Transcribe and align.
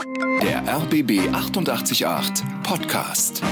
Der 0.00 0.62
RBB 0.66 1.28
888 1.30 2.06
Podcast. 2.62 3.42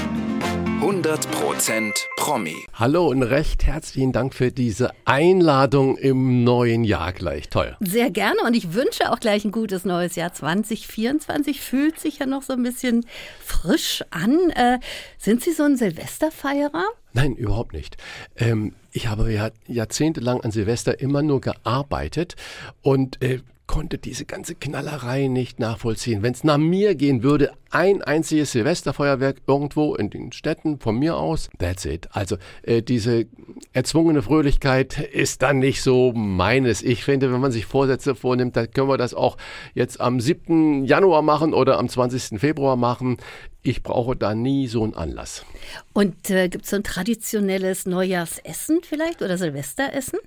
100% 0.81 1.91
Promi. 2.17 2.55
Hallo 2.73 3.07
und 3.07 3.21
recht 3.21 3.65
herzlichen 3.65 4.11
Dank 4.13 4.33
für 4.33 4.51
diese 4.51 4.89
Einladung 5.05 5.95
im 5.97 6.43
neuen 6.43 6.83
Jahr 6.83 7.13
gleich. 7.13 7.49
Toll. 7.49 7.77
Sehr 7.81 8.09
gerne 8.09 8.39
und 8.47 8.55
ich 8.55 8.73
wünsche 8.73 9.11
auch 9.11 9.19
gleich 9.19 9.45
ein 9.45 9.51
gutes 9.51 9.85
neues 9.85 10.15
Jahr 10.15 10.33
2024. 10.33 11.61
Fühlt 11.61 11.99
sich 11.99 12.17
ja 12.17 12.25
noch 12.25 12.41
so 12.41 12.53
ein 12.53 12.63
bisschen 12.63 13.05
frisch 13.45 14.03
an. 14.09 14.49
Äh, 14.49 14.79
sind 15.19 15.43
Sie 15.43 15.51
so 15.51 15.63
ein 15.63 15.77
Silvesterfeierer? 15.77 16.85
Nein, 17.13 17.35
überhaupt 17.35 17.73
nicht. 17.73 17.97
Ähm, 18.37 18.73
ich 18.91 19.05
habe 19.05 19.31
ja 19.31 19.51
jahrzehntelang 19.67 20.41
an 20.41 20.49
Silvester 20.49 20.99
immer 20.99 21.21
nur 21.21 21.41
gearbeitet 21.41 22.35
und 22.81 23.21
äh, 23.21 23.39
konnte 23.69 23.99
diese 23.99 24.25
ganze 24.25 24.55
Knallerei 24.55 25.27
nicht 25.27 25.59
nachvollziehen. 25.59 26.23
Wenn 26.23 26.33
es 26.33 26.43
nach 26.43 26.57
mir 26.57 26.95
gehen 26.95 27.21
würde, 27.21 27.51
ein 27.69 28.01
einziges 28.01 28.51
Silvesterfeuerwerk 28.53 29.43
irgendwo 29.45 29.93
in 29.93 30.09
den 30.09 30.31
Städten 30.31 30.79
von 30.79 30.97
mir 30.97 31.15
aus, 31.17 31.51
that's 31.59 31.85
it. 31.85 32.09
Also 32.11 32.37
äh, 32.63 32.81
diese 32.81 33.27
erzwungene 33.71 34.23
Fröhlichkeit 34.23 34.97
ist 34.97 35.43
dann 35.43 35.59
nicht 35.59 35.83
so 35.83 36.13
meines. 36.13 36.81
Ich 36.81 37.03
finde, 37.03 37.31
wenn 37.31 37.41
man 37.41 37.51
sich 37.51 37.67
Vorsätze 37.67 38.15
vornimmt, 38.15 38.57
dann 38.57 38.71
können 38.71 38.89
wir 38.89 38.97
das 38.97 39.13
auch 39.13 39.37
jetzt 39.75 40.01
am 40.01 40.19
7. 40.19 40.85
Januar 40.85 41.21
machen 41.21 41.53
oder 41.53 41.77
am 41.77 41.87
20. 41.87 42.39
Februar 42.39 42.75
machen. 42.75 43.17
Ich 43.61 43.83
brauche 43.83 44.15
da 44.15 44.33
nie 44.33 44.65
so 44.65 44.83
einen 44.83 44.95
Anlass. 44.95 45.45
Und 45.93 46.31
äh, 46.31 46.49
gibt 46.49 46.63
es 46.63 46.71
so 46.71 46.75
ein 46.75 46.83
traditionelles 46.83 47.85
Neujahrsessen 47.85 48.79
vielleicht 48.81 49.21
oder 49.21 49.37
Silvesteressen? 49.37 50.17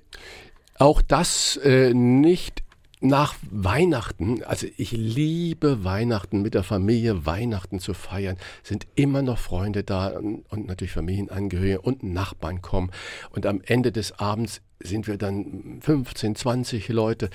Auch 0.79 1.01
das 1.01 1.57
äh, 1.57 1.93
nicht 1.93 2.63
nach 3.03 3.35
Weihnachten, 3.51 4.43
also 4.43 4.65
ich 4.77 4.91
liebe 4.91 5.83
Weihnachten 5.83 6.41
mit 6.41 6.53
der 6.53 6.63
Familie, 6.63 7.25
Weihnachten 7.25 7.79
zu 7.79 7.93
feiern, 7.93 8.37
sind 8.63 8.87
immer 8.95 9.21
noch 9.21 9.39
Freunde 9.39 9.83
da 9.83 10.07
und, 10.17 10.67
natürlich 10.67 10.93
Familienangehörige 10.93 11.81
und 11.81 12.03
Nachbarn 12.03 12.61
kommen. 12.61 12.91
Und 13.31 13.45
am 13.45 13.61
Ende 13.65 13.91
des 13.91 14.19
Abends 14.19 14.61
sind 14.79 15.07
wir 15.07 15.17
dann 15.17 15.79
15, 15.81 16.35
20 16.35 16.87
Leute. 16.89 17.29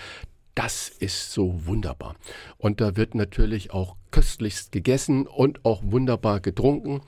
Das 0.59 0.89
ist 0.89 1.31
so 1.31 1.67
wunderbar. 1.67 2.17
Und 2.56 2.81
da 2.81 2.97
wird 2.97 3.14
natürlich 3.14 3.70
auch 3.70 3.95
köstlichst 4.11 4.73
gegessen 4.73 5.28
und 5.28 5.65
auch 5.65 5.83
wunderbar 5.84 6.41
getrunken. 6.41 7.00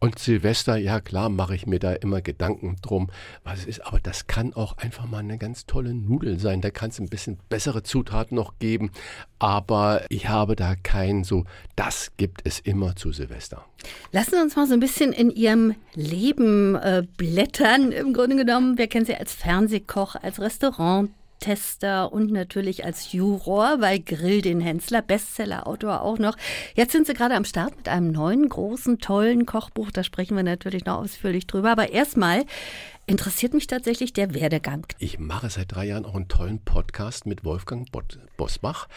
Und 0.00 0.18
Silvester, 0.18 0.76
ja 0.76 1.00
klar, 1.00 1.28
mache 1.28 1.54
ich 1.54 1.68
mir 1.68 1.78
da 1.78 1.92
immer 1.92 2.20
Gedanken 2.20 2.78
drum, 2.82 3.08
was 3.44 3.60
es 3.60 3.66
ist. 3.66 3.86
Aber 3.86 4.00
das 4.00 4.26
kann 4.26 4.54
auch 4.54 4.78
einfach 4.78 5.06
mal 5.06 5.20
eine 5.20 5.38
ganz 5.38 5.66
tolle 5.66 5.94
Nudel 5.94 6.40
sein. 6.40 6.60
Da 6.60 6.70
kann 6.70 6.90
es 6.90 6.98
ein 6.98 7.08
bisschen 7.08 7.38
bessere 7.48 7.84
Zutaten 7.84 8.34
noch 8.34 8.58
geben. 8.58 8.90
Aber 9.38 10.04
ich 10.08 10.28
habe 10.28 10.56
da 10.56 10.74
kein 10.74 11.22
so, 11.22 11.44
das 11.76 12.10
gibt 12.16 12.40
es 12.42 12.58
immer 12.58 12.96
zu 12.96 13.12
Silvester. 13.12 13.64
Lassen 14.10 14.32
Sie 14.32 14.42
uns 14.42 14.56
mal 14.56 14.66
so 14.66 14.74
ein 14.74 14.80
bisschen 14.80 15.12
in 15.12 15.30
Ihrem 15.30 15.76
Leben 15.94 16.74
äh, 16.74 17.04
blättern. 17.16 17.92
Im 17.92 18.12
Grunde 18.12 18.34
genommen, 18.34 18.78
wir 18.78 18.88
kennen 18.88 19.06
Sie 19.06 19.14
als 19.14 19.32
Fernsehkoch, 19.32 20.16
als 20.16 20.40
Restaurant. 20.40 21.10
Tester 21.38 22.12
und 22.12 22.30
natürlich 22.30 22.84
als 22.84 23.12
Juror 23.12 23.78
bei 23.78 23.98
Grill 23.98 24.42
den 24.42 24.60
Hensler, 24.60 25.02
Bestseller-Autor 25.02 26.02
auch 26.02 26.18
noch. 26.18 26.36
Jetzt 26.74 26.92
sind 26.92 27.06
Sie 27.06 27.14
gerade 27.14 27.34
am 27.34 27.44
Start 27.44 27.76
mit 27.76 27.88
einem 27.88 28.10
neuen, 28.12 28.48
großen, 28.48 28.98
tollen 28.98 29.46
Kochbuch. 29.46 29.90
Da 29.90 30.02
sprechen 30.02 30.36
wir 30.36 30.42
natürlich 30.42 30.84
noch 30.84 30.98
ausführlich 30.98 31.46
drüber. 31.46 31.70
Aber 31.70 31.90
erstmal 31.90 32.44
interessiert 33.06 33.54
mich 33.54 33.66
tatsächlich 33.66 34.12
der 34.12 34.34
Werdegang. 34.34 34.86
Ich 34.98 35.18
mache 35.18 35.48
seit 35.48 35.72
drei 35.72 35.86
Jahren 35.86 36.04
auch 36.04 36.14
einen 36.14 36.28
tollen 36.28 36.60
Podcast 36.60 37.26
mit 37.26 37.44
Wolfgang 37.44 37.88
Bosbach. 38.36 38.88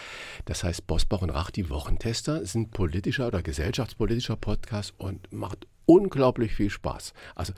Das 0.46 0.64
heißt, 0.64 0.88
Bosbach 0.88 1.22
und 1.22 1.30
Rach, 1.30 1.52
die 1.52 1.70
Wochentester, 1.70 2.46
sind 2.46 2.72
politischer 2.72 3.28
oder 3.28 3.42
gesellschaftspolitischer 3.42 4.36
Podcast 4.36 4.94
und 4.98 5.32
macht 5.32 5.68
unglaublich 5.86 6.54
viel 6.54 6.70
Spaß. 6.70 7.14
Also 7.36 7.54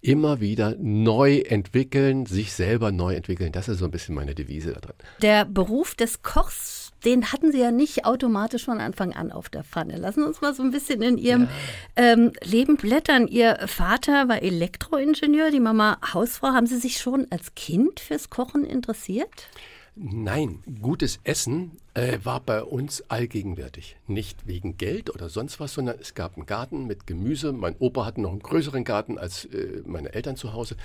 immer 0.00 0.40
wieder 0.40 0.76
neu 0.78 1.38
entwickeln, 1.38 2.26
sich 2.26 2.52
selber 2.52 2.92
neu 2.92 3.14
entwickeln. 3.14 3.52
Das 3.52 3.68
ist 3.68 3.78
so 3.78 3.84
ein 3.84 3.90
bisschen 3.90 4.14
meine 4.14 4.34
Devise 4.34 4.72
da 4.72 4.80
drin. 4.80 4.94
Der 5.22 5.44
Beruf 5.44 5.94
des 5.94 6.22
Kochs, 6.22 6.92
den 7.04 7.32
hatten 7.32 7.52
Sie 7.52 7.60
ja 7.60 7.70
nicht 7.70 8.04
automatisch 8.04 8.64
von 8.64 8.78
Anfang 8.78 9.12
an 9.14 9.32
auf 9.32 9.48
der 9.48 9.64
Pfanne. 9.64 9.96
Lassen 9.96 10.20
Sie 10.20 10.26
uns 10.26 10.40
mal 10.40 10.54
so 10.54 10.62
ein 10.62 10.70
bisschen 10.70 11.02
in 11.02 11.18
Ihrem 11.18 11.42
ja. 11.42 11.48
ähm, 11.96 12.32
Leben 12.44 12.76
blättern. 12.76 13.26
Ihr 13.26 13.58
Vater 13.66 14.28
war 14.28 14.42
Elektroingenieur, 14.42 15.50
die 15.50 15.60
Mama 15.60 15.98
Hausfrau. 16.12 16.48
Haben 16.48 16.66
Sie 16.66 16.78
sich 16.78 16.98
schon 16.98 17.26
als 17.30 17.54
Kind 17.54 18.00
fürs 18.00 18.30
Kochen 18.30 18.64
interessiert? 18.64 19.48
Nein, 19.98 20.62
gutes 20.82 21.20
Essen 21.24 21.78
äh, 21.94 22.18
war 22.22 22.40
bei 22.40 22.62
uns 22.62 23.02
allgegenwärtig. 23.08 23.96
Nicht 24.06 24.46
wegen 24.46 24.76
Geld 24.76 25.08
oder 25.08 25.30
sonst 25.30 25.58
was, 25.58 25.72
sondern 25.72 25.98
es 25.98 26.12
gab 26.12 26.36
einen 26.36 26.44
Garten 26.44 26.86
mit 26.86 27.06
Gemüse. 27.06 27.54
Mein 27.54 27.76
Opa 27.78 28.04
hatte 28.04 28.20
noch 28.20 28.32
einen 28.32 28.42
größeren 28.42 28.84
Garten 28.84 29.16
als 29.16 29.46
äh, 29.46 29.82
meine 29.86 30.12
Eltern 30.12 30.36
zu 30.36 30.52
Hause. 30.52 30.76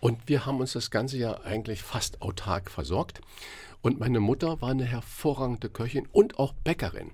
Und 0.00 0.18
wir 0.26 0.44
haben 0.44 0.60
uns 0.60 0.74
das 0.74 0.90
ganze 0.90 1.16
Jahr 1.16 1.46
eigentlich 1.46 1.82
fast 1.82 2.20
autark 2.20 2.70
versorgt. 2.70 3.22
Und 3.80 4.00
meine 4.00 4.20
Mutter 4.20 4.60
war 4.60 4.68
eine 4.68 4.84
hervorragende 4.84 5.70
Köchin 5.70 6.06
und 6.12 6.38
auch 6.38 6.52
Bäckerin. 6.52 7.12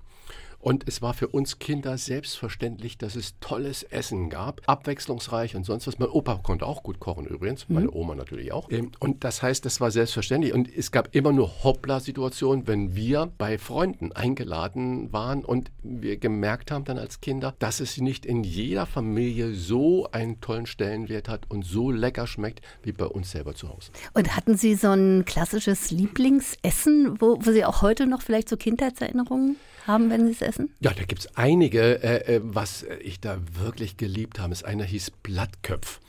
Und 0.65 0.87
es 0.87 1.03
war 1.03 1.13
für 1.13 1.27
uns 1.27 1.59
Kinder 1.59 1.95
selbstverständlich, 1.95 2.97
dass 2.97 3.15
es 3.15 3.39
tolles 3.39 3.83
Essen 3.83 4.31
gab, 4.31 4.63
abwechslungsreich 4.65 5.55
und 5.55 5.63
sonst 5.63 5.85
was. 5.85 5.99
Mein 5.99 6.09
Opa 6.09 6.39
konnte 6.41 6.65
auch 6.65 6.81
gut 6.81 6.99
kochen 6.99 7.27
übrigens, 7.27 7.69
meine 7.69 7.85
mhm. 7.85 7.93
Oma 7.93 8.15
natürlich 8.15 8.51
auch. 8.51 8.71
Ähm, 8.71 8.91
und 8.97 9.23
das 9.23 9.43
heißt, 9.43 9.63
das 9.63 9.79
war 9.79 9.91
selbstverständlich. 9.91 10.55
Und 10.55 10.67
es 10.75 10.91
gab 10.91 11.13
immer 11.13 11.31
nur 11.33 11.63
Hoppla-Situationen, 11.63 12.65
wenn 12.65 12.95
wir 12.95 13.31
bei 13.37 13.59
Freunden 13.59 14.11
eingeladen 14.11 15.13
waren 15.13 15.45
und 15.45 15.69
wir 15.83 16.17
gemerkt 16.17 16.71
haben 16.71 16.83
dann 16.83 16.97
als 16.97 17.21
Kinder, 17.21 17.53
dass 17.59 17.79
es 17.79 18.01
nicht 18.01 18.25
in 18.25 18.43
jeder 18.43 18.87
Familie 18.87 19.53
so 19.53 20.09
einen 20.13 20.41
tollen 20.41 20.65
Stellenwert 20.65 21.29
hat 21.29 21.43
und 21.47 21.63
so 21.63 21.91
lecker 21.91 22.25
schmeckt 22.25 22.61
wie 22.81 22.91
bei 22.91 23.05
uns 23.05 23.29
selber 23.29 23.53
zu 23.53 23.69
Hause. 23.69 23.91
Und 24.15 24.35
hatten 24.35 24.57
Sie 24.57 24.73
so 24.73 24.89
ein 24.89 25.25
klassisches 25.25 25.91
Lieblingsessen, 25.91 27.21
wo, 27.21 27.37
wo 27.39 27.51
Sie 27.51 27.63
auch 27.63 27.83
heute 27.83 28.07
noch 28.07 28.23
vielleicht 28.23 28.49
so 28.49 28.57
Kindheitserinnerungen 28.57 29.57
haben, 29.87 30.09
wenn 30.09 30.25
Sie 30.25 30.33
es 30.33 30.41
essen? 30.41 30.73
Ja, 30.79 30.91
da 30.93 31.03
gibt 31.03 31.21
es 31.21 31.37
einige. 31.37 32.03
Äh, 32.03 32.35
äh, 32.35 32.41
was 32.43 32.85
ich 33.01 33.19
da 33.19 33.37
wirklich 33.53 33.97
geliebt 33.97 34.39
habe, 34.39 34.53
ist 34.53 34.65
einer 34.65 34.83
hieß 34.83 35.11
Blattköpf. 35.23 35.99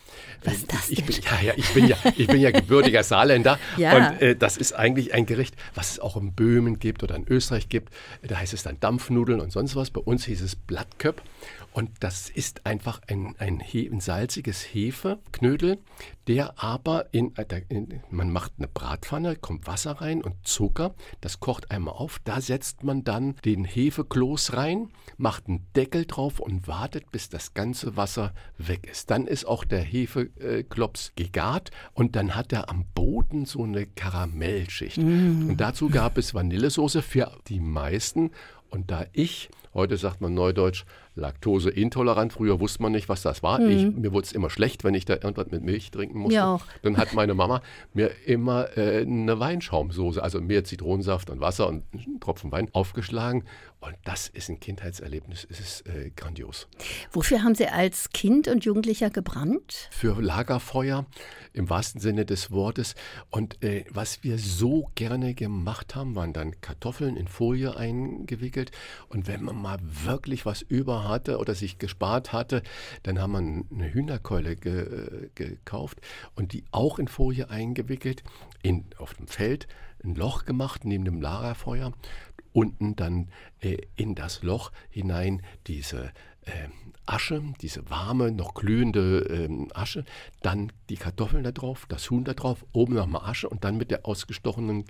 Was 0.44 0.54
ist 0.54 0.72
das 0.72 0.90
ich, 0.90 1.04
bin, 1.04 1.16
ja, 1.22 1.40
ja, 1.42 1.52
ich, 1.56 1.74
bin 1.74 1.86
ja, 1.86 1.96
ich 2.16 2.26
bin 2.26 2.40
ja 2.40 2.50
gebürtiger 2.50 3.02
Saarländer 3.02 3.58
ja. 3.76 3.96
und 3.96 4.22
äh, 4.22 4.36
das 4.36 4.56
ist 4.56 4.72
eigentlich 4.72 5.12
ein 5.12 5.26
Gericht, 5.26 5.56
was 5.74 5.92
es 5.92 6.00
auch 6.00 6.16
in 6.16 6.32
Böhmen 6.32 6.78
gibt 6.78 7.02
oder 7.02 7.16
in 7.16 7.26
Österreich 7.28 7.68
gibt. 7.68 7.92
Da 8.22 8.36
heißt 8.36 8.54
es 8.54 8.62
dann 8.62 8.78
Dampfnudeln 8.80 9.40
und 9.40 9.52
sonst 9.52 9.76
was. 9.76 9.90
Bei 9.90 10.00
uns 10.00 10.24
hieß 10.24 10.40
es 10.42 10.56
Blattköpf 10.56 11.22
und 11.76 11.90
das 12.00 12.30
ist 12.30 12.64
einfach 12.64 13.02
ein, 13.06 13.34
ein, 13.36 13.60
ein 13.60 14.00
salziges 14.00 14.62
Hefeknödel, 14.62 15.76
der 16.26 16.62
aber 16.62 17.12
in, 17.12 17.36
äh, 17.36 17.60
in, 17.68 18.00
man 18.08 18.32
macht 18.32 18.52
eine 18.56 18.66
Bratpfanne, 18.66 19.36
kommt 19.36 19.66
Wasser 19.66 19.92
rein 20.00 20.22
und 20.22 20.36
Zucker, 20.42 20.94
das 21.20 21.38
kocht 21.38 21.70
einmal 21.70 21.92
auf, 21.92 22.18
da 22.24 22.40
setzt 22.40 22.82
man 22.82 23.04
dann 23.04 23.36
den 23.44 23.66
Hefekloß 23.66 24.54
rein, 24.54 24.88
macht 25.18 25.48
einen 25.48 25.66
Deckel 25.76 26.06
drauf 26.06 26.40
und 26.40 26.66
wartet, 26.66 27.12
bis 27.12 27.28
das 27.28 27.52
ganze 27.52 27.94
Wasser 27.94 28.32
weg 28.56 28.86
ist. 28.90 29.10
Dann 29.10 29.26
ist 29.26 29.44
auch 29.44 29.66
der 29.66 29.82
Hefeklops 29.82 31.12
gegart 31.14 31.72
und 31.92 32.16
dann 32.16 32.34
hat 32.34 32.54
er 32.54 32.70
am 32.70 32.86
Boden 32.94 33.44
so 33.44 33.64
eine 33.64 33.84
Karamellschicht. 33.84 34.96
Mm. 34.96 35.50
Und 35.50 35.58
dazu 35.58 35.90
gab 35.90 36.16
es 36.16 36.32
Vanillesoße 36.32 37.02
für 37.02 37.36
die 37.48 37.60
meisten. 37.60 38.30
Und 38.70 38.90
da 38.90 39.06
ich, 39.12 39.50
heute 39.76 39.96
sagt 39.96 40.20
man 40.20 40.34
neudeutsch, 40.34 40.84
laktoseintolerant. 41.14 42.32
Früher 42.32 42.60
wusste 42.60 42.82
man 42.82 42.92
nicht, 42.92 43.08
was 43.08 43.22
das 43.22 43.42
war. 43.42 43.60
Mhm. 43.60 43.70
Ich, 43.70 43.96
mir 43.96 44.12
wurde 44.12 44.26
es 44.26 44.32
immer 44.32 44.50
schlecht, 44.50 44.84
wenn 44.84 44.94
ich 44.94 45.04
da 45.04 45.14
irgendwas 45.14 45.50
mit 45.50 45.62
Milch 45.62 45.90
trinken 45.90 46.18
musste. 46.18 46.34
Ja 46.34 46.54
auch. 46.54 46.64
Dann 46.82 46.96
hat 46.96 47.14
meine 47.14 47.34
Mama 47.34 47.62
mir 47.94 48.10
immer 48.26 48.76
äh, 48.76 49.02
eine 49.02 49.38
Weinschaumsoße, 49.38 50.22
also 50.22 50.40
mehr 50.40 50.64
Zitronensaft 50.64 51.30
und 51.30 51.40
Wasser 51.40 51.68
und 51.68 51.84
einen 51.92 52.20
Tropfen 52.20 52.52
Wein 52.52 52.68
aufgeschlagen. 52.72 53.44
Und 53.86 53.96
das 54.02 54.26
ist 54.26 54.48
ein 54.48 54.58
Kindheitserlebnis, 54.58 55.46
es 55.48 55.60
ist 55.60 55.86
äh, 55.86 56.10
grandios. 56.16 56.66
Wofür 57.12 57.44
haben 57.44 57.54
Sie 57.54 57.68
als 57.68 58.10
Kind 58.10 58.48
und 58.48 58.64
Jugendlicher 58.64 59.10
gebrannt? 59.10 59.88
Für 59.92 60.20
Lagerfeuer 60.20 61.06
im 61.52 61.70
wahrsten 61.70 62.00
Sinne 62.00 62.26
des 62.26 62.50
Wortes. 62.50 62.96
Und 63.30 63.62
äh, 63.62 63.84
was 63.90 64.24
wir 64.24 64.38
so 64.38 64.90
gerne 64.96 65.34
gemacht 65.34 65.94
haben, 65.94 66.16
waren 66.16 66.32
dann 66.32 66.60
Kartoffeln 66.60 67.16
in 67.16 67.28
Folie 67.28 67.76
eingewickelt. 67.76 68.72
Und 69.08 69.28
wenn 69.28 69.44
man 69.44 69.54
mal 69.54 69.78
wirklich 69.80 70.44
was 70.46 70.62
über 70.62 71.08
hatte 71.08 71.38
oder 71.38 71.54
sich 71.54 71.78
gespart 71.78 72.32
hatte, 72.32 72.64
dann 73.04 73.20
haben 73.20 73.32
wir 73.32 73.38
eine 73.38 73.94
Hühnerkeule 73.94 74.56
ge, 74.56 75.30
gekauft 75.36 76.00
und 76.34 76.52
die 76.52 76.64
auch 76.72 76.98
in 76.98 77.06
Folie 77.06 77.50
eingewickelt, 77.50 78.24
in, 78.66 78.84
auf 78.98 79.14
dem 79.14 79.28
Feld 79.28 79.68
ein 80.04 80.14
Loch 80.14 80.44
gemacht 80.44 80.84
neben 80.84 81.04
dem 81.04 81.20
Lagerfeuer, 81.20 81.92
unten 82.52 82.96
dann 82.96 83.28
äh, 83.60 83.76
in 83.94 84.14
das 84.14 84.42
Loch 84.42 84.72
hinein 84.90 85.42
diese 85.66 86.12
äh, 86.42 86.68
Asche, 87.06 87.42
diese 87.60 87.88
warme, 87.88 88.32
noch 88.32 88.54
glühende 88.54 89.48
äh, 89.48 89.68
Asche, 89.74 90.04
dann 90.42 90.72
die 90.88 90.96
Kartoffeln 90.96 91.44
da 91.44 91.52
drauf, 91.52 91.86
das 91.88 92.10
Huhn 92.10 92.24
da 92.24 92.34
drauf, 92.34 92.64
oben 92.72 92.94
nochmal 92.94 93.28
Asche 93.30 93.48
und 93.48 93.62
dann 93.64 93.76
mit 93.76 93.92
der 93.92 94.04
ausgestochenen 94.04 94.84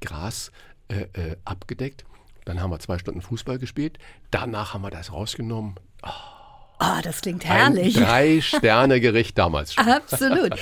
Gras 0.00 0.50
äh, 0.88 1.02
äh, 1.12 1.36
abgedeckt 1.44 2.04
Dann 2.46 2.60
haben 2.60 2.70
wir 2.70 2.80
zwei 2.80 2.98
Stunden 2.98 3.22
Fußball 3.22 3.58
gespielt. 3.58 3.98
Danach 4.32 4.74
haben 4.74 4.82
wir 4.82 4.90
das 4.90 5.12
rausgenommen. 5.12 5.76
Oh. 6.02 6.39
Oh, 6.80 7.00
das 7.02 7.20
klingt 7.20 7.44
herrlich. 7.44 7.98
Ein 7.98 8.04
Drei-Sterne-Gericht 8.04 9.36
damals 9.36 9.74
schon. 9.74 9.84
Absolut. 9.88 10.54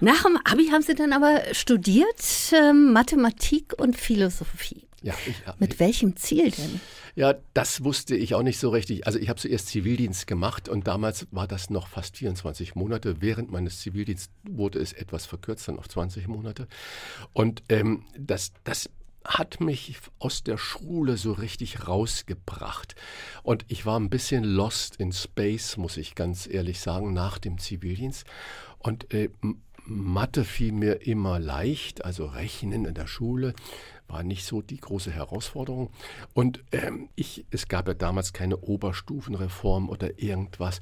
Nach 0.00 0.22
dem 0.22 0.38
Abi 0.44 0.66
haben 0.66 0.82
Sie 0.82 0.94
dann 0.94 1.12
aber 1.14 1.40
studiert 1.52 2.52
äh, 2.52 2.72
Mathematik 2.72 3.72
und 3.78 3.96
Philosophie. 3.96 4.86
Ja, 5.00 5.14
ich, 5.26 5.34
ja, 5.46 5.54
Mit 5.58 5.80
welchem 5.80 6.16
Ziel 6.16 6.50
denn? 6.50 6.80
Ja, 7.14 7.34
das 7.54 7.84
wusste 7.84 8.14
ich 8.14 8.34
auch 8.34 8.42
nicht 8.42 8.58
so 8.58 8.70
richtig. 8.70 9.06
Also 9.06 9.18
ich 9.18 9.28
habe 9.28 9.40
zuerst 9.40 9.68
Zivildienst 9.68 10.26
gemacht 10.26 10.68
und 10.68 10.86
damals 10.86 11.26
war 11.30 11.46
das 11.46 11.70
noch 11.70 11.88
fast 11.88 12.18
24 12.18 12.74
Monate. 12.74 13.20
Während 13.20 13.50
meines 13.50 13.80
Zivildienstes 13.80 14.30
wurde 14.44 14.78
es 14.78 14.92
etwas 14.92 15.26
verkürzt, 15.26 15.68
dann 15.68 15.78
auf 15.78 15.88
20 15.88 16.28
Monate. 16.28 16.68
Und 17.32 17.62
ähm, 17.68 18.04
das, 18.16 18.52
das 18.64 18.88
hat 19.24 19.60
mich 19.60 19.96
aus 20.18 20.42
der 20.42 20.58
Schule 20.58 21.16
so 21.16 21.32
richtig 21.32 21.86
rausgebracht. 21.86 22.94
Und 23.42 23.64
ich 23.68 23.86
war 23.86 23.98
ein 23.98 24.10
bisschen 24.10 24.44
lost 24.44 24.96
in 24.96 25.12
Space, 25.12 25.76
muss 25.76 25.96
ich 25.96 26.14
ganz 26.14 26.46
ehrlich 26.46 26.80
sagen, 26.80 27.12
nach 27.12 27.38
dem 27.38 27.58
Zivildienst. 27.58 28.24
Und 28.78 29.12
äh, 29.12 29.30
Mathe 29.84 30.44
fiel 30.44 30.72
mir 30.72 31.06
immer 31.06 31.38
leicht, 31.38 32.04
also 32.04 32.26
Rechnen 32.26 32.84
in 32.84 32.94
der 32.94 33.06
Schule 33.06 33.54
war 34.12 34.22
nicht 34.22 34.44
so 34.44 34.62
die 34.62 34.78
große 34.78 35.10
Herausforderung. 35.10 35.90
Und 36.34 36.62
ähm, 36.72 37.08
ich, 37.16 37.46
es 37.50 37.66
gab 37.66 37.88
ja 37.88 37.94
damals 37.94 38.32
keine 38.32 38.58
Oberstufenreform 38.58 39.88
oder 39.88 40.18
irgendwas. 40.20 40.80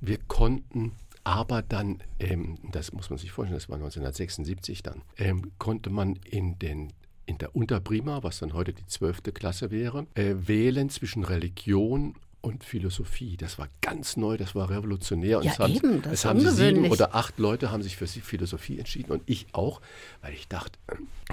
Wir 0.00 0.18
konnten 0.18 0.92
aber 1.22 1.62
dann, 1.62 2.02
ähm, 2.18 2.58
das 2.72 2.92
muss 2.92 3.10
man 3.10 3.18
sich 3.18 3.30
vorstellen, 3.30 3.58
das 3.58 3.68
war 3.68 3.76
1976 3.76 4.82
dann, 4.82 5.02
ähm, 5.18 5.52
konnte 5.58 5.90
man 5.90 6.16
in 6.24 6.58
den 6.58 6.92
in 7.26 7.38
der 7.38 7.54
Unterprima, 7.54 8.22
was 8.22 8.40
dann 8.40 8.52
heute 8.52 8.72
die 8.72 8.86
zwölfte 8.86 9.32
Klasse 9.32 9.70
wäre, 9.70 10.06
äh, 10.14 10.34
wählen 10.36 10.88
zwischen 10.88 11.24
Religion 11.24 12.14
und 12.42 12.64
Philosophie. 12.64 13.36
Das 13.36 13.58
war 13.58 13.68
ganz 13.80 14.16
neu, 14.16 14.36
das 14.36 14.54
war 14.54 14.70
revolutionär. 14.70 15.38
Und 15.38 15.44
ja, 15.44 15.52
es 15.52 15.58
haben, 15.58 15.74
eben, 15.74 16.02
es 16.10 16.24
haben 16.24 16.40
sieben 16.40 16.90
oder 16.90 17.14
acht 17.14 17.38
Leute 17.38 17.70
haben 17.70 17.82
sich 17.82 17.96
für 17.96 18.06
Philosophie 18.06 18.78
entschieden 18.78 19.12
und 19.12 19.22
ich 19.26 19.46
auch, 19.52 19.80
weil 20.22 20.32
ich 20.32 20.48
dachte, 20.48 20.78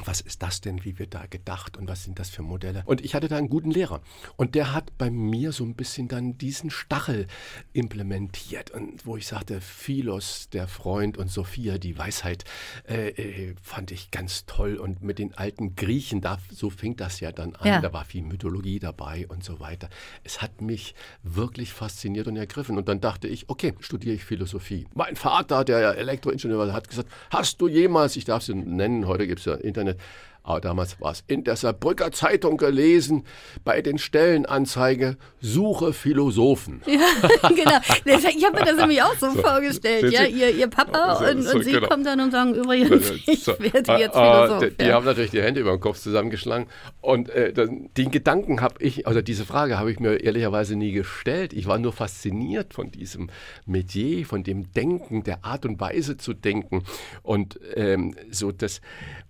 was 0.05 0.21
ist 0.21 0.43
das 0.43 0.61
denn, 0.61 0.83
wie 0.85 0.99
wird 0.99 1.13
da 1.13 1.25
gedacht 1.25 1.77
und 1.77 1.87
was 1.87 2.03
sind 2.03 2.19
das 2.19 2.29
für 2.29 2.41
Modelle? 2.41 2.83
Und 2.85 3.03
ich 3.03 3.15
hatte 3.15 3.27
da 3.27 3.37
einen 3.37 3.49
guten 3.49 3.71
Lehrer 3.71 4.01
und 4.35 4.55
der 4.55 4.73
hat 4.73 4.97
bei 4.97 5.09
mir 5.09 5.51
so 5.51 5.63
ein 5.63 5.75
bisschen 5.75 6.07
dann 6.07 6.37
diesen 6.37 6.69
Stachel 6.69 7.27
implementiert 7.73 8.71
und 8.71 9.05
wo 9.05 9.17
ich 9.17 9.27
sagte, 9.27 9.61
Philos, 9.61 10.49
der 10.49 10.67
Freund 10.67 11.17
und 11.17 11.31
Sophia, 11.31 11.77
die 11.77 11.97
Weisheit, 11.97 12.43
äh, 12.87 13.09
äh, 13.09 13.55
fand 13.61 13.91
ich 13.91 14.11
ganz 14.11 14.45
toll 14.45 14.75
und 14.75 15.01
mit 15.01 15.19
den 15.19 15.33
alten 15.35 15.75
Griechen, 15.75 16.21
da, 16.21 16.37
so 16.51 16.69
fing 16.69 16.95
das 16.95 17.19
ja 17.19 17.31
dann 17.31 17.55
an, 17.55 17.67
ja. 17.67 17.81
da 17.81 17.93
war 17.93 18.05
viel 18.05 18.23
Mythologie 18.23 18.79
dabei 18.79 19.25
und 19.27 19.43
so 19.43 19.59
weiter. 19.59 19.89
Es 20.23 20.41
hat 20.41 20.61
mich 20.61 20.95
wirklich 21.23 21.73
fasziniert 21.73 22.27
und 22.27 22.35
ergriffen. 22.35 22.77
Und 22.77 22.87
dann 22.87 23.01
dachte 23.01 23.27
ich, 23.27 23.49
okay, 23.49 23.73
studiere 23.79 24.15
ich 24.15 24.25
Philosophie. 24.25 24.87
Mein 24.93 25.15
Vater, 25.15 25.63
der 25.63 25.97
Elektroingenieur 25.97 26.59
war, 26.59 26.73
hat 26.73 26.89
gesagt, 26.89 27.09
hast 27.29 27.61
du 27.61 27.67
jemals, 27.67 28.15
ich 28.15 28.25
darf 28.25 28.43
sie 28.43 28.53
nennen, 28.53 29.07
heute 29.07 29.27
gibt 29.27 29.39
es 29.39 29.45
ja 29.45 29.55
Internet, 29.55 29.99
aber 30.47 30.61
damals 30.61 30.99
war 31.01 31.11
es 31.11 31.23
in 31.27 31.43
der 31.43 31.57
Saarbrücker 31.57 32.11
Zeitung 32.13 32.55
gelesen, 32.55 33.25
bei 33.65 33.81
den 33.81 33.97
Stellenanzeige, 33.97 35.17
suche 35.41 35.93
Philosophen. 35.93 36.81
Ja, 36.97 37.49
genau. 37.49 37.77
Ich 38.05 38.45
habe 38.45 38.57
mir 38.57 38.65
das 38.65 38.77
nämlich 38.77 39.01
auch 39.03 39.13
so, 39.19 39.29
so 39.29 39.41
vorgestellt. 39.41 40.11
Ja, 40.11 40.23
ihr, 40.23 40.49
ihr 40.55 40.67
Papa 40.67 41.17
so, 41.17 41.25
und, 41.25 41.45
und 41.45 41.63
Sie 41.63 41.71
genau. 41.71 41.87
kommen 41.87 42.03
dann 42.03 42.19
und 42.19 42.31
sagen, 42.31 42.55
übrigens, 42.55 43.11
ich 43.27 43.45
werde 43.45 43.99
jetzt 43.99 44.15
ah, 44.15 44.45
Philosoph. 44.47 44.69
Die, 44.69 44.85
die 44.85 44.93
haben 44.93 45.05
natürlich 45.05 45.31
die 45.31 45.41
Hände 45.41 45.59
über 45.61 45.71
den 45.71 45.79
Kopf 45.79 45.99
zusammengeschlagen. 45.99 46.67
Und 47.01 47.29
äh, 47.29 47.53
den 47.53 48.11
Gedanken 48.11 48.61
habe 48.61 48.75
ich, 48.79 49.05
also 49.05 49.21
diese 49.21 49.45
Frage 49.45 49.77
habe 49.77 49.91
ich 49.91 49.99
mir 49.99 50.23
ehrlicherweise 50.23 50.75
nie 50.75 50.91
gestellt. 50.91 51.53
Ich 51.53 51.67
war 51.67 51.77
nur 51.77 51.93
fasziniert 51.93 52.73
von 52.73 52.91
diesem 52.91 53.29
Metier, 53.65 54.25
von 54.25 54.43
dem 54.43 54.71
Denken, 54.71 55.23
der 55.23 55.45
Art 55.45 55.65
und 55.65 55.79
Weise 55.79 56.17
zu 56.17 56.33
denken. 56.33 56.83
Und 57.21 57.59
ähm, 57.75 58.15
so 58.31 58.51
das, 58.51 58.81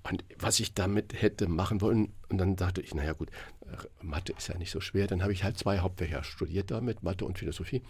und 0.10 0.24
was 0.40 0.60
ich 0.60 0.74
damit 0.74 1.07
hätte 1.14 1.48
machen 1.48 1.82
wollen, 1.82 2.14
und 2.30 2.38
dann 2.38 2.56
dachte 2.56 2.82
ich, 2.82 2.94
naja 2.94 3.14
gut, 3.14 3.30
Mathe 4.02 4.34
ist 4.38 4.48
ja 4.48 4.58
nicht 4.58 4.72
so 4.72 4.80
schwer. 4.80 5.08
Dann 5.08 5.22
habe 5.22 5.34
ich 5.34 5.44
halt 5.44 5.58
zwei 5.58 5.80
Hauptfächer 5.80 6.24
studiert 6.24 6.72
damit, 6.72 7.04
Mathe 7.04 7.26
und 7.26 7.38
Philosophie. 7.38 7.82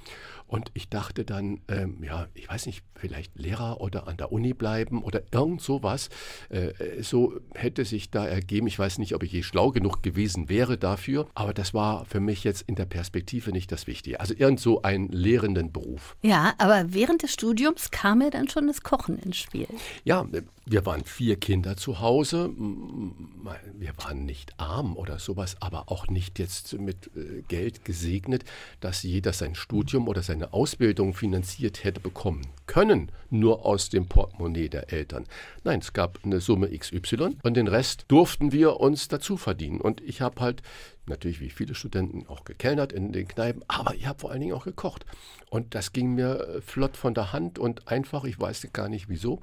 Und 0.47 0.71
ich 0.74 0.89
dachte 0.89 1.25
dann, 1.25 1.62
ähm, 1.68 2.03
ja, 2.03 2.27
ich 2.33 2.50
weiß 2.50 2.65
nicht, 2.65 2.83
vielleicht 2.95 3.38
Lehrer 3.38 3.81
oder 3.81 4.07
an 4.07 4.18
der 4.18 4.31
Uni 4.31 4.53
bleiben 4.53 5.03
oder 5.03 5.21
irgend 5.31 5.62
sowas. 5.62 6.09
Äh, 6.50 7.01
so 7.01 7.39
hätte 7.53 7.85
sich 7.85 8.09
da 8.12 8.25
ergeben. 8.25 8.68
Ich 8.68 8.79
weiß 8.79 8.97
nicht, 8.97 9.13
ob 9.15 9.24
ich 9.24 9.31
je 9.31 9.44
schlau 9.44 9.71
genug 9.71 10.03
gewesen 10.03 10.50
wäre 10.50 10.77
dafür, 10.77 11.27
aber 11.35 11.53
das 11.53 11.74
war 11.74 12.06
für 12.06 12.19
mich 12.19 12.44
jetzt 12.44 12.63
in 12.63 12.75
der 12.75 12.85
Perspektive 12.85 13.51
nicht 13.51 13.71
das 13.71 13.88
Wichtige. 13.88 14.19
Also 14.19 14.33
irgend 14.38 14.59
so 14.59 14.81
einen 14.81 15.09
lehrenden 15.09 15.71
Beruf. 15.71 16.15
Ja, 16.21 16.53
aber 16.57 16.94
während 16.94 17.23
des 17.23 17.33
Studiums 17.33 17.91
kam 17.91 18.21
ja 18.21 18.30
dann 18.30 18.47
schon 18.47 18.68
das 18.68 18.81
Kochen 18.81 19.18
ins 19.19 19.38
Spiel. 19.38 19.68
Ja, 20.03 20.25
wir 20.65 20.85
waren 20.85 21.03
vier 21.03 21.38
Kinder 21.38 21.77
zu 21.77 22.00
Hause. 22.00 22.50
Wir 22.56 23.94
waren 23.97 24.25
nicht 24.25 24.59
arm 24.59 24.97
oder 24.97 25.19
sowas, 25.19 25.56
aber 25.67 25.91
auch 25.91 26.07
nicht 26.07 26.39
jetzt 26.39 26.79
mit 26.79 27.11
äh, 27.15 27.41
Geld 27.49 27.83
gesegnet, 27.83 28.45
dass 28.79 29.03
jeder 29.03 29.33
sein 29.33 29.53
Studium 29.53 30.07
oder 30.07 30.23
seine 30.23 30.53
Ausbildung 30.53 31.13
finanziert 31.13 31.83
hätte 31.83 31.99
bekommen 31.99 32.47
können, 32.67 33.11
nur 33.29 33.65
aus 33.65 33.89
dem 33.89 34.07
Portemonnaie 34.07 34.69
der 34.69 34.93
Eltern. 34.93 35.25
Nein, 35.65 35.79
es 35.79 35.91
gab 35.91 36.19
eine 36.23 36.39
Summe 36.39 36.69
XY 36.69 37.35
und 37.43 37.57
den 37.57 37.67
Rest 37.67 38.05
durften 38.07 38.53
wir 38.53 38.79
uns 38.79 39.09
dazu 39.09 39.35
verdienen. 39.35 39.81
Und 39.81 39.99
ich 39.99 40.21
habe 40.21 40.39
halt 40.39 40.61
natürlich 41.05 41.41
wie 41.41 41.49
viele 41.49 41.75
Studenten 41.75 42.25
auch 42.27 42.45
gekellnert 42.45 42.93
in 42.93 43.11
den 43.11 43.27
Kneipen, 43.27 43.63
aber 43.67 43.93
ich 43.93 44.07
habe 44.07 44.19
vor 44.19 44.31
allen 44.31 44.41
Dingen 44.41 44.53
auch 44.53 44.65
gekocht. 44.65 45.05
Und 45.49 45.75
das 45.75 45.91
ging 45.91 46.15
mir 46.15 46.39
äh, 46.39 46.61
flott 46.61 46.95
von 46.95 47.13
der 47.13 47.33
Hand 47.33 47.59
und 47.59 47.89
einfach, 47.89 48.23
ich 48.23 48.39
weiß 48.39 48.67
gar 48.71 48.87
nicht 48.87 49.09
wieso. 49.09 49.41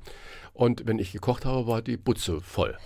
Und 0.54 0.86
wenn 0.86 1.00
ich 1.00 1.10
gekocht 1.10 1.44
habe, 1.44 1.66
war 1.66 1.82
die 1.82 1.96
Butze 1.96 2.40
voll. 2.40 2.76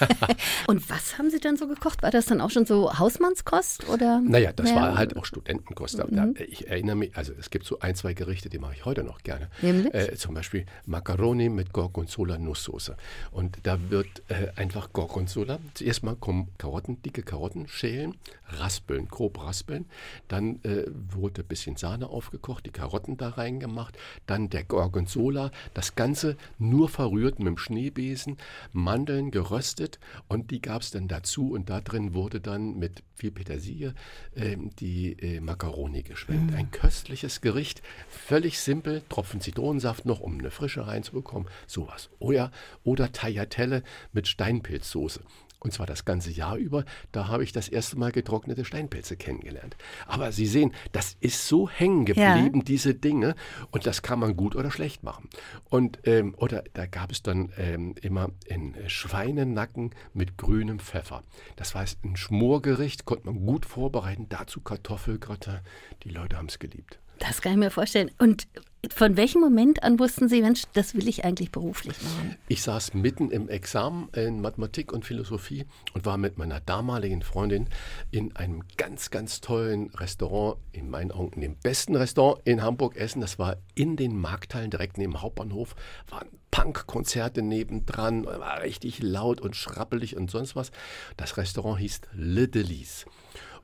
und 0.66 0.88
was 0.88 1.18
haben 1.18 1.28
Sie 1.28 1.40
dann 1.40 1.58
so 1.58 1.68
gekocht? 1.68 2.02
War 2.02 2.10
das 2.10 2.24
dann 2.24 2.40
auch 2.40 2.48
schon 2.48 2.64
so 2.64 2.98
Hausmannskost? 2.98 3.86
Oder? 3.90 4.20
Naja, 4.20 4.50
das 4.54 4.70
ja. 4.70 4.76
war 4.76 4.96
halt 4.96 5.14
auch 5.14 5.26
Studentenkost. 5.26 6.02
Mhm. 6.10 6.34
Ich 6.48 6.68
erinnere 6.68 6.96
mich, 6.96 7.14
also 7.14 7.34
es 7.38 7.50
gibt 7.50 7.66
so 7.66 7.80
ein, 7.80 7.94
zwei 7.96 8.14
Gerichte, 8.14 8.48
die 8.48 8.58
mache 8.58 8.72
ich 8.76 8.86
heute 8.86 9.04
noch 9.04 9.22
gerne. 9.22 9.50
Äh, 9.60 10.16
zum 10.16 10.34
Beispiel 10.34 10.64
Macaroni 10.86 11.50
mit 11.50 11.74
Gorgonzola 11.74 12.38
Nusssoße. 12.38 12.96
Und 13.30 13.58
da 13.64 13.78
wird 13.90 14.22
äh, 14.28 14.48
einfach 14.56 14.94
Gorgonzola, 14.94 15.58
zuerst 15.74 16.02
mal 16.04 16.16
kommen 16.16 16.48
Karotten, 16.56 17.02
dicke 17.02 17.22
Karotten 17.22 17.68
schälen, 17.68 18.14
raspeln, 18.58 19.08
grob 19.08 19.42
raspeln. 19.44 19.84
Dann 20.28 20.60
äh, 20.62 20.84
wurde 21.10 21.42
ein 21.42 21.46
bisschen 21.46 21.76
Sahne 21.76 22.08
aufgekocht, 22.08 22.64
die 22.64 22.70
Karotten 22.70 23.18
da 23.18 23.28
reingemacht, 23.28 23.98
dann 24.26 24.48
der 24.48 24.64
Gorgonzola, 24.64 25.50
das 25.74 25.94
Ganze 25.94 26.38
nur 26.58 26.88
verrührt 27.02 27.40
mit 27.40 27.48
dem 27.48 27.58
Schneebesen, 27.58 28.36
Mandeln 28.70 29.32
geröstet 29.32 29.98
und 30.28 30.52
die 30.52 30.62
gab 30.62 30.82
es 30.82 30.92
dann 30.92 31.08
dazu 31.08 31.50
und 31.50 31.68
da 31.68 31.80
drin 31.80 32.14
wurde 32.14 32.40
dann 32.40 32.78
mit 32.78 33.02
viel 33.16 33.32
Petersilie 33.32 33.94
äh, 34.36 34.56
die 34.78 35.14
äh, 35.14 35.40
Macaroni 35.40 36.04
geschwenkt. 36.04 36.52
Mm. 36.52 36.54
Ein 36.54 36.70
köstliches 36.70 37.40
Gericht, 37.40 37.82
völlig 38.08 38.60
simpel, 38.60 39.02
Tropfen 39.08 39.40
Zitronensaft 39.40 40.06
noch, 40.06 40.20
um 40.20 40.38
eine 40.38 40.52
Frische 40.52 40.86
reinzubekommen, 40.86 41.48
sowas. 41.66 42.08
Oh 42.20 42.30
ja, 42.30 42.52
oder 42.84 43.10
Tagliatelle 43.10 43.82
mit 44.12 44.28
Steinpilzsoße 44.28 45.22
und 45.62 45.72
zwar 45.72 45.86
das 45.86 46.04
ganze 46.04 46.30
Jahr 46.30 46.56
über. 46.56 46.84
Da 47.12 47.28
habe 47.28 47.44
ich 47.44 47.52
das 47.52 47.68
erste 47.68 47.98
Mal 47.98 48.12
getrocknete 48.12 48.64
Steinpilze 48.64 49.16
kennengelernt. 49.16 49.76
Aber 50.06 50.32
Sie 50.32 50.46
sehen, 50.46 50.74
das 50.90 51.16
ist 51.20 51.46
so 51.46 51.68
hängen 51.68 52.04
geblieben, 52.04 52.58
ja. 52.58 52.64
diese 52.64 52.94
Dinge. 52.94 53.34
Und 53.70 53.86
das 53.86 54.02
kann 54.02 54.18
man 54.18 54.36
gut 54.36 54.56
oder 54.56 54.70
schlecht 54.70 55.02
machen. 55.02 55.28
Und, 55.68 56.00
ähm, 56.04 56.34
oder 56.36 56.64
da 56.74 56.86
gab 56.86 57.12
es 57.12 57.22
dann 57.22 57.52
ähm, 57.56 57.94
immer 58.02 58.30
in 58.46 58.74
Schweinenacken 58.88 59.94
mit 60.12 60.36
grünem 60.36 60.80
Pfeffer. 60.80 61.22
Das 61.56 61.74
war 61.74 61.84
ein 62.04 62.16
Schmorgericht, 62.16 63.04
konnte 63.04 63.26
man 63.26 63.46
gut 63.46 63.66
vorbereiten. 63.66 64.26
Dazu 64.28 64.60
Kartoffelgratin. 64.60 65.60
Die 66.02 66.10
Leute 66.10 66.36
haben 66.36 66.46
es 66.46 66.58
geliebt. 66.58 66.98
Das 67.18 67.40
kann 67.40 67.52
ich 67.52 67.58
mir 67.58 67.70
vorstellen. 67.70 68.10
Und 68.18 68.48
von 68.90 69.16
welchem 69.16 69.40
Moment 69.40 69.84
an 69.84 70.00
wussten 70.00 70.28
Sie, 70.28 70.42
Mensch, 70.42 70.64
das 70.72 70.94
will 70.94 71.06
ich 71.06 71.24
eigentlich 71.24 71.52
beruflich 71.52 72.02
machen? 72.02 72.36
Ich 72.48 72.62
saß 72.62 72.94
mitten 72.94 73.30
im 73.30 73.48
Examen 73.48 74.08
in 74.12 74.40
Mathematik 74.40 74.92
und 74.92 75.04
Philosophie 75.04 75.66
und 75.94 76.04
war 76.04 76.16
mit 76.16 76.36
meiner 76.36 76.58
damaligen 76.58 77.22
Freundin 77.22 77.68
in 78.10 78.34
einem 78.34 78.64
ganz, 78.76 79.10
ganz 79.10 79.40
tollen 79.40 79.90
Restaurant, 79.90 80.56
in 80.72 80.90
meinen 80.90 81.12
Augen 81.12 81.40
dem 81.40 81.54
besten 81.54 81.94
Restaurant 81.94 82.40
in 82.44 82.62
Hamburg 82.62 82.96
essen. 82.96 83.20
Das 83.20 83.38
war 83.38 83.56
in 83.76 83.96
den 83.96 84.20
Markthallen 84.20 84.70
direkt 84.70 84.98
neben 84.98 85.12
dem 85.12 85.22
Hauptbahnhof. 85.22 85.76
Waren 86.10 86.28
Punkkonzerte 86.50 87.40
nebendran, 87.40 88.26
war 88.26 88.62
richtig 88.62 89.00
laut 89.00 89.40
und 89.40 89.54
schrappelig 89.54 90.16
und 90.16 90.28
sonst 90.28 90.56
was. 90.56 90.72
Das 91.16 91.36
Restaurant 91.36 91.78
hieß 91.78 92.00
Le 92.14 92.48
Delis. 92.48 93.06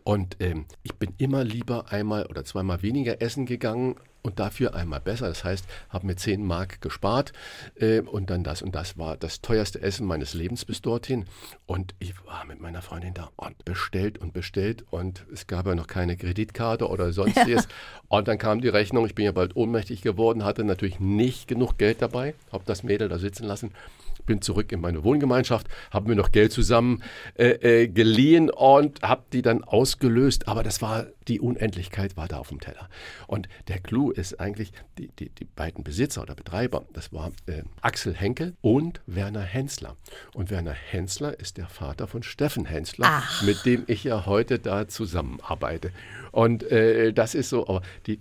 Und 0.05 0.37
ähm, 0.41 0.65
ich 0.85 0.95
bin 0.95 1.13
immer 1.19 1.45
lieber 1.45 1.93
einmal 1.93 2.25
oder 2.27 2.45
zweimal 2.45 2.83
weniger 2.83 3.21
essen 3.21 3.45
gegangen, 3.45 3.97
und 4.23 4.39
dafür 4.39 4.75
einmal 4.75 5.01
besser. 5.01 5.29
Das 5.29 5.45
heißt, 5.45 5.67
habe 5.89 6.07
mir 6.07 6.17
10 6.17 6.45
Mark 6.45 6.81
gespart 6.81 7.33
äh, 7.77 8.01
und 8.01 8.31
dann 8.31 8.45
das. 8.45 8.63
Und 8.63 8.75
das 8.75 8.99
war 8.99 9.17
das 9.17 9.41
teuerste 9.41 9.81
Essen 9.81 10.07
meines 10.07 10.35
Lebens 10.35 10.65
bis 10.65 10.83
dorthin. 10.83 11.27
Und 11.67 11.95
ich 11.99 12.15
war 12.27 12.45
mit 12.45 12.61
meiner 12.61 12.83
Freundin 12.83 13.15
da 13.15 13.31
und 13.37 13.65
bestellt 13.65 14.19
und 14.19 14.33
bestellt. 14.33 14.85
Und 14.91 15.25
es 15.33 15.47
gab 15.47 15.67
ja 15.67 15.75
noch 15.75 15.87
keine 15.87 16.17
Kreditkarte 16.17 16.89
oder 16.89 17.13
sonstiges. 17.13 17.49
Ja. 17.69 18.09
Und 18.09 18.29
dann 18.29 18.39
kam 18.39 18.61
die 18.61 18.69
Rechnung. 18.69 19.07
Ich 19.07 19.15
bin 19.15 19.25
ja 19.25 19.33
bald 19.33 19.57
ohnmächtig 19.57 20.03
geworden, 20.03 20.45
hatte 20.45 20.65
natürlich 20.65 21.01
nicht 21.01 21.49
genug 21.49 21.79
Geld 21.79 22.01
dabei. 22.01 22.35
Habe 22.53 22.65
das 22.67 22.83
Mädel 22.83 23.09
da 23.09 23.19
sitzen 23.19 23.45
lassen 23.45 23.73
bin 24.29 24.41
zurück 24.41 24.71
in 24.71 24.81
meine 24.81 25.03
Wohngemeinschaft, 25.03 25.67
habe 25.91 26.09
mir 26.09 26.15
noch 26.15 26.31
Geld 26.31 26.53
zusammen 26.53 27.03
äh, 27.35 27.49
äh, 27.49 27.89
geliehen 27.89 28.51
und 28.51 29.03
habe 29.03 29.25
die 29.33 29.43
dann 29.43 29.65
ausgelöst. 29.65 30.47
Aber 30.47 30.63
das 30.63 30.81
war 30.81 31.07
die 31.29 31.41
Unendlichkeit 31.41 32.17
war 32.17 32.27
da 32.27 32.39
auf 32.39 32.49
dem 32.49 32.61
Teller. 32.61 32.89
Und 33.27 33.49
der 33.69 33.79
Clou 33.79 34.11
ist 34.11 34.41
eigentlich, 34.41 34.73
die, 34.97 35.09
die, 35.09 35.29
die 35.29 35.45
beiden 35.45 35.85
Besitzer 35.85 36.23
oder 36.23 36.35
Betreiber, 36.35 36.85
das 36.93 37.13
war 37.13 37.33
äh, 37.47 37.63
Axel 37.83 38.15
Henkel 38.15 38.57
und 38.61 39.01
Werner 39.07 39.43
Hensler. 39.43 39.97
Und 40.35 40.51
Werner 40.51 40.73
Hensler 40.73 41.39
ist 41.39 41.59
der 41.59 41.69
Vater 41.69 42.07
von 42.07 42.23
Steffen 42.23 42.65
Hensler, 42.65 43.07
Ach. 43.09 43.43
mit 43.43 43.65
dem 43.67 43.85
ich 43.87 44.05
ja 44.05 44.27
heute 44.27 44.59
da 44.59 44.89
zusammenarbeite. 44.89 45.93
Und 46.39 46.63
äh, 46.71 47.13
das 47.13 47.35
ist 47.35 47.49
so, 47.49 47.67
aber 47.67 47.83
die, 48.07 48.21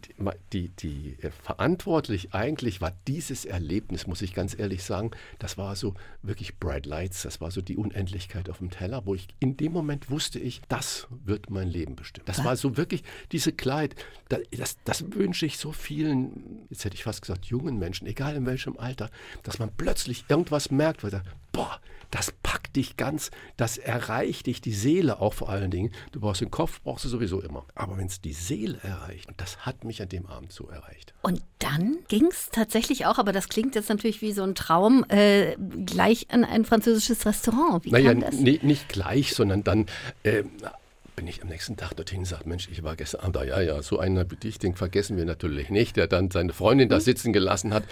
die, 0.51 0.69
die, 0.69 1.17
äh, 1.21 1.29
verantwortlich 1.29 2.33
eigentlich 2.33 2.81
war 2.81 2.91
dieses 3.05 3.45
Erlebnis, 3.45 4.07
muss 4.07 4.23
ich 4.23 4.33
ganz 4.33 4.57
ehrlich 4.57 4.83
sagen, 4.83 5.11
das 5.37 5.59
war 5.59 5.75
so 5.75 5.93
wirklich 6.23 6.57
Bright 6.57 6.87
Lights, 6.87 7.21
das 7.21 7.41
war 7.41 7.51
so 7.51 7.61
die 7.61 7.77
Unendlichkeit 7.77 8.49
auf 8.49 8.57
dem 8.57 8.71
Teller, 8.71 9.05
wo 9.05 9.13
ich 9.13 9.27
in 9.39 9.55
dem 9.55 9.71
Moment 9.71 10.09
wusste 10.09 10.39
ich, 10.39 10.61
das 10.67 11.05
wird 11.25 11.51
mein 11.51 11.67
Leben 11.67 11.95
bestimmen. 11.95 12.25
Das 12.25 12.43
war 12.43 12.55
so 12.55 12.75
wirklich 12.75 13.03
diese 13.31 13.51
Kleid, 13.51 13.95
das, 14.29 14.77
das 14.83 15.11
wünsche 15.11 15.45
ich 15.45 15.59
so 15.59 15.71
vielen, 15.71 16.65
jetzt 16.71 16.85
hätte 16.85 16.95
ich 16.95 17.03
fast 17.03 17.21
gesagt, 17.21 17.45
jungen 17.45 17.77
Menschen, 17.77 18.07
egal 18.07 18.35
in 18.35 18.47
welchem 18.47 18.79
Alter, 18.79 19.11
dass 19.43 19.59
man 19.59 19.69
plötzlich 19.77 20.25
irgendwas 20.27 20.71
merkt, 20.71 21.03
weil 21.03 21.13
er, 21.13 21.23
boah, 21.51 21.79
das 22.11 22.31
packt 22.31 22.75
dich 22.75 22.95
ganz, 22.95 23.31
das 23.57 23.77
erreicht 23.77 24.47
dich, 24.47 24.61
die 24.61 24.73
Seele 24.73 25.19
auch 25.19 25.33
vor 25.33 25.49
allen 25.49 25.71
Dingen. 25.71 25.91
Du 26.11 26.19
brauchst 26.19 26.41
den 26.41 26.51
Kopf, 26.51 26.81
brauchst 26.81 27.05
du 27.05 27.09
sowieso 27.09 27.41
immer. 27.41 27.65
Aber 27.75 27.97
wenn 27.97 28.06
es 28.07 28.21
die 28.21 28.33
Seele 28.33 28.79
erreicht, 28.83 29.27
und 29.27 29.39
das 29.39 29.65
hat 29.65 29.83
mich 29.83 30.01
an 30.01 30.09
dem 30.09 30.25
Abend 30.25 30.51
so 30.51 30.67
erreicht. 30.67 31.13
Und 31.21 31.41
dann 31.59 31.99
ging 32.07 32.27
es 32.27 32.49
tatsächlich 32.51 33.05
auch, 33.05 33.17
aber 33.17 33.31
das 33.31 33.49
klingt 33.49 33.75
jetzt 33.75 33.89
natürlich 33.89 34.21
wie 34.21 34.31
so 34.31 34.43
ein 34.43 34.55
Traum, 34.55 35.05
äh, 35.09 35.55
gleich 35.85 36.27
an 36.31 36.43
ein 36.43 36.65
französisches 36.65 37.25
Restaurant. 37.25 37.85
Wie 37.85 37.91
naja, 37.91 38.13
nicht 38.13 38.89
gleich, 38.89 39.33
sondern 39.33 39.63
dann. 39.63 39.85
Äh, 40.23 40.43
bin 41.15 41.25
ich 41.25 41.41
am 41.41 41.47
nächsten 41.47 41.75
Tag 41.77 41.95
dorthin 41.95 42.19
und 42.19 42.25
sage, 42.25 42.47
Mensch, 42.47 42.69
ich 42.71 42.83
war 42.83 42.95
gestern 42.95 43.21
Abend 43.21 43.37
da, 43.37 43.43
ja, 43.43 43.59
ja, 43.59 43.81
so 43.81 43.97
einen 43.97 44.19
Appetit, 44.19 44.61
den 44.61 44.75
vergessen 44.75 45.17
wir 45.17 45.25
natürlich 45.25 45.71
nicht, 45.71 45.97
der 45.97 46.05
dann 46.05 46.29
seine 46.29 46.53
Freundin 46.53 46.89
da 46.89 46.97
mhm. 46.97 47.01
sitzen 47.01 47.33
gelassen 47.33 47.73
hat. 47.73 47.83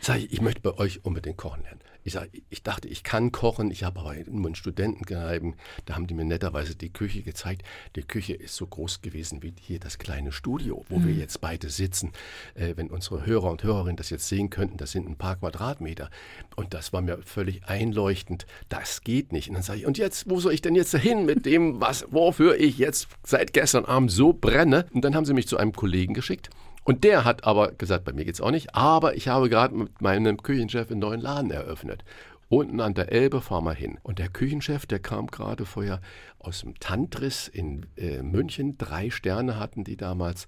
Sag 0.00 0.18
ich, 0.18 0.32
ich 0.32 0.40
möchte 0.40 0.60
bei 0.60 0.76
euch 0.76 1.04
unbedingt 1.04 1.36
kochen 1.36 1.62
lernen. 1.62 1.80
Ich, 2.04 2.12
sag, 2.12 2.28
ich 2.50 2.62
dachte, 2.62 2.86
ich 2.86 3.02
kann 3.02 3.32
kochen. 3.32 3.70
Ich 3.70 3.82
habe 3.82 4.00
aber 4.00 4.14
nur 4.26 4.46
einen 4.46 4.54
Studenten 4.54 5.04
gehalten. 5.04 5.56
Da 5.86 5.94
haben 5.94 6.06
die 6.06 6.14
mir 6.14 6.24
netterweise 6.24 6.76
die 6.76 6.92
Küche 6.92 7.22
gezeigt. 7.22 7.62
Die 7.96 8.02
Küche 8.02 8.34
ist 8.34 8.56
so 8.56 8.66
groß 8.66 9.00
gewesen 9.00 9.42
wie 9.42 9.54
hier 9.58 9.80
das 9.80 9.98
kleine 9.98 10.30
Studio, 10.30 10.84
wo 10.90 10.98
mhm. 10.98 11.08
wir 11.08 11.14
jetzt 11.14 11.40
beide 11.40 11.70
sitzen. 11.70 12.12
Äh, 12.54 12.74
wenn 12.76 12.90
unsere 12.90 13.24
Hörer 13.24 13.50
und 13.50 13.62
Hörerinnen 13.62 13.96
das 13.96 14.10
jetzt 14.10 14.28
sehen 14.28 14.50
könnten, 14.50 14.76
das 14.76 14.92
sind 14.92 15.08
ein 15.08 15.16
paar 15.16 15.36
Quadratmeter. 15.36 16.10
Und 16.56 16.74
das 16.74 16.92
war 16.92 17.00
mir 17.00 17.18
völlig 17.22 17.64
einleuchtend. 17.64 18.46
Das 18.68 19.00
geht 19.00 19.32
nicht. 19.32 19.48
Und 19.48 19.54
dann 19.54 19.62
sage 19.62 19.80
ich, 19.80 19.86
und 19.86 19.96
jetzt, 19.96 20.28
wo 20.28 20.40
soll 20.40 20.52
ich 20.52 20.60
denn 20.60 20.74
jetzt 20.74 20.94
hin 20.94 21.24
mit 21.24 21.46
dem, 21.46 21.80
was, 21.80 22.06
wofür 22.10 22.60
ich 22.60 22.76
jetzt 22.76 23.08
seit 23.22 23.54
gestern 23.54 23.86
Abend 23.86 24.12
so 24.12 24.34
brenne? 24.34 24.86
Und 24.92 25.04
dann 25.06 25.14
haben 25.14 25.24
sie 25.24 25.32
mich 25.32 25.48
zu 25.48 25.56
einem 25.56 25.72
Kollegen 25.72 26.12
geschickt. 26.12 26.50
Und 26.84 27.02
der 27.02 27.24
hat 27.24 27.44
aber 27.44 27.72
gesagt, 27.72 28.04
bei 28.04 28.12
mir 28.12 28.24
geht 28.24 28.34
es 28.34 28.40
auch 28.40 28.50
nicht, 28.50 28.74
aber 28.74 29.16
ich 29.16 29.28
habe 29.28 29.48
gerade 29.48 29.74
mit 29.74 30.02
meinem 30.02 30.42
Küchenchef 30.42 30.90
einen 30.90 31.00
neuen 31.00 31.20
Laden 31.20 31.50
eröffnet. 31.50 32.04
Unten 32.50 32.80
an 32.80 32.94
der 32.94 33.10
Elbe 33.10 33.40
fahren 33.40 33.64
wir 33.64 33.72
hin. 33.72 33.98
Und 34.02 34.18
der 34.18 34.28
Küchenchef, 34.28 34.84
der 34.84 34.98
kam 34.98 35.28
gerade 35.28 35.64
vorher 35.64 36.00
aus 36.38 36.60
dem 36.60 36.78
Tantris 36.78 37.48
in 37.48 37.86
äh, 37.96 38.22
München. 38.22 38.76
Drei 38.76 39.10
Sterne 39.10 39.58
hatten 39.58 39.82
die 39.82 39.96
damals. 39.96 40.46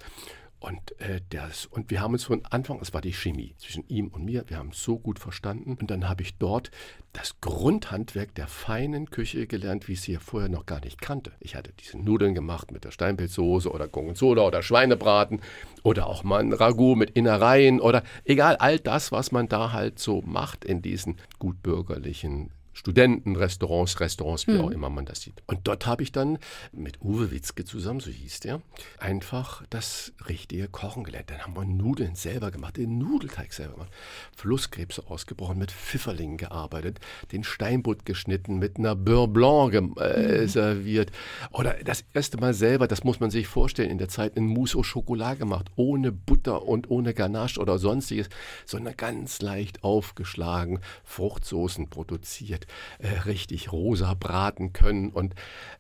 Und, 0.59 0.99
äh, 1.01 1.21
das, 1.29 1.67
und 1.67 1.91
wir 1.91 2.01
haben 2.01 2.15
uns 2.15 2.25
von 2.25 2.45
Anfang, 2.47 2.81
es 2.81 2.95
war 2.95 3.03
die 3.03 3.13
Chemie 3.13 3.55
zwischen 3.59 3.87
ihm 3.89 4.09
und 4.09 4.25
mir, 4.25 4.45
wir 4.49 4.57
haben 4.57 4.71
es 4.71 4.83
so 4.83 4.99
gut 4.99 5.19
verstanden. 5.19 5.77
Und 5.79 5.91
dann 5.91 6.09
habe 6.09 6.23
ich 6.23 6.39
dort 6.39 6.71
das 7.13 7.41
Grundhandwerk 7.41 8.35
der 8.35 8.49
feinen 8.49 9.11
Küche 9.11 9.47
gelernt, 9.47 9.87
wie 9.87 9.93
ich 9.93 10.01
sie 10.01 10.13
ja 10.13 10.19
vorher 10.19 10.49
noch 10.49 10.67
gar 10.67 10.81
nicht 10.81 11.01
kannte. 11.01 11.33
Ich 11.41 11.57
hatte 11.57 11.73
diese 11.79 11.99
Nudeln 11.99 12.35
gemacht 12.35 12.73
mit 12.73 12.85
der 12.85 12.91
Steinpilzsoße 12.91 13.71
oder 13.71 13.87
Gorgonzola 13.87 14.43
oder 14.43 14.63
Schweinebraten 14.63 15.41
oder 15.83 16.07
auch 16.07 16.25
mal 16.25 16.41
ein 16.41 16.53
Ragout 16.53 16.97
mit 16.97 17.11
Innereien 17.11 17.81
oder 17.81 18.03
egal, 18.25 18.57
all 18.57 18.79
das, 18.79 19.13
was 19.13 19.33
man 19.33 19.49
da 19.49 19.73
halt 19.73 19.99
so 19.99 20.23
macht 20.23 20.65
in 20.65 20.83
diesen 20.83 21.17
gutbürgerlichen 21.39 22.51
Studentenrestaurants, 22.77 24.01
Restaurants, 24.01 24.47
wie 24.47 24.53
mhm. 24.53 24.61
auch 24.61 24.71
immer 24.71 24.91
man 24.91 25.07
das 25.07 25.23
sieht. 25.23 25.43
Und 25.47 25.67
dort 25.67 25.87
habe 25.87 26.03
ich 26.03 26.13
dann 26.13 26.39
mit 26.73 27.01
Uwe 27.01 27.31
Witzke 27.31 27.65
zusammen, 27.65 28.01
so 28.01 28.11
hieß 28.11 28.41
der, 28.41 28.61
einfach 28.99 29.65
das 29.71 30.13
richtige 30.29 30.69
Kochen 30.69 31.03
gelernt. 31.03 31.31
Dann 31.31 31.41
haben 31.41 31.57
wir 31.57 31.65
Nudeln 31.65 32.17
selber 32.17 32.51
gemacht, 32.51 32.77
den 32.77 32.99
Nudelteig 32.99 33.55
selber 33.55 33.73
gemacht, 33.73 33.93
Flusskrebse 34.37 35.07
ausgebrochen, 35.09 35.57
mit 35.57 35.73
Pfifferlingen 35.73 36.37
gearbeitet, 36.37 37.01
den 37.33 37.45
Steinbutt 37.45 38.05
geschnitten, 38.05 38.59
mit 38.59 38.77
einer 38.77 38.95
Beurre 38.95 39.29
Blanc 39.29 39.73
äh, 39.99 40.43
mhm. 40.43 40.47
serviert. 40.47 41.13
Oder 41.53 41.79
das 41.83 42.05
erste 42.13 42.37
Mal 42.37 42.53
selber, 42.53 42.87
das 42.87 43.05
muss 43.05 43.21
man 43.21 43.31
sich 43.31 43.47
vorstellen, 43.47 43.91
in 43.91 43.97
der 43.97 44.11
Zeit 44.11 44.37
ein 44.37 44.45
Mousse 44.45 44.77
au 44.77 44.83
Chocolat 44.83 45.39
gemacht, 45.39 45.71
ohne 45.77 46.13
Butter 46.13 46.63
und 46.65 46.91
ohne 46.91 47.15
Ganache 47.15 47.59
oder 47.59 47.79
sonstiges, 47.79 48.29
sondern 48.67 48.99
ganz 48.99 49.41
leicht 49.41 49.83
aufgeschlagen, 49.83 50.81
Fruchtsoßen 51.05 51.89
produziert 51.89 52.66
äh, 52.99 53.21
richtig 53.27 53.73
rosa 53.73 54.15
braten 54.15 54.73
können. 54.73 55.11
Und 55.11 55.35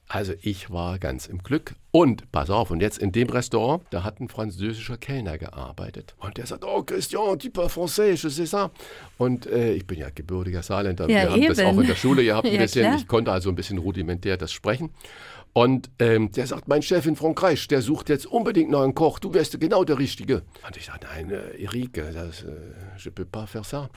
also 0.08 0.34
ich 0.40 0.70
war 0.70 0.98
ganz 0.98 1.26
im 1.26 1.42
Glück. 1.42 1.74
Und 1.90 2.30
pass 2.30 2.50
auf, 2.50 2.70
und 2.70 2.80
jetzt 2.80 2.98
in 2.98 3.10
dem 3.10 3.28
Restaurant, 3.28 3.82
da 3.90 4.04
hat 4.04 4.20
ein 4.20 4.28
französischer 4.28 4.98
Kellner 4.98 5.38
gearbeitet. 5.38 6.14
Und 6.18 6.36
der 6.36 6.46
sagt, 6.46 6.64
oh 6.64 6.82
Christian, 6.82 7.38
tu 7.38 7.50
parles 7.50 7.72
français, 7.72 8.14
je 8.14 8.28
sais 8.28 8.52
ça. 8.52 8.70
Und 9.18 9.46
äh, 9.46 9.72
ich 9.72 9.86
bin 9.86 9.98
ja 9.98 10.10
gebürtiger 10.10 10.62
Saarländer. 10.62 11.08
Ja, 11.08 11.22
Wir 11.22 11.30
haben 11.30 11.46
das 11.48 11.58
auch 11.60 11.78
in 11.78 11.86
der 11.86 11.96
Schule 11.96 12.24
gehabt 12.24 12.46
ein 12.46 12.54
ja, 12.54 12.60
bisschen. 12.60 12.82
Klar. 12.82 12.96
Ich 12.96 13.08
konnte 13.08 13.32
also 13.32 13.48
ein 13.48 13.56
bisschen 13.56 13.78
rudimentär 13.78 14.36
das 14.36 14.52
sprechen. 14.52 14.90
Und 15.56 15.88
ähm, 16.00 16.30
der 16.32 16.46
sagt, 16.46 16.68
mein 16.68 16.82
Chef 16.82 17.06
in 17.06 17.16
Frankreich, 17.16 17.66
der 17.66 17.80
sucht 17.80 18.10
jetzt 18.10 18.26
unbedingt 18.26 18.70
noch 18.70 18.82
einen 18.82 18.94
Koch. 18.94 19.18
Du 19.18 19.32
wärst 19.32 19.58
genau 19.58 19.84
der 19.84 19.98
Richtige. 19.98 20.42
Und 20.66 20.76
ich 20.76 20.84
sage, 20.84 21.06
nein, 21.06 21.30
äh, 21.30 21.64
Eric, 21.64 21.94
das, 21.94 22.42
äh, 22.42 22.48
je 22.98 23.10
peux 23.10 23.24
pas 23.24 23.46
faire 23.46 23.64
ça. 23.64 23.88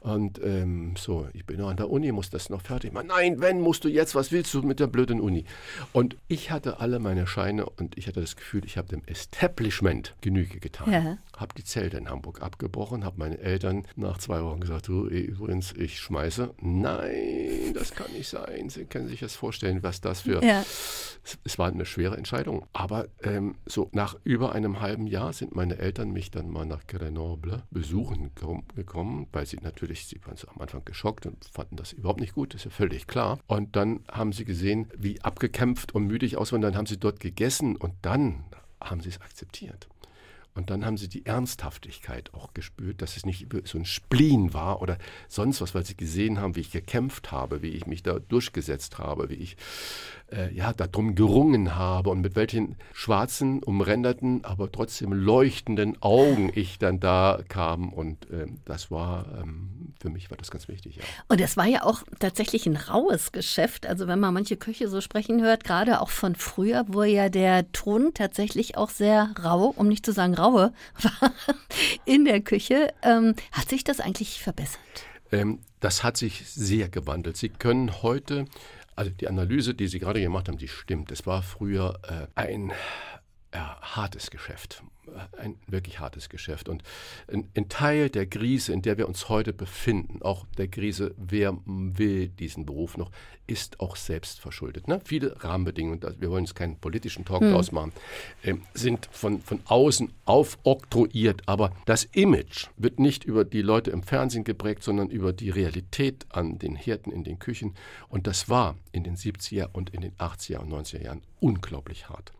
Und 0.00 0.40
ähm, 0.42 0.94
so, 0.96 1.28
ich 1.34 1.44
bin 1.44 1.58
noch 1.58 1.68
an 1.68 1.76
der 1.76 1.90
Uni, 1.90 2.10
muss 2.12 2.30
das 2.30 2.48
noch 2.48 2.62
fertig 2.62 2.92
machen. 2.92 3.08
Nein, 3.08 3.40
wenn, 3.40 3.60
musst 3.60 3.84
du 3.84 3.88
jetzt, 3.88 4.14
was 4.14 4.32
willst 4.32 4.52
du 4.54 4.62
mit 4.62 4.80
der 4.80 4.86
blöden 4.86 5.20
Uni? 5.20 5.44
Und 5.92 6.16
ich 6.28 6.50
hatte 6.50 6.80
alle 6.80 6.98
meine 6.98 7.26
Scheine 7.26 7.66
und 7.66 7.98
ich 7.98 8.06
hatte 8.06 8.20
das 8.20 8.36
Gefühl, 8.36 8.64
ich 8.64 8.78
habe 8.78 8.88
dem 8.88 9.02
Establishment 9.06 10.14
Genüge 10.20 10.58
getan. 10.58 10.92
Ja. 10.92 11.18
Habe 11.36 11.54
die 11.56 11.64
Zelte 11.64 11.98
in 11.98 12.08
Hamburg 12.08 12.42
abgebrochen, 12.42 13.04
habe 13.04 13.18
meine 13.18 13.38
Eltern 13.38 13.86
nach 13.96 14.18
zwei 14.18 14.42
Wochen 14.42 14.60
gesagt, 14.60 14.88
du, 14.88 15.06
übrigens, 15.06 15.72
ich 15.72 15.98
schmeiße. 15.98 16.50
Nein, 16.60 17.74
das 17.74 17.92
kann 17.92 18.10
nicht 18.12 18.28
sein. 18.28 18.70
Sie 18.70 18.84
können 18.86 19.08
sich 19.08 19.20
das 19.20 19.34
vorstellen, 19.34 19.82
was 19.82 20.00
das 20.00 20.22
für... 20.22 20.42
Ja. 20.44 20.64
Es 21.44 21.58
war 21.58 21.68
eine 21.68 21.84
schwere 21.84 22.16
Entscheidung. 22.16 22.66
Aber 22.72 23.06
ähm, 23.22 23.56
so 23.66 23.90
nach 23.92 24.16
über 24.24 24.52
einem 24.52 24.80
halben 24.80 25.06
Jahr 25.06 25.34
sind 25.34 25.54
meine 25.54 25.78
Eltern 25.78 26.12
mich 26.12 26.30
dann 26.30 26.48
mal 26.48 26.64
nach 26.64 26.86
Grenoble 26.86 27.62
besuchen 27.70 28.30
gekommen, 28.74 29.26
weil 29.32 29.44
sie 29.44 29.58
natürlich 29.62 29.89
natürlich, 29.90 30.06
sie 30.06 30.20
waren 30.24 30.36
am 30.54 30.60
Anfang 30.60 30.84
geschockt 30.84 31.26
und 31.26 31.44
fanden 31.44 31.76
das 31.76 31.92
überhaupt 31.92 32.20
nicht 32.20 32.34
gut, 32.34 32.54
das 32.54 32.60
ist 32.60 32.64
ja 32.66 32.70
völlig 32.70 33.06
klar. 33.06 33.38
Und 33.46 33.76
dann 33.76 34.04
haben 34.10 34.32
sie 34.32 34.44
gesehen, 34.44 34.88
wie 34.96 35.20
abgekämpft 35.20 35.94
und 35.94 36.06
müde 36.06 36.26
ich 36.26 36.36
aus. 36.36 36.52
Und 36.52 36.60
dann 36.60 36.76
haben 36.76 36.86
sie 36.86 36.98
dort 36.98 37.20
gegessen 37.20 37.76
und 37.76 37.94
dann 38.02 38.44
haben 38.80 39.00
sie 39.00 39.08
es 39.08 39.20
akzeptiert. 39.20 39.88
Und 40.54 40.70
dann 40.70 40.84
haben 40.84 40.96
sie 40.96 41.08
die 41.08 41.26
Ernsthaftigkeit 41.26 42.34
auch 42.34 42.54
gespürt, 42.54 43.02
dass 43.02 43.16
es 43.16 43.24
nicht 43.24 43.46
so 43.64 43.78
ein 43.78 43.84
Spleen 43.84 44.52
war 44.52 44.82
oder 44.82 44.98
sonst 45.28 45.60
was, 45.60 45.74
weil 45.74 45.86
sie 45.86 45.96
gesehen 45.96 46.40
haben, 46.40 46.56
wie 46.56 46.60
ich 46.60 46.72
gekämpft 46.72 47.30
habe, 47.30 47.62
wie 47.62 47.68
ich 47.68 47.86
mich 47.86 48.02
da 48.02 48.18
durchgesetzt 48.18 48.98
habe, 48.98 49.30
wie 49.30 49.34
ich 49.34 49.56
äh, 50.32 50.52
ja, 50.52 50.72
darum 50.72 51.14
gerungen 51.14 51.76
habe 51.76 52.10
und 52.10 52.20
mit 52.20 52.34
welchen 52.34 52.76
schwarzen, 52.92 53.62
umränderten, 53.62 54.44
aber 54.44 54.70
trotzdem 54.72 55.12
leuchtenden 55.12 56.00
Augen 56.02 56.50
ich 56.54 56.78
dann 56.78 56.98
da 56.98 57.40
kam. 57.48 57.92
Und 57.92 58.28
äh, 58.30 58.46
das 58.64 58.90
war, 58.90 59.26
ähm, 59.40 59.94
für 60.00 60.10
mich 60.10 60.30
war 60.30 60.36
das 60.36 60.50
ganz 60.50 60.66
wichtig. 60.66 60.96
Ja. 60.96 61.02
Und 61.28 61.40
es 61.40 61.56
war 61.56 61.66
ja 61.66 61.84
auch 61.84 62.02
tatsächlich 62.18 62.66
ein 62.66 62.76
raues 62.76 63.32
Geschäft. 63.32 63.86
Also 63.86 64.08
wenn 64.08 64.18
man 64.18 64.34
manche 64.34 64.56
Köche 64.56 64.88
so 64.88 65.00
sprechen 65.00 65.42
hört, 65.42 65.62
gerade 65.62 66.00
auch 66.00 66.10
von 66.10 66.34
früher, 66.34 66.84
wo 66.88 67.02
ja 67.04 67.28
der 67.28 67.70
Ton 67.72 68.10
tatsächlich 68.14 68.76
auch 68.76 68.90
sehr 68.90 69.32
rau, 69.42 69.72
um 69.76 69.88
nicht 69.88 70.04
zu 70.04 70.12
sagen 70.12 70.34
raue, 70.40 70.72
war 71.02 71.32
in 72.04 72.24
der 72.24 72.40
Küche. 72.40 72.92
Ähm, 73.02 73.34
hat 73.52 73.68
sich 73.68 73.84
das 73.84 74.00
eigentlich 74.00 74.42
verbessert? 74.42 74.80
Ähm, 75.32 75.60
das 75.80 76.02
hat 76.02 76.16
sich 76.16 76.48
sehr 76.48 76.88
gewandelt. 76.88 77.36
Sie 77.36 77.48
können 77.48 78.02
heute 78.02 78.46
also 79.00 79.12
die 79.12 79.28
Analyse, 79.28 79.74
die 79.74 79.88
Sie 79.88 79.98
gerade 79.98 80.20
gemacht 80.20 80.48
haben, 80.48 80.58
die 80.58 80.68
stimmt. 80.68 81.10
Es 81.10 81.26
war 81.26 81.42
früher 81.42 81.98
äh, 82.06 82.26
ein 82.34 82.70
äh, 83.50 83.58
hartes 83.58 84.30
Geschäft. 84.30 84.82
ein 85.38 85.56
wirklich 85.66 86.00
hartes 86.00 86.28
Geschäft. 86.28 86.68
Und 86.68 86.82
ein, 87.32 87.48
ein, 87.56 87.68
Teil 87.70 88.10
der 88.10 88.26
Krise, 88.26 88.74
in 88.74 88.82
der 88.82 88.98
wir 88.98 89.08
uns 89.08 89.30
heute 89.30 89.54
befinden, 89.54 90.20
auch 90.20 90.44
der 90.58 90.68
Krise, 90.68 91.14
wer 91.16 91.56
will 91.64 92.28
diesen 92.28 92.66
Beruf 92.66 92.98
noch, 92.98 93.10
ist 93.50 93.80
auch 93.80 93.96
selbst 93.96 94.40
verschuldet. 94.40 94.86
Ne? 94.86 95.00
Viele 95.04 95.42
Rahmenbedingungen, 95.42 96.00
wir 96.18 96.30
wollen 96.30 96.44
jetzt 96.44 96.54
keinen 96.54 96.76
politischen 96.76 97.24
Talk 97.24 97.40
hm. 97.40 97.52
draus 97.52 97.72
machen, 97.72 97.92
äh, 98.42 98.54
sind 98.74 99.08
von, 99.10 99.40
von 99.40 99.60
außen 99.64 100.12
aufoktroyiert. 100.24 101.42
Aber 101.46 101.72
das 101.84 102.04
Image 102.12 102.68
wird 102.76 103.00
nicht 103.00 103.24
über 103.24 103.44
die 103.44 103.62
Leute 103.62 103.90
im 103.90 104.02
Fernsehen 104.02 104.44
geprägt, 104.44 104.84
sondern 104.84 105.10
über 105.10 105.32
die 105.32 105.50
Realität 105.50 106.26
an 106.30 106.58
den 106.58 106.76
Herden 106.76 107.12
in 107.12 107.24
den 107.24 107.38
Küchen. 107.40 107.74
Und 108.08 108.26
das 108.26 108.48
war 108.48 108.76
in 108.92 109.02
den 109.02 109.16
70er 109.16 109.68
und 109.72 109.90
in 109.90 110.02
den 110.02 110.12
80er 110.12 110.58
und 110.58 110.72
90er 110.72 111.02
Jahren 111.02 111.22
unglaublich 111.40 112.08
hart. 112.08 112.32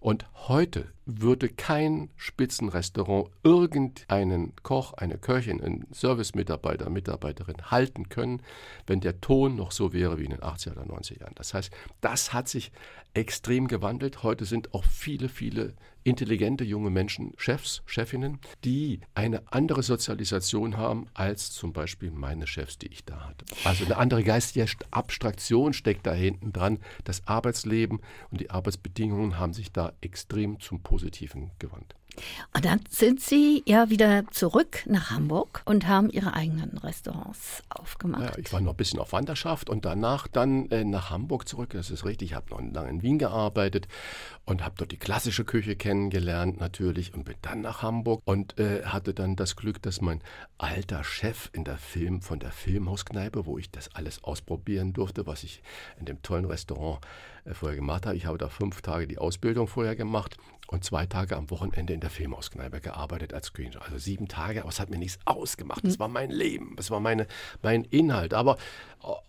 Und 0.00 0.26
heute 0.46 0.86
würde 1.06 1.48
kein 1.48 2.10
Spitzenrestaurant 2.16 3.30
irgendeinen 3.42 4.52
Koch, 4.62 4.92
eine 4.92 5.18
Köchin, 5.18 5.60
einen 5.60 5.86
Servicemitarbeiter, 5.90 6.88
Mitarbeiterin 6.88 7.70
halten 7.70 8.08
können, 8.08 8.40
wenn 8.86 9.00
der 9.00 9.20
Ton 9.20 9.56
noch 9.56 9.72
so 9.72 9.92
wäre 9.92 10.18
wie 10.18 10.24
in 10.24 10.30
den 10.30 10.42
80er 10.48 10.72
oder 10.72 10.82
90er 10.82 11.20
Jahren. 11.20 11.34
Das 11.34 11.54
heißt, 11.54 11.70
das 12.00 12.32
hat 12.32 12.48
sich 12.48 12.72
extrem 13.14 13.68
gewandelt. 13.68 14.22
Heute 14.22 14.44
sind 14.44 14.74
auch 14.74 14.84
viele, 14.84 15.28
viele 15.28 15.74
intelligente 16.04 16.64
junge 16.64 16.90
Menschen 16.90 17.32
Chefs, 17.36 17.82
Chefinnen, 17.86 18.38
die 18.64 19.00
eine 19.14 19.42
andere 19.52 19.82
Sozialisation 19.82 20.76
haben 20.76 21.06
als 21.14 21.50
zum 21.52 21.72
Beispiel 21.72 22.10
meine 22.10 22.46
Chefs, 22.46 22.78
die 22.78 22.88
ich 22.88 23.04
da 23.04 23.28
hatte. 23.28 23.44
Also 23.64 23.84
eine 23.84 23.96
andere 23.96 24.24
geistige 24.24 24.66
Abstraktion 24.90 25.72
steckt 25.72 26.06
da 26.06 26.14
hinten 26.14 26.52
dran. 26.52 26.78
Das 27.04 27.26
Arbeitsleben 27.26 28.00
und 28.30 28.40
die 28.40 28.50
Arbeitsbedingungen 28.50 29.38
haben 29.38 29.52
sich 29.52 29.72
da 29.72 29.92
extrem 30.00 30.60
zum 30.60 30.82
Positiven 30.82 31.50
gewandt. 31.58 31.94
Und 32.54 32.64
dann 32.64 32.80
sind 32.90 33.20
Sie 33.20 33.62
ja 33.66 33.90
wieder 33.90 34.24
zurück 34.30 34.82
nach 34.86 35.10
Hamburg 35.10 35.62
und 35.64 35.86
haben 35.86 36.10
Ihre 36.10 36.34
eigenen 36.34 36.78
Restaurants 36.78 37.62
aufgemacht. 37.68 38.36
Ja, 38.36 38.38
ich 38.38 38.52
war 38.52 38.60
noch 38.60 38.72
ein 38.72 38.76
bisschen 38.76 39.00
auf 39.00 39.12
Wanderschaft 39.12 39.70
und 39.70 39.84
danach 39.84 40.28
dann 40.28 40.70
äh, 40.70 40.84
nach 40.84 41.10
Hamburg 41.10 41.48
zurück. 41.48 41.70
Das 41.70 41.90
ist 41.90 42.04
richtig. 42.04 42.30
Ich 42.30 42.34
habe 42.34 42.50
noch 42.50 42.60
lange 42.60 42.90
in 42.90 43.02
Wien 43.02 43.18
gearbeitet 43.18 43.88
und 44.44 44.64
habe 44.64 44.74
dort 44.78 44.92
die 44.92 44.96
klassische 44.96 45.44
Küche 45.44 45.76
kennengelernt 45.76 46.58
natürlich 46.60 47.14
und 47.14 47.24
bin 47.24 47.36
dann 47.42 47.60
nach 47.60 47.82
Hamburg 47.82 48.22
und 48.24 48.58
äh, 48.58 48.84
hatte 48.84 49.14
dann 49.14 49.36
das 49.36 49.56
Glück, 49.56 49.82
dass 49.82 50.00
mein 50.00 50.22
alter 50.56 51.04
Chef 51.04 51.50
in 51.52 51.64
der 51.64 51.78
Film 51.78 52.22
von 52.22 52.38
der 52.38 52.50
Filmhauskneipe, 52.50 53.46
wo 53.46 53.58
ich 53.58 53.70
das 53.70 53.94
alles 53.94 54.24
ausprobieren 54.24 54.92
durfte, 54.92 55.26
was 55.26 55.44
ich 55.44 55.62
in 55.98 56.06
dem 56.06 56.22
tollen 56.22 56.44
Restaurant 56.44 57.00
vorher 57.54 57.76
gemacht 57.76 58.06
habe. 58.06 58.16
Ich 58.16 58.26
habe 58.26 58.38
da 58.38 58.48
fünf 58.48 58.82
Tage 58.82 59.06
die 59.06 59.18
Ausbildung 59.18 59.66
vorher 59.66 59.96
gemacht 59.96 60.36
und 60.68 60.84
zwei 60.84 61.06
Tage 61.06 61.36
am 61.36 61.50
Wochenende 61.50 61.94
in 61.94 62.00
der 62.00 62.10
Filmhauskneipe 62.10 62.80
gearbeitet 62.80 63.32
als 63.32 63.52
Küchenchef. 63.52 63.82
Also 63.82 63.98
sieben 63.98 64.28
Tage, 64.28 64.60
aber 64.60 64.68
es 64.68 64.80
hat 64.80 64.90
mir 64.90 64.98
nichts 64.98 65.18
ausgemacht. 65.24 65.84
Das 65.84 65.94
hm. 65.94 66.00
war 66.00 66.08
mein 66.08 66.30
Leben, 66.30 66.74
das 66.76 66.90
war 66.90 67.00
meine, 67.00 67.26
mein 67.62 67.84
Inhalt. 67.84 68.34
Aber 68.34 68.58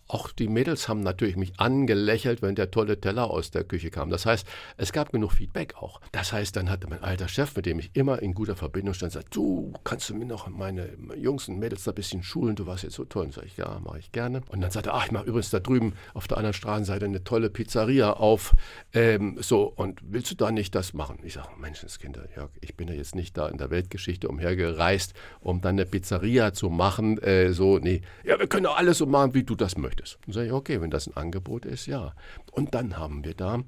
auch 0.07 0.31
die 0.31 0.47
Mädels 0.47 0.89
haben 0.89 1.01
natürlich 1.01 1.35
mich 1.35 1.53
angelächelt, 1.59 2.41
wenn 2.41 2.55
der 2.55 2.71
tolle 2.71 2.99
Teller 2.99 3.29
aus 3.29 3.51
der 3.51 3.63
Küche 3.63 3.91
kam. 3.91 4.09
Das 4.09 4.25
heißt, 4.25 4.45
es 4.77 4.91
gab 4.91 5.11
genug 5.11 5.33
Feedback 5.33 5.75
auch. 5.75 6.01
Das 6.11 6.33
heißt, 6.33 6.55
dann 6.55 6.69
hatte 6.69 6.87
mein 6.89 7.03
alter 7.03 7.27
Chef, 7.27 7.55
mit 7.55 7.67
dem 7.67 7.77
ich 7.79 7.91
immer 7.93 8.19
in 8.21 8.33
guter 8.33 8.55
Verbindung 8.55 8.95
stand, 8.95 9.13
gesagt, 9.13 9.35
du, 9.35 9.73
kannst 9.83 10.09
du 10.09 10.15
mir 10.15 10.25
noch 10.25 10.47
meine 10.47 10.89
Jungs 11.15 11.47
und 11.47 11.59
Mädels 11.59 11.83
da 11.83 11.91
ein 11.91 11.95
bisschen 11.95 12.23
schulen, 12.23 12.55
du 12.55 12.65
warst 12.65 12.83
jetzt 12.83 12.95
so 12.95 13.05
toll. 13.05 13.25
Und 13.25 13.33
sage 13.33 13.47
ich, 13.47 13.57
ja, 13.57 13.79
mache 13.83 13.99
ich 13.99 14.11
gerne. 14.11 14.41
Und 14.49 14.61
dann 14.61 14.71
sagte 14.71 14.89
er, 14.89 14.95
ach, 14.95 15.05
ich 15.05 15.11
mache 15.11 15.25
übrigens 15.25 15.51
da 15.51 15.59
drüben 15.59 15.93
auf 16.15 16.27
der 16.27 16.37
anderen 16.37 16.55
Straßenseite 16.55 17.05
eine 17.05 17.23
tolle 17.23 17.51
Pizzeria 17.51 18.08
auf. 18.13 18.55
Ähm, 18.93 19.37
so, 19.39 19.63
und 19.63 19.99
willst 20.03 20.31
du 20.31 20.35
da 20.35 20.51
nicht 20.51 20.73
das 20.75 20.93
machen? 20.93 21.19
Ich 21.23 21.33
sage, 21.33 21.49
Menschenskinder, 21.59 22.27
Jörg, 22.35 22.49
ich 22.61 22.75
bin 22.75 22.87
ja 22.87 22.93
jetzt 22.93 23.15
nicht 23.15 23.37
da 23.37 23.47
in 23.47 23.57
der 23.57 23.69
Weltgeschichte 23.69 24.27
umhergereist, 24.27 25.13
um 25.41 25.61
dann 25.61 25.75
eine 25.75 25.85
Pizzeria 25.85 26.53
zu 26.53 26.69
machen. 26.69 27.17
Äh, 27.19 27.53
so, 27.53 27.77
nee, 27.77 28.01
ja, 28.23 28.39
wir 28.39 28.47
können 28.47 28.63
doch 28.63 28.77
alles 28.77 28.97
so 28.97 29.05
machen, 29.05 29.33
wie 29.33 29.43
du 29.43 29.55
das 29.55 29.77
möchtest. 29.77 30.19
Dann 30.25 30.33
sage 30.33 30.47
ich, 30.47 30.53
okay, 30.53 30.81
wenn 30.81 30.91
das 30.91 31.07
ein 31.07 31.15
Angebot 31.15 31.65
ist, 31.65 31.85
ja. 31.85 32.13
Und 32.51 32.73
dann 32.73 32.97
haben 32.97 33.23
wir 33.23 33.33
da, 33.33 33.59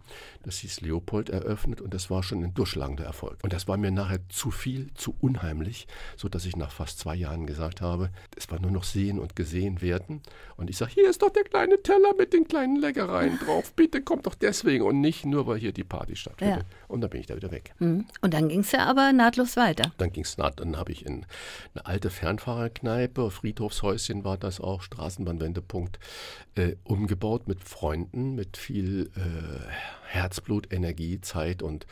das 0.43 0.57
hieß 0.57 0.81
Leopold, 0.81 1.29
eröffnet 1.29 1.81
und 1.81 1.93
das 1.93 2.09
war 2.09 2.23
schon 2.23 2.43
ein 2.43 2.53
durchschlagender 2.53 3.05
Erfolg. 3.05 3.37
Und 3.43 3.53
das 3.53 3.67
war 3.67 3.77
mir 3.77 3.91
nachher 3.91 4.19
zu 4.29 4.51
viel, 4.51 4.93
zu 4.95 5.15
unheimlich, 5.19 5.87
sodass 6.17 6.45
ich 6.45 6.55
nach 6.55 6.71
fast 6.71 6.99
zwei 6.99 7.15
Jahren 7.15 7.45
gesagt 7.45 7.81
habe, 7.81 8.09
es 8.35 8.49
war 8.49 8.59
nur 8.59 8.71
noch 8.71 8.83
sehen 8.83 9.19
und 9.19 9.35
gesehen 9.35 9.81
werden. 9.81 10.21
Und 10.57 10.69
ich 10.69 10.77
sage, 10.77 10.91
hier 10.93 11.09
ist 11.09 11.21
doch 11.21 11.29
der 11.29 11.43
kleine 11.43 11.81
Teller 11.81 12.13
mit 12.17 12.33
den 12.33 12.47
kleinen 12.47 12.77
Leckereien 12.77 13.39
drauf. 13.39 13.73
Bitte 13.73 14.01
kommt 14.01 14.25
doch 14.25 14.30
deswegen 14.35 14.83
und 14.83 15.01
nicht 15.01 15.25
nur, 15.25 15.47
weil 15.47 15.57
hier 15.57 15.71
die 15.71 15.83
Party 15.83 16.15
stattfindet. 16.15 16.65
Ja. 16.69 16.77
Und 16.87 17.01
dann 17.01 17.09
bin 17.09 17.21
ich 17.21 17.27
da 17.27 17.35
wieder 17.35 17.51
weg. 17.51 17.73
Mhm. 17.79 18.05
Und 18.21 18.33
dann 18.33 18.49
ging 18.49 18.61
es 18.61 18.71
ja 18.71 18.85
aber 18.85 19.13
nahtlos 19.13 19.57
weiter. 19.57 19.91
Dann 19.97 20.11
ging 20.11 20.23
es 20.23 20.37
nahtlos. 20.37 20.65
Dann 20.65 20.77
habe 20.77 20.91
ich 20.91 21.05
in 21.05 21.25
eine 21.73 21.85
alte 21.85 22.09
Fernfahrerkneipe, 22.09 23.31
Friedhofshäuschen 23.31 24.23
war 24.23 24.37
das 24.37 24.59
auch, 24.59 24.81
Straßenbahnwendepunkt, 24.81 25.99
äh, 26.55 26.75
umgebaut 26.83 27.47
mit 27.47 27.63
Freunden, 27.63 28.35
mit 28.35 28.57
viel 28.57 29.09
äh, 29.15 30.00
Herzblut, 30.11 30.71
Energie, 30.73 31.21
Zeit 31.21 31.63
und 31.63 31.85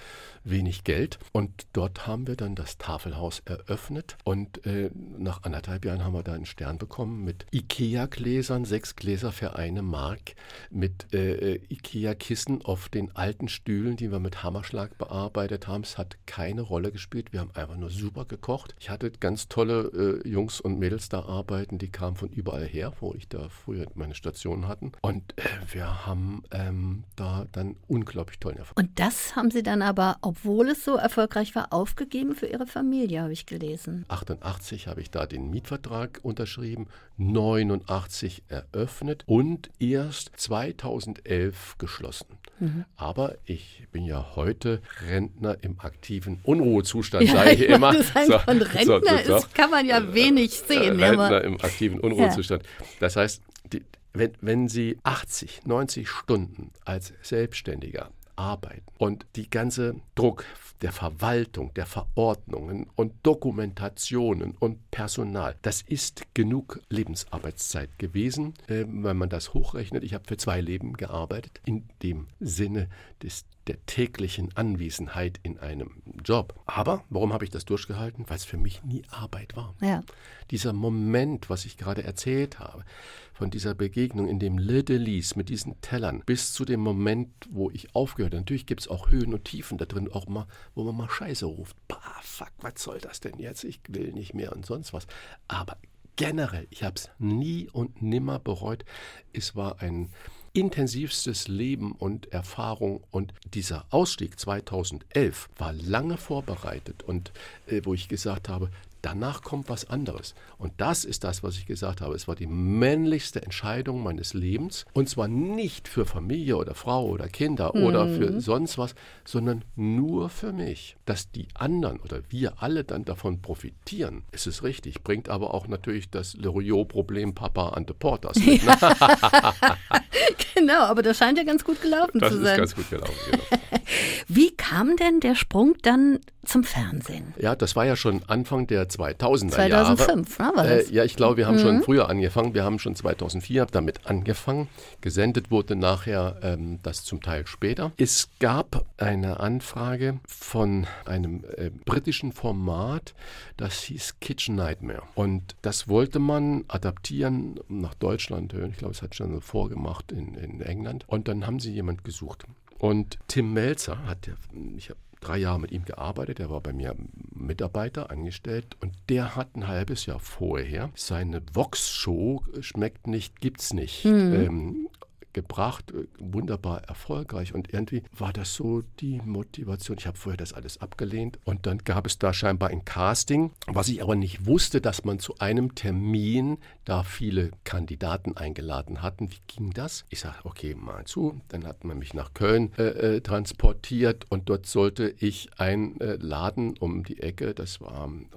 wenig 0.44 0.84
Geld. 0.84 1.20
Und 1.32 1.68
dort 1.74 2.06
haben 2.06 2.28
wir 2.28 2.36
dann 2.36 2.56
das 2.56 2.78
Tafelhaus 2.78 3.42
eröffnet. 3.46 4.18
Und 4.24 4.66
äh, 4.66 4.90
nach 5.18 5.44
anderthalb 5.44 5.86
Jahren 5.86 6.04
haben 6.04 6.14
wir 6.14 6.24
da 6.24 6.34
einen 6.34 6.46
Stern 6.46 6.78
bekommen 6.78 7.24
mit 7.24 7.46
IKEA-Gläsern, 7.52 8.66
sechs 8.66 8.96
Gläser 8.96 9.32
für 9.32 9.56
eine 9.56 9.82
Mark, 9.82 10.34
mit 10.70 11.14
äh, 11.14 11.54
äh, 11.54 11.62
IKEA-Kissen 11.70 12.62
auf 12.62 12.90
den 12.90 13.16
alten 13.16 13.48
Stühlen, 13.48 13.96
die 13.96 14.12
wir 14.12 14.20
mit 14.20 14.44
Hammerschlag 14.44 14.98
bearbeitet 14.98 15.68
haben. 15.68 15.84
Es 15.84 15.98
hat 15.98 16.18
keine 16.26 16.62
Rolle 16.62 16.92
gespielt. 16.92 17.32
Wir 17.32 17.40
haben 17.40 17.52
einfach 17.54 17.78
nur 17.78 17.90
super 17.90 18.26
gekocht. 18.26 18.76
Ich 18.80 18.90
hatte 18.90 19.12
ganz 19.12 19.48
tolle 19.48 20.22
äh, 20.24 20.28
Jungs 20.28 20.60
und 20.60 20.80
Mädels 20.80 21.10
da 21.10 21.24
arbeiten, 21.24 21.78
die 21.78 21.90
kamen 21.90 22.18
von 22.18 22.30
überall 22.30 22.66
her, 22.66 22.94
wo 23.00 23.14
ich 23.14 23.30
da 23.30 23.48
früher 23.50 23.88
meine 23.96 24.16
Stationen 24.16 24.68
hatten. 24.68 24.92
Und 25.02 25.38
äh, 25.38 25.44
wir 25.72 26.06
haben 26.06 26.44
ähm, 26.52 27.04
da 27.16 27.46
dann 27.52 27.76
unglaublich 27.88 28.09
unglaublich 28.10 28.39
tollen 28.39 28.58
Erfolg. 28.58 28.78
Und 28.78 29.00
das 29.00 29.36
haben 29.36 29.52
Sie 29.52 29.62
dann 29.62 29.82
aber, 29.82 30.17
obwohl 30.22 30.69
es 30.69 30.84
so 30.84 30.95
erfolgreich 30.95 31.54
war, 31.54 31.72
aufgegeben 31.72 32.36
für 32.36 32.48
Ihre 32.48 32.65
Familie, 32.65 33.22
habe 33.22 33.34
ich 33.34 33.45
gelesen. 33.45 34.06
88 34.08 34.88
habe 34.88 35.02
ich 35.02 35.12
da 35.12 35.28
den 35.28 35.50
Mietvertrag 35.52 36.19
unterschrieben, 36.24 36.88
89 37.17 38.43
eröffnet 38.48 39.24
und 39.28 39.69
erst 39.80 40.32
2011 40.38 41.78
geschlossen. 41.78 42.26
Mhm. 42.60 42.86
Aber 42.95 43.36
ich 43.45 43.86
bin 43.91 44.06
ja 44.06 44.36
heute 44.36 44.82
Rentner 45.08 45.58
im 45.62 45.80
aktiven 45.80 46.39
Unruhezustand, 46.43 47.26
ja, 47.26 47.34
sage 47.34 47.52
ich, 47.52 47.62
ich 47.62 47.69
immer. 47.69 47.93
Sagen, 48.02 48.28
so, 48.28 48.39
von 48.39 48.62
Rentner 48.62 49.17
so, 49.19 49.32
so, 49.32 49.36
ist, 49.38 49.54
kann 49.54 49.69
man 49.69 49.86
ja 49.86 50.13
wenig 50.13 50.60
sehen. 50.60 51.00
Rentner 51.00 51.43
im 51.43 51.62
aktiven 51.62 52.00
Unruhezustand. 52.00 52.63
Ja. 52.63 52.86
Das 53.02 53.15
heißt, 53.15 53.43
die, 53.72 53.84
wenn, 54.13 54.34
wenn 54.41 54.67
Sie 54.67 54.98
80, 55.04 55.65
90 55.65 56.10
Stunden 56.10 56.72
als 56.86 57.13
Selbstständiger 57.22 58.12
arbeiten 58.36 58.86
und 58.98 59.26
die 59.36 59.50
ganze 59.50 59.95
Druck 60.15 60.45
der 60.82 60.93
Verwaltung, 60.93 61.74
der 61.74 61.86
Verordnungen 61.86 62.88
und 62.95 63.13
Dokumentationen 63.24 64.56
und 64.60 64.89
Personal, 64.91 65.56
das 65.62 65.82
ist 65.82 66.24
genug 66.34 66.80
Lebensarbeitszeit 66.89 68.00
gewesen, 68.00 68.54
äh, 68.67 68.86
wenn 68.88 69.17
man 69.17 69.30
das 69.30 69.54
hochrechnet. 69.54 70.04
Ich 70.04 70.13
habe 70.13 70.24
für 70.26 70.38
zwei 70.38 70.62
Leben 70.62 70.93
gearbeitet, 70.93 71.60
in 71.65 71.89
dem 72.02 72.28
Sinne 72.39 72.88
des 73.22 73.43
der 73.70 73.86
täglichen 73.86 74.50
Anwesenheit 74.58 75.40
in 75.44 75.60
einem 75.60 76.02
Job. 76.26 76.60
Aber 76.66 77.04
warum 77.10 77.34
habe 77.34 77.46
ich 77.46 77.52
das 77.52 77.66
durchgehalten? 77.66 78.26
Weil 78.28 78.38
es 78.38 78.44
für 78.44 78.58
mich 78.58 78.84
nie 78.84 79.04
Arbeit 79.12 79.56
war. 79.56 79.76
Ja. 79.80 80.02
Dieser 80.50 80.74
Moment, 80.74 81.52
was 81.52 81.66
ich 81.66 81.78
gerade 81.78 82.04
erzählt 82.04 82.58
habe, 82.58 82.84
von 83.32 83.52
dieser 83.52 83.76
Begegnung 83.76 84.28
in 84.28 84.40
dem 84.40 84.58
Little 84.58 85.22
mit 85.36 85.50
diesen 85.50 85.80
Tellern 85.82 86.24
bis 86.26 86.52
zu 86.52 86.66
dem 86.66 86.80
Moment, 86.80 87.30
wo 87.52 87.70
ich 87.70 87.94
aufgehört 87.94 88.34
habe. 88.34 88.42
Natürlich 88.42 88.66
gibt 88.66 88.82
es 88.82 88.88
auch 88.88 89.12
Höhen 89.12 89.36
und 89.36 89.46
Tiefen 89.46 89.78
da 89.78 89.86
drin, 89.86 90.12
auch 90.12 90.28
mal, 90.28 90.48
wo 90.74 90.84
man 90.84 90.98
mal 90.98 91.10
Scheiße 91.10 91.46
ruft. 91.46 91.78
Bah, 91.88 92.02
fuck, 92.24 92.52
was 92.62 92.74
soll 92.78 92.98
das 92.98 93.20
denn 93.20 93.38
jetzt? 93.38 93.64
Ich 93.64 93.82
will 93.88 94.14
nicht 94.14 94.34
mehr 94.34 94.52
und 94.56 94.66
sonst 94.66 94.94
was. 94.94 95.06
Aber 95.48 95.78
generell, 96.16 96.66
ich 96.72 96.82
habe 96.82 96.96
es 96.96 97.12
nie 97.20 97.70
und 97.72 98.02
nimmer 98.02 98.40
bereut. 98.40 98.84
Es 99.32 99.56
war 99.56 99.80
ein 99.80 100.10
intensivstes 100.54 101.48
Leben 101.48 101.94
und 101.94 102.32
Erfahrung. 102.32 103.04
Und 103.12 103.34
dieser 103.54 103.86
Ausstieg 103.90 104.40
2011 104.40 105.50
war 105.58 105.74
lange 105.74 106.18
vorbereitet. 106.18 107.04
Und 107.04 107.32
äh, 107.68 107.82
wo 107.84 107.94
ich 107.94 108.08
gesagt 108.08 108.50
habe, 108.50 108.70
Danach 109.02 109.42
kommt 109.42 109.70
was 109.70 109.90
anderes. 109.90 110.36
Und 110.58 110.74
das 110.78 111.06
ist 111.06 111.24
das, 111.24 111.42
was 111.44 111.58
ich 111.58 111.66
gesagt 111.66 112.02
habe. 112.02 112.16
Es 112.16 112.28
war 112.28 112.36
die 112.36 112.48
männlichste 112.48 113.42
Entscheidung 113.42 114.04
meines 114.04 114.34
Lebens. 114.34 114.86
Und 114.94 115.08
zwar 115.08 115.28
nicht 115.28 115.88
für 115.88 116.06
Familie 116.06 116.58
oder 116.58 116.76
Frau 116.76 117.06
oder 117.06 117.28
Kinder 117.30 117.72
mhm. 117.74 117.84
oder 117.84 118.08
für 118.08 118.42
sonst 118.42 118.78
was, 118.78 118.96
sondern 119.26 119.64
nur 119.76 120.30
für 120.30 120.52
mich. 120.52 120.98
Dass 121.06 121.32
die 121.32 121.48
anderen 121.54 122.00
oder 122.00 122.22
wir 122.30 122.62
alle 122.62 122.84
dann 122.84 123.06
davon 123.06 123.42
profitieren, 123.42 124.24
ist 124.32 124.48
es 124.48 124.64
richtig. 124.64 125.04
Bringt 125.04 125.30
aber 125.30 125.54
auch 125.54 125.68
natürlich 125.68 126.10
das 126.10 126.34
Leroyot-Problem 126.36 127.36
Papa 127.36 127.70
Ante 127.70 127.94
Portas 127.94 128.38
mit. 128.38 128.62
genau, 130.56 130.82
aber 130.82 131.02
das 131.02 131.18
scheint 131.18 131.38
ja 131.38 131.44
ganz 131.44 131.64
gut 131.64 131.82
gelaugen 131.82 132.20
das 132.20 132.34
zu 132.34 132.42
sein. 132.42 132.60
Das 132.60 132.72
ist 132.72 132.76
ganz 132.76 132.90
gut 132.90 132.90
gelaufen, 132.90 133.32
genau. 133.32 133.44
Wie 134.28 134.52
kam 134.52 134.96
denn 134.98 135.20
der 135.20 135.36
Sprung 135.36 135.76
dann 135.82 136.20
zum 136.50 136.64
Fernsehen? 136.64 137.34
Ja, 137.38 137.56
das 137.56 137.76
war 137.76 137.86
ja 137.86 137.96
schon 137.96 138.22
Anfang 138.28 138.68
der 138.68 138.90
2000er 138.90 139.50
2005, 139.50 139.70
Jahre. 139.70 139.96
2005, 139.96 140.40
ne, 140.40 140.46
war 140.56 140.64
das? 140.64 140.90
Äh, 140.90 140.94
ja, 140.94 141.04
ich 141.04 141.16
glaube, 141.16 141.38
wir 141.38 141.48
haben 141.48 141.58
mhm. 141.58 141.62
schon 141.62 141.84
früher 141.84 142.10
angefangen. 142.10 142.54
Wir 142.54 142.64
haben 142.64 142.80
schon 142.80 142.96
2004 142.96 143.68
damit 143.68 144.06
angefangen. 144.08 144.68
Gesendet 145.02 145.52
wurde 145.52 145.76
nachher 145.76 146.38
ähm, 146.42 146.80
das 146.84 147.04
zum 147.04 147.22
Teil 147.22 147.46
später. 147.48 147.92
Es 147.98 148.30
gab 148.40 148.86
eine 148.98 149.40
Anfrage 149.40 150.20
von 150.28 150.88
einem 151.06 151.44
äh, 151.56 151.70
britischen 151.70 152.32
Format, 152.32 153.14
das 153.58 153.84
hieß 153.84 154.16
Kitchen 154.20 154.56
Nightmare. 154.56 155.04
Und 155.16 155.56
das 155.62 155.88
wollte 155.88 156.20
man 156.20 156.66
adaptieren 156.68 157.60
nach 157.68 157.94
Deutschland. 157.94 158.54
Ich 158.54 158.78
glaube, 158.78 158.94
es 158.94 159.02
hat 159.02 159.16
schon 159.16 159.42
vorgemacht 159.42 160.12
in, 160.12 160.36
in 160.36 160.62
England. 160.62 161.06
Und 161.08 161.28
dann 161.28 161.46
haben 161.46 161.60
sie 161.60 161.72
jemand 161.72 162.04
gesucht. 162.04 162.46
Und 162.80 163.20
Tim 163.28 163.54
Melzer 163.54 164.06
hat, 164.06 164.32
ich 164.78 164.90
habe 164.90 165.00
drei 165.20 165.38
Jahre 165.38 165.60
mit 165.60 165.72
ihm 165.72 165.86
gearbeitet, 165.86 166.40
er 166.40 166.50
war 166.50 166.62
bei 166.62 166.74
mir 166.74 166.96
Mitarbeiter 167.32 168.12
angestellt 168.12 168.78
und 168.82 168.94
der 169.10 169.36
hat 169.36 169.56
ein 169.56 169.68
halbes 169.68 170.06
Jahr 170.06 170.20
vorher 170.20 170.90
seine 170.96 171.42
Vox-Show 171.54 172.44
Schmeckt 172.62 173.08
nicht, 173.08 173.40
gibt's 173.42 173.74
nicht 173.74 174.06
mhm. 174.06 174.34
ähm, 174.34 174.88
gebracht, 175.34 175.92
äh, 175.92 176.08
wunderbar 176.20 176.84
erfolgreich. 176.84 177.54
Und 177.54 177.74
irgendwie 177.74 178.04
war 178.18 178.34
das 178.34 178.54
so 178.54 178.82
die 179.00 179.22
Motivation. 179.24 179.98
Ich 179.98 180.08
habe 180.08 180.18
vorher 180.18 180.38
das 180.38 180.54
alles 180.54 180.82
abgelehnt. 180.82 181.39
Und 181.46 181.65
dann 181.65 181.80
gab 181.80 182.06
es 182.06 182.20
da 182.20 182.34
scheinbar 182.34 182.70
ein 182.70 182.86
Casting, 182.86 183.52
was 183.68 183.89
ich 183.89 184.02
aber 184.02 184.15
nicht 184.15 184.46
wusste, 184.46 184.82
dass 184.82 185.04
man 185.04 185.20
zu 185.20 185.38
einem 185.39 185.76
Termin 185.76 186.58
da 186.86 187.04
viele 187.04 187.52
Kandidaten 187.63 188.38
eingeladen 188.38 189.02
hatten. 189.02 189.32
Wie 189.32 189.42
ging 189.48 189.72
das? 189.72 190.06
Ich 190.10 190.20
sage, 190.20 190.38
okay, 190.44 190.76
mal 190.76 191.06
zu. 191.06 191.42
Dann 191.50 191.65
hat 191.65 191.84
man 191.84 192.00
mich 192.00 192.13
nach 192.13 192.34
Köln 192.34 192.74
äh, 192.78 193.18
äh 193.18 193.22
transportiert 193.22 194.26
und 194.30 194.50
dort 194.50 194.65
sollte 194.65 195.13
ich 195.20 195.50
einladen 195.60 196.76
äh, 196.76 196.80
um 196.80 197.04
die 197.04 197.22
Ecke, 197.22 197.54
das 197.54 197.82
war 197.82 197.94
am 197.94 198.28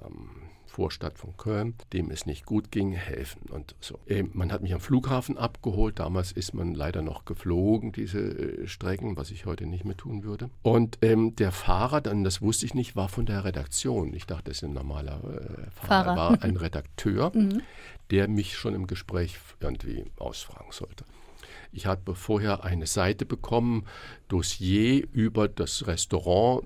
Vorstadt 0.73 1.19
von 1.19 1.37
Köln, 1.37 1.75
dem 1.93 2.09
es 2.09 2.25
nicht 2.25 2.47
gut 2.47 2.71
ging, 2.71 2.93
helfen 2.93 3.43
und 3.51 3.75
so. 3.79 3.99
Ähm, 4.07 4.31
man 4.33 4.51
hat 4.51 4.63
mich 4.63 4.73
am 4.73 4.79
Flughafen 4.79 5.37
abgeholt. 5.37 5.99
Damals 5.99 6.31
ist 6.31 6.55
man 6.55 6.73
leider 6.73 7.03
noch 7.03 7.25
geflogen, 7.25 7.91
diese 7.91 8.19
äh, 8.19 8.67
Strecken, 8.67 9.15
was 9.15 9.29
ich 9.29 9.45
heute 9.45 9.67
nicht 9.67 9.85
mehr 9.85 9.95
tun 9.95 10.23
würde. 10.23 10.49
Und 10.63 10.97
ähm, 11.03 11.35
der 11.35 11.51
Fahrer, 11.51 12.01
dann 12.01 12.23
das 12.23 12.41
wusste 12.41 12.65
ich 12.65 12.73
nicht, 12.73 12.95
war 12.95 13.07
von 13.07 13.27
der 13.27 13.45
Redaktion. 13.45 14.15
Ich 14.15 14.25
dachte, 14.25 14.45
das 14.45 14.57
ist 14.57 14.63
ein 14.63 14.73
normaler 14.73 15.21
äh, 15.23 15.69
Fahrer. 15.69 16.15
Fahrer. 16.15 16.15
war 16.15 16.43
ein 16.43 16.57
Redakteur, 16.57 17.31
mhm. 17.35 17.61
der 18.09 18.27
mich 18.27 18.57
schon 18.57 18.73
im 18.73 18.87
Gespräch 18.87 19.37
irgendwie 19.59 20.05
ausfragen 20.17 20.71
sollte. 20.71 21.05
Ich 21.71 21.85
habe 21.85 22.15
vorher 22.15 22.63
eine 22.63 22.87
Seite 22.87 23.25
bekommen, 23.25 23.85
Dossier 24.27 25.07
über 25.11 25.47
das 25.47 25.85
Restaurant 25.85 26.65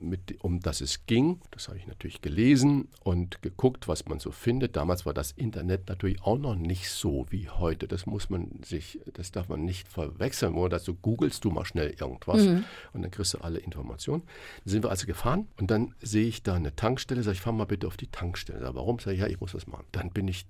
mit, 0.00 0.42
um 0.42 0.60
das 0.60 0.80
es 0.80 1.06
ging. 1.06 1.40
Das 1.50 1.68
habe 1.68 1.78
ich 1.78 1.86
natürlich 1.86 2.22
gelesen 2.22 2.88
und 3.02 3.42
geguckt, 3.42 3.88
was 3.88 4.06
man 4.06 4.18
so 4.18 4.30
findet. 4.30 4.76
Damals 4.76 5.06
war 5.06 5.14
das 5.14 5.32
Internet 5.32 5.88
natürlich 5.88 6.22
auch 6.22 6.38
noch 6.38 6.54
nicht 6.54 6.90
so 6.90 7.26
wie 7.30 7.48
heute. 7.48 7.88
Das 7.88 8.06
muss 8.06 8.30
man 8.30 8.62
sich, 8.64 9.00
das 9.12 9.32
darf 9.32 9.48
man 9.48 9.64
nicht 9.64 9.88
verwechseln. 9.88 10.54
Oder 10.54 10.78
dazu 10.78 10.94
googelst 10.94 11.44
du 11.44 11.50
mal 11.50 11.64
schnell 11.64 11.94
irgendwas 11.98 12.42
mhm. 12.42 12.64
und 12.92 13.02
dann 13.02 13.10
kriegst 13.10 13.34
du 13.34 13.38
alle 13.38 13.58
Informationen. 13.58 14.22
Dann 14.64 14.70
sind 14.70 14.84
wir 14.84 14.90
also 14.90 15.06
gefahren 15.06 15.48
und 15.58 15.70
dann 15.70 15.94
sehe 16.00 16.26
ich 16.26 16.42
da 16.42 16.54
eine 16.54 16.74
Tankstelle, 16.74 17.22
sage 17.22 17.34
ich, 17.34 17.40
fahr 17.40 17.52
mal 17.52 17.64
bitte 17.64 17.86
auf 17.86 17.96
die 17.96 18.08
Tankstelle. 18.08 18.60
Sag, 18.60 18.74
warum? 18.74 18.98
Sag 18.98 19.12
ich, 19.12 19.20
ja, 19.20 19.26
ich 19.26 19.40
muss 19.40 19.52
das 19.52 19.66
machen. 19.66 19.86
Dann 19.92 20.10
bin 20.10 20.28
ich 20.28 20.46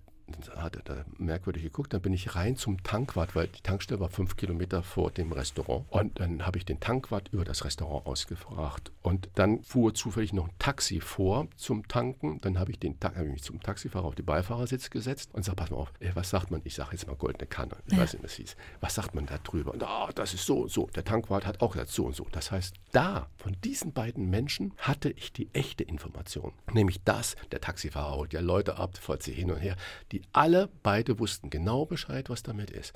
hat 0.57 0.77
er 0.77 0.83
da 0.83 1.05
merkwürdig 1.19 1.63
geguckt. 1.63 1.93
Dann 1.93 2.01
bin 2.01 2.13
ich 2.13 2.35
rein 2.35 2.57
zum 2.57 2.83
Tankwart, 2.83 3.35
weil 3.35 3.49
die 3.49 3.61
Tankstelle 3.61 4.01
war 4.01 4.09
fünf 4.09 4.37
Kilometer 4.37 4.83
vor 4.83 5.11
dem 5.11 5.33
Restaurant. 5.33 5.87
Und 5.91 6.19
dann 6.21 6.45
habe 6.45 6.59
ich 6.59 6.65
den 6.65 6.81
Tankwart 6.81 7.29
über 7.33 7.45
das 7.45 7.65
Restaurant 7.65 8.07
ausgefragt. 8.07 8.93
Und 9.03 9.29
dann 9.35 9.63
fuhr 9.63 9.95
zufällig 9.95 10.33
noch 10.33 10.49
ein 10.49 10.55
Taxi 10.59 11.01
vor 11.01 11.49
zum 11.57 11.87
Tanken. 11.89 12.41
Dann 12.41 12.59
habe 12.59 12.71
ich, 12.71 12.79
den, 12.79 12.97
hab 13.03 13.17
ich 13.17 13.33
mich 13.33 13.43
zum 13.43 13.61
Taxifahrer 13.61 14.07
auf 14.07 14.15
die 14.15 14.23
Beifahrersitz 14.23 14.91
gesetzt 14.91 15.31
und 15.33 15.45
sage, 15.45 15.57
pass 15.57 15.71
mal 15.71 15.79
auf, 15.79 15.93
ey, 16.01 16.11
was 16.15 16.31
sagt 16.31 16.51
man? 16.51 16.61
Ich 16.65 16.75
sage 16.75 16.91
jetzt 16.93 17.07
mal 17.07 17.17
goldene 17.17 17.47
Kanne. 17.47 17.77
Ich 17.87 17.93
ja. 17.93 18.01
weiß 18.01 18.15
nicht, 18.15 18.25
was 18.25 18.33
hieß. 18.35 18.57
Was 18.81 18.95
sagt 18.95 19.15
man 19.15 19.27
da 19.27 19.39
drüber? 19.39 19.73
Und 19.73 19.83
oh, 19.83 20.09
das 20.15 20.35
ist 20.35 20.47
so 20.47 20.63
und 20.63 20.71
so. 20.71 20.87
Der 20.95 21.05
Tankwart 21.05 21.47
hat 21.47 21.61
auch 21.61 21.73
gesagt, 21.73 21.91
so 21.91 22.07
und 22.07 22.17
so. 22.17 22.27
Das 22.33 22.51
heißt, 22.51 22.75
da, 22.93 23.29
von 23.37 23.57
diesen 23.65 23.93
beiden 23.93 24.29
Menschen, 24.29 24.73
hatte 24.79 25.11
ich 25.11 25.33
die 25.33 25.49
echte 25.53 25.85
Information. 25.85 26.53
Nämlich 26.73 27.03
das, 27.05 27.37
der 27.53 27.61
Taxifahrer 27.61 28.17
holt 28.17 28.33
ja 28.33 28.41
Leute 28.41 28.77
ab, 28.79 28.97
folgt 28.99 29.23
sie 29.23 29.33
hin 29.33 29.51
und 29.51 29.59
her. 29.59 29.77
Die 30.13 30.16
die 30.17 30.23
alle 30.33 30.71
beide 30.83 31.19
wussten 31.19 31.51
genau 31.51 31.85
Bescheid, 31.85 32.31
was 32.31 32.43
damit 32.43 32.71
ist. 32.71 32.95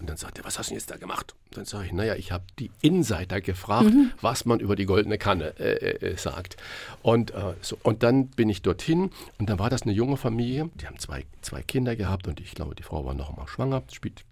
Und 0.00 0.08
dann 0.08 0.16
sagt 0.16 0.38
er, 0.38 0.44
was 0.44 0.58
hast 0.58 0.70
du 0.70 0.74
jetzt 0.74 0.90
da 0.90 0.96
gemacht? 0.96 1.34
Und 1.44 1.58
dann 1.58 1.64
sage 1.64 1.86
ich, 1.86 1.92
naja, 1.92 2.16
ich 2.16 2.32
habe 2.32 2.44
die 2.58 2.72
Insider 2.80 3.40
gefragt, 3.40 3.92
mhm. 3.94 4.10
was 4.20 4.46
man 4.46 4.58
über 4.58 4.74
die 4.74 4.86
goldene 4.86 5.16
Kanne 5.16 5.54
äh, 5.60 5.74
äh, 5.74 6.12
äh, 6.12 6.16
sagt. 6.16 6.56
Und, 7.02 7.30
äh, 7.32 7.54
so, 7.60 7.78
und 7.84 8.02
dann 8.02 8.28
bin 8.28 8.48
ich 8.48 8.62
dorthin 8.62 9.10
und 9.38 9.48
dann 9.48 9.60
war 9.60 9.70
das 9.70 9.82
eine 9.82 9.92
junge 9.92 10.16
Familie, 10.16 10.70
die 10.74 10.86
haben 10.86 10.98
zwei, 10.98 11.24
zwei 11.40 11.62
Kinder 11.62 11.94
gehabt 11.94 12.26
und 12.26 12.40
ich 12.40 12.52
glaube, 12.52 12.74
die 12.74 12.82
Frau 12.82 13.04
war 13.04 13.14
noch 13.14 13.36
mal 13.36 13.46
schwanger, 13.46 13.84
spielt, 13.92 14.24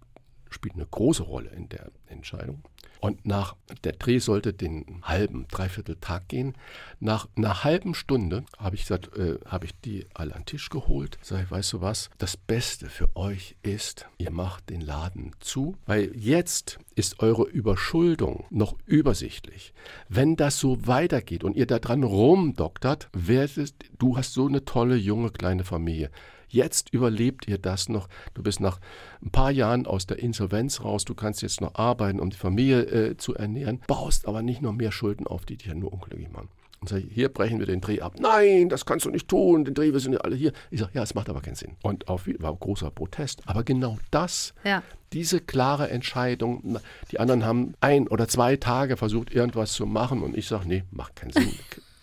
spielt 0.49 0.75
eine 0.75 0.87
große 0.87 1.23
Rolle 1.23 1.51
in 1.51 1.69
der 1.69 1.89
Entscheidung. 2.07 2.63
Und 2.99 3.25
nach 3.25 3.55
der 3.83 3.93
Dreh 3.93 4.19
sollte 4.19 4.53
den 4.53 5.01
halben, 5.03 5.47
dreiviertel 5.49 5.95
Tag 6.01 6.27
gehen. 6.27 6.53
Nach 6.99 7.27
einer 7.35 7.63
halben 7.63 7.93
Stunde 7.93 8.43
habe 8.57 8.75
ich 8.75 8.89
äh, 8.91 9.39
habe 9.45 9.65
ich 9.65 9.79
die 9.79 10.05
alle 10.13 10.35
an 10.35 10.41
den 10.41 10.45
Tisch 10.45 10.69
geholt. 10.69 11.17
Sag 11.21 11.43
ich, 11.43 11.51
weißt 11.51 11.73
du 11.73 11.81
was? 11.81 12.09
Das 12.17 12.35
Beste 12.35 12.89
für 12.89 13.15
euch 13.15 13.55
ist, 13.63 14.07
ihr 14.17 14.31
macht 14.31 14.69
den 14.69 14.81
Laden 14.81 15.31
zu, 15.39 15.77
weil 15.85 16.11
jetzt 16.15 16.79
ist 16.95 17.21
eure 17.21 17.43
Überschuldung 17.43 18.45
noch 18.49 18.75
übersichtlich. 18.85 19.73
Wenn 20.09 20.35
das 20.35 20.59
so 20.59 20.85
weitergeht 20.85 21.45
und 21.45 21.55
ihr 21.55 21.67
da 21.67 21.79
dran 21.79 22.03
rumdoktert, 22.03 23.09
werdet, 23.13 23.75
du 23.97 24.17
hast 24.17 24.33
so 24.33 24.47
eine 24.47 24.65
tolle 24.65 24.97
junge 24.97 25.31
kleine 25.31 25.63
Familie. 25.63 26.11
Jetzt 26.49 26.93
überlebt 26.93 27.47
ihr 27.47 27.57
das 27.57 27.89
noch. 27.89 28.09
Du 28.33 28.43
bist 28.43 28.59
nach 28.59 28.79
ein 29.21 29.31
paar 29.31 29.51
Jahren 29.51 29.85
aus 29.85 30.07
der 30.07 30.19
Insolvenz 30.19 30.83
raus. 30.83 31.05
Du 31.05 31.15
kannst 31.15 31.41
jetzt 31.41 31.61
noch 31.61 31.75
arbeiten, 31.75 32.19
um 32.19 32.29
die 32.29 32.37
Familie 32.37 32.81
äh, 32.81 33.17
zu 33.17 33.35
ernähren, 33.35 33.81
baust 33.87 34.27
aber 34.27 34.41
nicht 34.41 34.61
noch 34.61 34.73
mehr 34.73 34.91
Schulden 34.91 35.27
auf, 35.27 35.45
die 35.45 35.57
dich 35.57 35.67
ja 35.67 35.75
nur 35.75 35.93
unglücklich 35.93 36.31
machen. 36.31 36.49
Und 36.81 36.87
sage, 36.87 37.03
hier 37.09 37.27
brechen 37.27 37.59
wir 37.59 37.65
den 37.65 37.81
Dreh 37.81 37.99
ab. 37.99 38.15
Nein, 38.19 38.69
das 38.69 38.85
kannst 38.85 39.05
du 39.05 39.09
nicht 39.09 39.27
tun. 39.27 39.65
Den 39.65 39.73
Dreh, 39.73 39.91
wir 39.91 39.99
sind 39.99 40.13
ja 40.13 40.19
alle 40.19 40.35
hier. 40.35 40.53
Ich 40.71 40.79
sage, 40.79 40.91
ja, 40.93 41.03
es 41.03 41.13
macht 41.13 41.29
aber 41.29 41.41
keinen 41.41 41.55
Sinn. 41.55 41.75
Und 41.83 42.07
auf, 42.07 42.25
war 42.39 42.55
großer 42.55 42.89
Protest. 42.89 43.41
Aber 43.47 43.63
genau 43.63 43.97
das, 44.11 44.53
ja. 44.63 44.81
diese 45.11 45.41
klare 45.41 45.89
Entscheidung, 45.89 46.79
die 47.11 47.19
anderen 47.19 47.43
haben 47.43 47.73
ein 47.81 48.07
oder 48.07 48.29
zwei 48.29 48.55
Tage 48.55 48.95
versucht, 48.95 49.33
irgendwas 49.33 49.73
zu 49.73 49.85
machen. 49.85 50.23
Und 50.23 50.37
ich 50.37 50.47
sage, 50.47 50.69
nee, 50.69 50.83
macht 50.91 51.17
keinen 51.17 51.33
Sinn. 51.33 51.51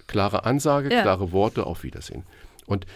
klare 0.06 0.44
Ansage, 0.44 0.92
ja. 0.92 1.00
klare 1.00 1.32
Worte, 1.32 1.64
auf 1.64 1.82
Wiedersehen. 1.82 2.24
Und 2.66 2.86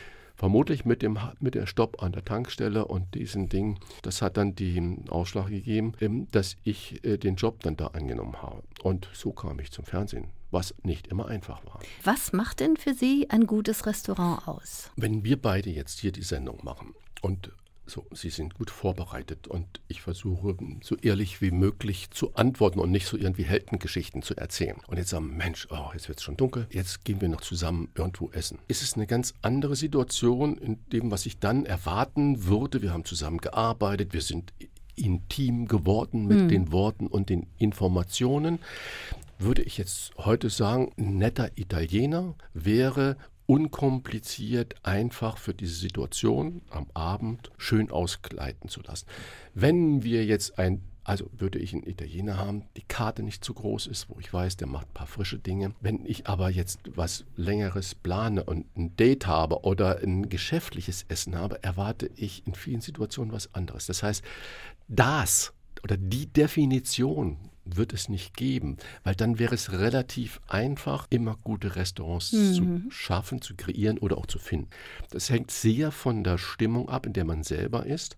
vermutlich 0.41 0.87
mit 0.87 1.03
dem 1.03 1.19
mit 1.39 1.55
der 1.55 1.67
Stopp 1.67 2.03
an 2.03 2.13
der 2.13 2.25
Tankstelle 2.25 2.87
und 2.87 3.15
diesen 3.15 3.51
Ding, 3.51 3.79
das 4.01 4.23
hat 4.23 4.39
dann 4.39 4.55
den 4.55 5.07
Ausschlag 5.11 5.49
gegeben, 5.49 5.93
dass 6.33 6.57
ich 6.65 7.05
äh, 7.05 7.19
den 7.19 7.37
Job 7.37 7.61
dann 7.63 7.77
da 7.77 7.89
angenommen 7.89 8.41
habe. 8.41 8.63
Und 8.83 9.11
so 9.13 9.33
kam 9.33 9.61
ich 9.61 9.71
zum 9.71 9.85
Fernsehen 9.85 10.29
was 10.53 10.75
nicht 10.83 11.07
immer 11.07 11.29
einfach 11.29 11.65
war. 11.65 11.79
Was 12.03 12.33
macht 12.33 12.59
denn 12.59 12.77
für 12.77 12.93
Sie 12.93 13.31
ein 13.31 13.47
gutes 13.47 13.87
Restaurant 13.87 14.49
aus? 14.49 14.91
Wenn 14.97 15.23
wir 15.23 15.41
beide 15.41 15.71
jetzt 15.71 16.01
hier 16.01 16.11
die 16.11 16.25
Sendung 16.25 16.59
machen 16.65 16.95
und 17.23 17.53
so, 17.91 18.07
Sie 18.13 18.31
sind 18.31 18.55
gut 18.55 18.71
vorbereitet 18.71 19.49
und 19.49 19.81
ich 19.89 20.01
versuche 20.01 20.57
so 20.83 20.97
ehrlich 20.97 21.41
wie 21.41 21.51
möglich 21.51 22.11
zu 22.11 22.35
antworten 22.35 22.81
und 22.81 22.91
nicht 22.91 23.07
so 23.07 23.17
irgendwie 23.17 23.45
Heldengeschichten 23.45 24.23
zu 24.23 24.37
erzählen. 24.37 24.77
Und 24.87 24.97
jetzt 24.97 25.11
sagen, 25.11 25.37
Mensch, 25.37 25.69
oh, 25.71 25.91
jetzt 25.93 26.09
wird 26.09 26.19
es 26.19 26.25
schon 26.25 26.37
dunkel, 26.37 26.67
jetzt 26.71 27.05
gehen 27.05 27.21
wir 27.21 27.29
noch 27.29 27.41
zusammen 27.41 27.91
irgendwo 27.95 28.31
essen. 28.31 28.59
Ist 28.69 28.83
es 28.83 28.95
eine 28.95 29.07
ganz 29.07 29.35
andere 29.43 29.77
Situation 29.77 30.57
in 30.59 30.79
dem, 30.93 31.11
was 31.11 31.27
ich 31.27 31.39
dann 31.39 31.67
erwarten 31.67 32.47
würde. 32.47 32.83
Wir 32.83 32.93
haben 32.93 33.05
zusammen 33.05 33.39
gearbeitet, 33.39 34.13
wir 34.13 34.23
sind 34.23 34.53
intim 34.95 35.67
geworden 35.67 36.27
mit 36.27 36.41
hm. 36.41 36.49
den 36.49 36.73
Worten 36.73 37.07
und 37.07 37.29
den 37.29 37.47
Informationen. 37.59 38.59
Würde 39.39 39.63
ich 39.63 39.79
jetzt 39.79 40.13
heute 40.19 40.51
sagen, 40.51 40.93
ein 40.99 41.17
netter 41.17 41.57
Italiener 41.57 42.35
wäre 42.53 43.17
unkompliziert 43.51 44.77
einfach 44.85 45.37
für 45.37 45.55
diese 45.55 45.75
Situation 45.75 46.63
am 46.71 46.87
Abend 46.95 47.51
schön 47.59 47.91
ausgleiten 47.91 48.69
zu 48.69 48.81
lassen. 48.81 49.07
Wenn 49.55 50.05
wir 50.05 50.25
jetzt 50.25 50.57
ein 50.61 50.83
also 51.03 51.29
würde 51.33 51.59
ich 51.59 51.73
einen 51.73 51.83
Italiener 51.89 52.37
haben, 52.37 52.67
die 52.77 52.83
Karte 52.83 53.25
nicht 53.25 53.43
zu 53.43 53.53
groß 53.55 53.89
ist, 53.89 54.09
wo 54.11 54.21
ich 54.21 54.33
weiß, 54.33 54.59
der 54.59 54.69
macht 54.69 54.87
ein 54.91 54.95
paar 54.95 55.09
frische 55.09 55.41
Dinge. 55.41 55.75
Wenn 55.81 56.07
ich 56.07 56.29
aber 56.29 56.51
jetzt 56.51 56.79
was 56.95 57.25
Längeres 57.35 57.97
plane 57.97 58.45
und 58.45 58.67
ein 58.77 58.95
Date 58.95 59.27
habe 59.27 59.65
oder 59.65 59.99
ein 59.99 60.29
geschäftliches 60.29 61.07
Essen 61.09 61.35
habe, 61.35 61.65
erwarte 61.65 62.11
ich 62.15 62.47
in 62.47 62.55
vielen 62.55 62.83
Situationen 62.83 63.33
was 63.33 63.53
anderes. 63.55 63.87
Das 63.87 64.05
heißt, 64.05 64.23
das 64.87 65.53
oder 65.83 65.97
die 65.97 66.27
Definition 66.27 67.50
wird 67.77 67.93
es 67.93 68.09
nicht 68.09 68.37
geben, 68.37 68.77
weil 69.05 69.15
dann 69.15 69.39
wäre 69.39 69.55
es 69.55 69.73
relativ 69.73 70.41
einfach, 70.49 71.07
immer 71.11 71.37
gute 71.43 71.77
Restaurants 71.77 72.33
mhm. 72.33 72.55
zu 72.55 72.91
schaffen, 72.91 73.43
zu 73.43 73.55
kreieren 73.57 73.99
oder 73.99 74.19
auch 74.19 74.27
zu 74.27 74.39
finden. 74.39 74.69
Das 75.11 75.31
hängt 75.31 75.51
sehr 75.51 75.93
von 75.93 76.25
der 76.25 76.39
Stimmung 76.39 76.89
ab, 76.89 77.07
in 77.07 77.13
der 77.13 77.25
man 77.25 77.43
selber 77.43 77.87
ist 77.87 78.17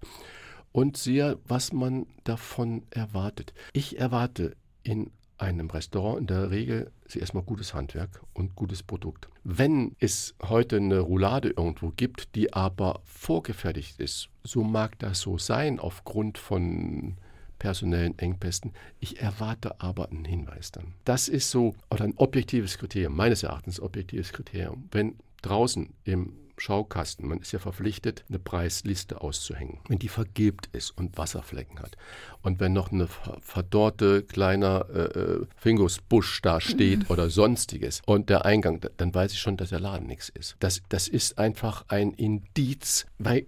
und 0.73 0.97
sehr, 0.97 1.39
was 1.47 1.73
man 1.73 2.07
davon 2.25 2.83
erwartet. 2.91 3.53
Ich 3.73 3.99
erwarte 3.99 4.57
in 4.83 5.11
einem 5.39 5.71
Restaurant 5.71 6.21
in 6.21 6.27
der 6.29 6.51
Regel 6.51 6.93
erstmal 7.15 7.43
gutes 7.43 7.75
Handwerk 7.75 8.23
und 8.33 8.55
gutes 8.55 8.83
Produkt. 8.83 9.29
Wenn 9.45 9.97
es 9.99 10.35
heute 10.43 10.77
eine 10.77 11.01
Roulade 11.01 11.51
irgendwo 11.51 11.91
gibt, 11.91 12.35
die 12.35 12.53
aber 12.53 13.01
vorgefertigt 13.05 14.01
ist, 14.01 14.29
so 14.45 14.63
mag 14.63 14.99
das 14.99 15.21
so 15.21 15.37
sein 15.37 15.79
aufgrund 15.79 16.39
von 16.39 17.17
personellen 17.63 18.19
Engpässen. 18.19 18.73
Ich 18.99 19.21
erwarte 19.21 19.81
aber 19.81 20.11
einen 20.11 20.25
Hinweis 20.25 20.73
dann. 20.73 20.95
Das 21.05 21.29
ist 21.29 21.49
so, 21.49 21.77
oder 21.93 22.03
ein 22.03 22.15
objektives 22.17 22.77
Kriterium, 22.77 23.15
meines 23.15 23.45
Erachtens 23.45 23.79
objektives 23.79 24.33
Kriterium. 24.33 24.89
Wenn 24.91 25.15
draußen 25.43 25.95
im 26.03 26.33
Schaukasten. 26.57 27.27
Man 27.27 27.39
ist 27.39 27.51
ja 27.53 27.59
verpflichtet, 27.59 28.25
eine 28.29 28.39
Preisliste 28.39 29.21
auszuhängen. 29.21 29.79
Wenn 29.89 29.99
die 29.99 30.09
vergilbt 30.09 30.69
ist 30.73 30.91
und 30.91 31.19
Wasserflecken 31.19 31.81
hat 31.81 31.97
und 32.43 32.61
wenn 32.61 32.73
noch 32.73 32.93
eine 32.93 33.09
verdorrte 33.41 34.23
kleiner 34.23 34.87
äh, 34.95 34.99
äh 34.99 35.47
Fingusbusch 35.57 36.41
da 36.43 36.61
steht 36.61 37.11
oder 37.11 37.31
sonstiges 37.31 38.03
und 38.07 38.29
der 38.29 38.45
Eingang, 38.45 38.81
dann 38.97 39.15
weiß 39.15 39.33
ich 39.33 39.41
schon, 39.41 39.57
dass 39.57 39.71
der 39.71 39.81
Laden 39.81 40.07
nichts 40.07 40.29
ist. 40.29 40.57
Das, 40.61 40.83
das 40.89 41.09
ist 41.09 41.39
einfach 41.39 41.85
ein 41.89 42.13
Indiz, 42.13 43.07
weil 43.19 43.47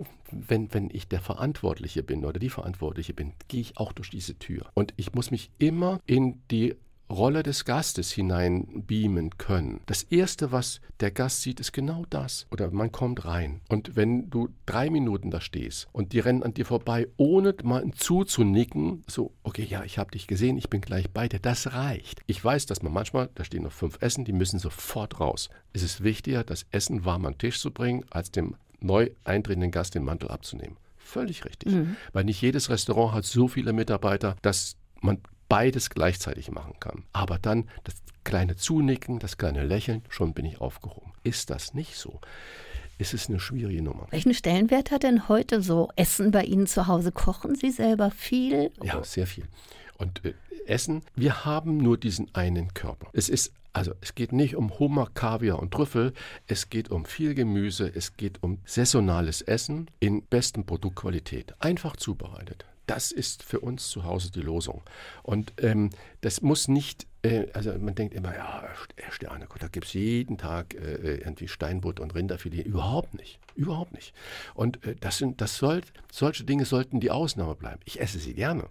wenn, 0.49 0.73
wenn 0.73 0.91
ich 0.91 1.09
der 1.09 1.21
Verantwortliche 1.21 2.03
bin 2.03 2.25
oder 2.25 2.39
die 2.39 2.51
Verantwortliche 2.51 3.15
bin, 3.15 3.33
gehe 3.49 3.61
ich 3.61 3.77
auch 3.77 3.93
durch 3.93 4.11
diese 4.11 4.39
Tür. 4.39 4.71
Und 4.75 4.95
ich 4.97 5.15
muss 5.15 5.31
mich 5.31 5.51
immer 5.59 6.01
in 6.07 6.43
die 6.51 6.75
Rolle 7.11 7.43
des 7.43 7.65
Gastes 7.65 8.13
hinein 8.13 8.85
beamen 8.87 9.37
können. 9.37 9.81
Das 9.87 10.03
Erste, 10.05 10.53
was 10.53 10.81
der 11.01 11.11
Gast 11.11 11.43
sieht, 11.43 11.61
ist 11.61 11.73
genau 11.73 12.05
das. 12.09 12.47
Oder 12.51 12.71
man 12.71 12.93
kommt 12.93 13.25
rein. 13.25 13.61
Und 13.69 13.95
wenn 13.95 14.31
du 14.31 14.49
drei 14.67 14.89
Minuten 14.89 15.31
da 15.31 15.41
stehst 15.41 15.87
und 15.93 16.13
die 16.13 16.21
rennen 16.21 16.43
an 16.43 16.55
dir 16.55 16.65
vorbei, 16.65 17.07
ohne 17.17 17.55
mal 17.63 17.85
zuzunicken, 17.93 19.05
so, 19.07 19.33
okay, 19.43 19.65
ja, 19.65 19.85
ich 19.85 19.99
habe 19.99 20.13
dich 20.13 20.27
gesehen, 20.27 20.57
ich 20.57 20.71
bin 20.71 20.81
gleich 20.81 21.11
bei 21.11 21.29
dir, 21.29 21.39
das 21.39 21.73
reicht. 21.73 22.23
Ich 22.27 22.43
weiß, 22.43 22.67
dass 22.67 22.83
man 22.83 22.93
manchmal, 22.93 23.29
da 23.35 23.45
stehen 23.45 23.65
noch 23.65 23.73
fünf 23.73 23.99
Essen, 24.01 24.25
die 24.25 24.33
müssen 24.33 24.59
sofort 24.59 25.21
raus. 25.21 25.51
Es 25.73 25.83
ist 25.83 26.03
wichtiger, 26.03 26.43
das 26.43 26.67
Essen 26.71 27.05
warm 27.05 27.27
am 27.27 27.39
Tisch 27.39 27.61
zu 27.61 27.71
bringen, 27.71 28.05
als 28.11 28.31
dem 28.31 28.57
neu 28.81 29.11
eintretenden 29.25 29.71
Gast 29.71 29.95
den 29.95 30.05
Mantel 30.05 30.31
abzunehmen. 30.31 30.77
Völlig 30.99 31.45
richtig. 31.45 31.73
Mhm. 31.73 31.97
Weil 32.13 32.25
nicht 32.25 32.41
jedes 32.41 32.71
Restaurant 32.71 33.15
hat 33.15 33.25
so 33.25 33.49
viele 33.49 33.73
Mitarbeiter, 33.73 34.37
dass 34.43 34.77
man 35.01 35.19
beides 35.49 35.91
gleichzeitig 35.91 36.51
machen 36.51 36.75
kann. 36.81 37.05
Aber 37.13 37.39
dann 37.39 37.69
das 37.85 37.97
kleine 38.25 38.57
Zunicken, 38.57 39.19
das 39.19 39.37
kleine 39.37 39.65
Lächeln, 39.65 40.03
schon 40.09 40.33
bin 40.33 40.47
ich 40.47 40.61
aufgehoben. 40.61 41.13
Ist 41.23 41.51
das 41.51 41.75
nicht 41.75 41.97
so? 41.97 42.21
ist 42.99 43.15
es 43.15 43.29
eine 43.29 43.41
schwierige 43.41 43.83
Nummer. 43.83 44.07
Welchen 44.11 44.35
Stellenwert 44.35 44.91
hat 44.91 45.03
denn 45.03 45.29
heute 45.29 45.63
so 45.63 45.91
Essen 45.97 46.31
bei 46.31 46.45
Ihnen 46.45 46.67
zu 46.67 46.87
Hause? 46.87 47.13
Kochen 47.13 47.55
Sie 47.55 47.71
selber 47.71 48.11
viel? 48.11 48.71
Ja, 48.83 49.03
sehr 49.03 49.27
viel. 49.27 49.45
Und 49.99 50.25
äh, 50.25 50.35
Essen, 50.69 51.03
wir 51.15 51.45
haben 51.45 51.77
nur 51.77 51.99
diesen 51.99 52.35
einen 52.35 52.75
Körper. 52.75 53.09
Es 53.13 53.29
ist 53.29 53.53
also 53.75 53.93
es 54.01 54.15
geht 54.15 54.33
nicht 54.33 54.55
um 54.55 54.79
Hummer, 54.79 55.11
Kaviar 55.15 55.59
und 55.59 55.73
Trüffel, 55.73 56.13
es 56.47 56.71
geht 56.71 56.91
um 56.93 57.05
viel 57.05 57.35
Gemüse, 57.35 57.91
es 57.93 58.17
geht 58.17 58.41
um 58.41 58.59
saisonales 58.65 59.43
Essen 59.43 59.91
in 59.99 60.23
besten 60.23 60.65
Produktqualität, 60.65 61.55
einfach 61.59 61.97
zubereitet. 61.97 62.65
Das 62.87 63.11
ist 63.11 63.43
für 63.43 63.61
uns 63.61 63.89
zu 63.89 64.05
Hause 64.05 64.31
die 64.31 64.43
Losung. 64.43 64.83
Und 65.25 65.55
ähm, 65.59 65.91
das 66.21 66.41
muss 66.41 66.69
nicht 66.69 67.07
äh, 67.25 67.47
also 67.53 67.73
man 67.79 67.95
denkt 67.95 68.15
immer, 68.15 68.35
ja, 68.35 68.65
Sterne, 69.11 69.49
da 69.59 69.69
gibt 69.69 69.87
es 69.87 69.95
jeden 69.95 70.39
Tag 70.39 70.75
äh, 70.75 71.17
irgendwie 71.17 71.49
Steinbutt 71.49 71.99
und 71.99 72.15
Rinderfilet. 72.15 72.65
Überhaupt 72.65 73.15
nicht. 73.15 73.39
Überhaupt 73.55 73.93
nicht. 73.93 74.13
Und 74.55 74.85
äh, 74.85 74.97
das 74.99 75.19
sind, 75.19 75.41
das 75.41 75.57
soll, 75.57 75.83
solche 76.11 76.45
Dinge 76.45 76.65
sollten 76.65 77.01
die 77.01 77.11
Ausnahme 77.11 77.55
bleiben. 77.55 77.81
Ich 77.85 78.01
esse 78.01 78.19
sie 78.19 78.35
gerne. 78.35 78.69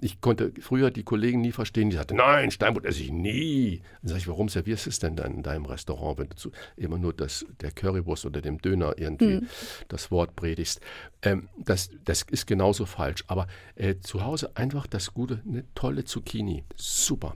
Ich 0.00 0.20
konnte 0.20 0.52
früher 0.60 0.90
die 0.90 1.04
Kollegen 1.04 1.40
nie 1.40 1.52
verstehen, 1.52 1.90
die 1.90 1.96
sagten, 1.96 2.16
nein, 2.16 2.50
Steinbutt 2.50 2.84
esse 2.84 3.02
ich 3.02 3.12
nie. 3.12 3.82
Dann 4.02 4.08
sage 4.08 4.20
ich, 4.20 4.28
warum 4.28 4.48
servierst 4.48 4.86
du 4.86 4.90
es 4.90 4.98
denn 4.98 5.16
dann 5.16 5.34
in 5.34 5.42
deinem 5.42 5.66
Restaurant, 5.66 6.18
wenn 6.18 6.28
du 6.28 6.36
zu, 6.36 6.50
immer 6.76 6.98
nur 6.98 7.12
das, 7.12 7.46
der 7.60 7.70
Currywurst 7.70 8.26
oder 8.26 8.40
dem 8.40 8.58
Döner 8.58 8.94
irgendwie 8.98 9.40
mhm. 9.40 9.48
das 9.88 10.10
Wort 10.10 10.34
predigst? 10.34 10.80
Ähm, 11.22 11.48
das, 11.56 11.90
das 12.04 12.22
ist 12.22 12.46
genauso 12.46 12.84
falsch. 12.84 13.24
Aber 13.28 13.46
äh, 13.76 13.96
zu 14.00 14.24
Hause 14.24 14.56
einfach 14.56 14.86
das 14.86 15.14
gute, 15.14 15.40
eine 15.46 15.64
tolle 15.74 16.04
Zucchini. 16.04 16.64
Super 16.74 17.34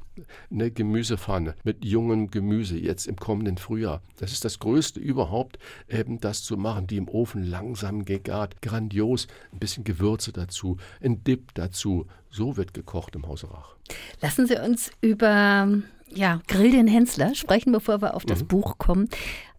eine 0.51 0.71
Gemüsepfanne 0.71 1.55
mit 1.65 1.85
jungem 1.85 2.31
Gemüse 2.31 2.79
jetzt 2.79 3.07
im 3.07 3.17
kommenden 3.17 3.59
Frühjahr. 3.59 4.03
Das 4.19 4.33
ist 4.33 4.45
das 4.45 4.59
Größte 4.59 5.01
überhaupt, 5.01 5.59
eben 5.89 6.21
das 6.21 6.43
zu 6.43 6.57
machen, 6.57 6.80
die 6.87 6.97
im 6.97 7.09
Ofen 7.09 7.43
langsam 7.45 8.05
gegart, 8.05 8.63
grandios, 8.63 9.27
ein 9.53 9.59
bisschen 9.59 9.85
Gewürze 9.85 10.33
dazu, 10.33 10.77
ein 11.03 11.25
Dip 11.25 11.55
dazu. 11.55 12.07
So 12.31 12.57
wird 12.57 12.75
gekocht 12.75 13.17
im 13.17 13.27
Hause 13.27 13.51
Rach. 13.51 13.77
Lassen 14.21 14.47
Sie 14.47 14.57
uns 14.57 14.91
über 15.01 15.69
ja, 16.13 16.41
Grill 16.47 16.73
den 16.73 16.87
Hensler 16.87 17.35
sprechen, 17.35 17.73
bevor 17.73 18.03
wir 18.03 18.15
auf 18.15 18.25
das 18.25 18.43
mhm. 18.43 18.49
Buch 18.49 18.79
kommen. 18.79 19.09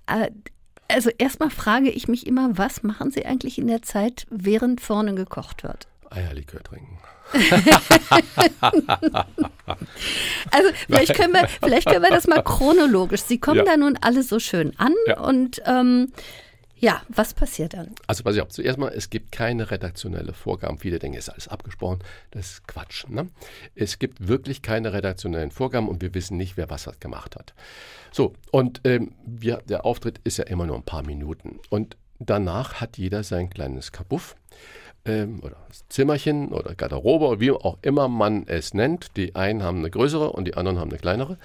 Äh, 0.07 0.31
also 0.87 1.09
erstmal 1.17 1.49
frage 1.49 1.89
ich 1.89 2.07
mich 2.07 2.27
immer, 2.27 2.57
was 2.57 2.83
machen 2.83 3.11
Sie 3.11 3.25
eigentlich 3.25 3.57
in 3.57 3.67
der 3.67 3.81
Zeit, 3.81 4.27
während 4.29 4.81
vorne 4.81 5.15
gekocht 5.15 5.63
wird? 5.63 5.87
Eierlikör 6.09 6.61
trinken. 6.61 6.97
also 10.51 10.69
vielleicht 10.85 11.15
können, 11.15 11.33
wir, 11.33 11.47
vielleicht 11.63 11.87
können 11.87 12.03
wir 12.03 12.09
das 12.09 12.27
mal 12.27 12.43
chronologisch. 12.43 13.21
Sie 13.21 13.39
kommen 13.39 13.59
ja. 13.59 13.63
da 13.63 13.77
nun 13.77 13.97
alle 14.01 14.21
so 14.23 14.39
schön 14.39 14.73
an 14.77 14.93
ja. 15.07 15.17
und 15.21 15.61
ähm, 15.65 16.11
ja, 16.81 17.03
was 17.09 17.35
passiert 17.35 17.75
dann? 17.75 17.93
Also 18.07 18.23
pass 18.23 18.37
auf, 18.39 18.49
zuerst 18.49 18.79
mal, 18.79 18.89
es 18.89 19.11
gibt 19.11 19.31
keine 19.31 19.69
redaktionelle 19.69 20.33
Vorgaben. 20.33 20.79
Viele 20.79 20.97
denken, 20.97 21.15
es 21.15 21.27
ist 21.27 21.33
alles 21.33 21.47
abgesprochen. 21.47 21.99
Das 22.31 22.53
ist 22.53 22.67
Quatsch. 22.67 23.07
Ne? 23.07 23.29
Es 23.75 23.99
gibt 23.99 24.27
wirklich 24.27 24.63
keine 24.63 24.91
redaktionellen 24.91 25.51
Vorgaben 25.51 25.87
und 25.87 26.01
wir 26.01 26.15
wissen 26.15 26.37
nicht, 26.37 26.57
wer 26.57 26.71
was 26.71 26.89
gemacht 26.99 27.35
hat. 27.35 27.53
So, 28.11 28.33
und 28.49 28.81
ähm, 28.83 29.13
wir, 29.23 29.57
der 29.57 29.85
Auftritt 29.85 30.19
ist 30.23 30.37
ja 30.37 30.45
immer 30.45 30.65
nur 30.65 30.75
ein 30.75 30.83
paar 30.83 31.03
Minuten. 31.03 31.59
Und 31.69 31.97
danach 32.17 32.81
hat 32.81 32.97
jeder 32.97 33.23
sein 33.23 33.51
kleines 33.51 33.91
Kabuff 33.91 34.35
ähm, 35.05 35.39
oder 35.43 35.57
Zimmerchen 35.89 36.49
oder 36.49 36.75
Garderobe, 36.75 37.39
wie 37.39 37.51
auch 37.51 37.77
immer 37.81 38.07
man 38.07 38.45
es 38.47 38.73
nennt. 38.73 39.17
Die 39.17 39.35
einen 39.35 39.63
haben 39.63 39.79
eine 39.79 39.89
größere 39.89 40.31
und 40.31 40.45
die 40.45 40.55
anderen 40.55 40.79
haben 40.79 40.89
eine 40.89 40.99
kleinere. 40.99 41.37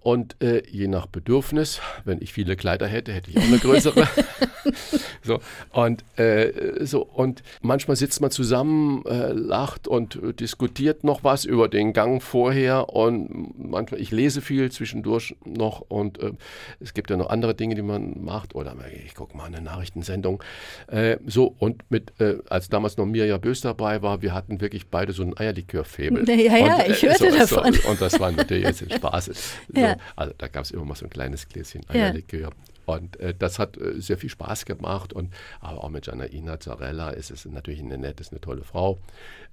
Und 0.00 0.36
äh, 0.42 0.62
je 0.68 0.88
nach 0.88 1.06
Bedürfnis, 1.06 1.80
wenn 2.04 2.20
ich 2.20 2.32
viele 2.32 2.56
Kleider 2.56 2.86
hätte, 2.86 3.12
hätte 3.12 3.30
ich 3.30 3.38
auch 3.38 3.42
eine 3.42 3.58
größere. 3.58 4.08
so, 5.22 5.40
und, 5.70 6.04
äh, 6.18 6.84
so, 6.84 7.02
und 7.02 7.42
manchmal 7.60 7.96
sitzt 7.96 8.20
man 8.20 8.30
zusammen, 8.30 9.04
äh, 9.06 9.32
lacht 9.32 9.86
und 9.86 10.18
diskutiert 10.40 11.04
noch 11.04 11.24
was 11.24 11.44
über 11.44 11.68
den 11.68 11.92
Gang 11.92 12.22
vorher. 12.22 12.88
Und 12.90 13.54
manchmal, 13.70 14.00
ich 14.00 14.10
lese 14.10 14.40
viel 14.40 14.70
zwischendurch 14.70 15.36
noch 15.44 15.80
und 15.80 16.18
äh, 16.20 16.32
es 16.80 16.94
gibt 16.94 17.10
ja 17.10 17.16
noch 17.16 17.30
andere 17.30 17.54
Dinge, 17.54 17.74
die 17.74 17.82
man 17.82 18.22
macht. 18.24 18.54
Oder 18.54 18.74
ich 19.04 19.14
gucke 19.14 19.36
mal 19.36 19.44
eine 19.44 19.60
Nachrichtensendung. 19.60 20.42
Äh, 20.88 21.18
so, 21.26 21.54
und 21.58 21.90
mit, 21.90 22.20
äh, 22.20 22.38
als 22.48 22.68
damals 22.68 22.96
noch 22.96 23.06
Mirja 23.06 23.38
Bös 23.38 23.60
dabei 23.60 24.02
war, 24.02 24.22
wir 24.22 24.34
hatten 24.34 24.60
wirklich 24.60 24.88
beide 24.88 25.12
so 25.12 25.22
ein 25.22 25.36
Eierlikörfebel. 25.36 26.28
Ja, 26.42 26.56
ja, 26.56 26.76
und, 26.76 26.90
ich 26.90 27.02
hörte 27.02 27.30
so, 27.30 27.38
davon. 27.38 27.72
So, 27.72 27.88
und 27.88 28.00
das 28.00 28.18
war 28.18 28.32
natürlich 28.32 28.64
jetzt 28.64 28.92
Spaß. 28.92 29.30
So, 29.72 29.80
ja. 29.80 29.96
Also 30.16 30.34
da 30.38 30.48
gab 30.48 30.64
es 30.64 30.70
immer 30.70 30.84
mal 30.84 30.94
so 30.94 31.04
ein 31.06 31.10
kleines 31.10 31.48
Gläschen 31.48 31.82
Eierlikör. 31.88 32.40
Ja. 32.40 32.71
Und 32.86 33.18
äh, 33.20 33.34
das 33.36 33.58
hat 33.58 33.76
äh, 33.76 34.00
sehr 34.00 34.18
viel 34.18 34.30
Spaß 34.30 34.64
gemacht. 34.64 35.12
Und 35.12 35.32
aber 35.60 35.84
auch 35.84 35.88
mit 35.88 36.06
Janaina 36.06 36.60
Zarella 36.60 37.10
ist 37.10 37.30
es 37.30 37.44
natürlich 37.44 37.80
eine 37.80 37.98
nette, 37.98 38.22
ist 38.22 38.32
eine 38.32 38.40
tolle 38.40 38.64
Frau 38.64 38.98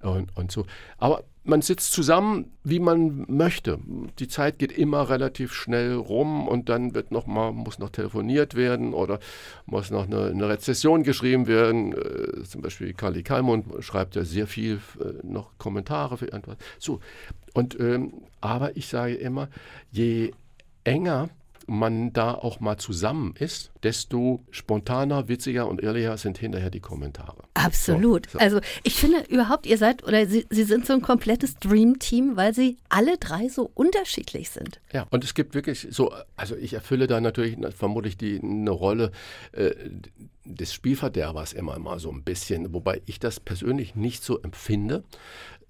und, 0.02 0.36
und 0.36 0.50
so. 0.50 0.66
Aber 0.98 1.24
man 1.42 1.62
sitzt 1.62 1.92
zusammen, 1.92 2.52
wie 2.64 2.80
man 2.80 3.24
möchte. 3.28 3.78
Die 4.18 4.28
Zeit 4.28 4.58
geht 4.58 4.72
immer 4.72 5.08
relativ 5.08 5.54
schnell 5.54 5.94
rum 5.94 6.46
und 6.46 6.68
dann 6.68 6.94
wird 6.94 7.12
noch 7.12 7.26
mal, 7.26 7.52
muss 7.52 7.78
noch 7.78 7.90
telefoniert 7.90 8.54
werden 8.54 8.92
oder 8.92 9.20
muss 9.66 9.90
noch 9.90 10.06
eine, 10.06 10.26
eine 10.26 10.48
Rezession 10.48 11.02
geschrieben 11.02 11.46
werden. 11.46 11.92
Äh, 11.92 12.44
zum 12.44 12.62
Beispiel 12.62 12.92
Kali 12.92 13.22
Kalmund 13.22 13.66
schreibt 13.80 14.16
ja 14.16 14.24
sehr 14.24 14.46
viel 14.46 14.80
äh, 15.00 15.26
noch 15.26 15.56
Kommentare 15.58 16.18
für 16.18 16.26
irgendwas. 16.26 16.56
So. 16.78 17.00
Und 17.54 17.78
ähm, 17.80 18.12
aber 18.40 18.76
ich 18.76 18.86
sage 18.86 19.14
immer, 19.14 19.48
je 19.90 20.32
enger 20.84 21.30
man 21.70 22.12
da 22.12 22.34
auch 22.34 22.58
mal 22.58 22.78
zusammen 22.78 23.34
ist, 23.38 23.70
desto 23.84 24.44
spontaner, 24.50 25.28
witziger 25.28 25.68
und 25.68 25.80
ehrlicher 25.80 26.16
sind 26.18 26.36
hinterher 26.36 26.68
die 26.68 26.80
Kommentare. 26.80 27.44
Absolut. 27.54 28.26
So, 28.28 28.32
so. 28.32 28.38
Also 28.40 28.60
ich 28.82 28.96
finde 28.96 29.22
überhaupt, 29.28 29.66
ihr 29.66 29.78
seid 29.78 30.02
oder 30.02 30.26
Sie, 30.26 30.46
Sie 30.50 30.64
sind 30.64 30.84
so 30.84 30.94
ein 30.94 31.00
komplettes 31.00 31.60
Dream-Team, 31.60 32.36
weil 32.36 32.54
Sie 32.54 32.78
alle 32.88 33.18
drei 33.18 33.48
so 33.48 33.70
unterschiedlich 33.72 34.50
sind. 34.50 34.80
Ja, 34.92 35.06
und 35.10 35.22
es 35.22 35.34
gibt 35.34 35.54
wirklich 35.54 35.86
so, 35.90 36.12
also 36.36 36.56
ich 36.56 36.72
erfülle 36.72 37.06
da 37.06 37.20
natürlich 37.20 37.56
vermutlich 37.76 38.16
die, 38.16 38.40
eine 38.42 38.72
Rolle 38.72 39.12
äh, 39.52 39.70
des 40.44 40.74
Spielverderbers 40.74 41.52
immer 41.52 41.78
mal 41.78 42.00
so 42.00 42.10
ein 42.10 42.24
bisschen, 42.24 42.74
wobei 42.74 43.00
ich 43.06 43.20
das 43.20 43.38
persönlich 43.38 43.94
nicht 43.94 44.24
so 44.24 44.40
empfinde 44.40 45.04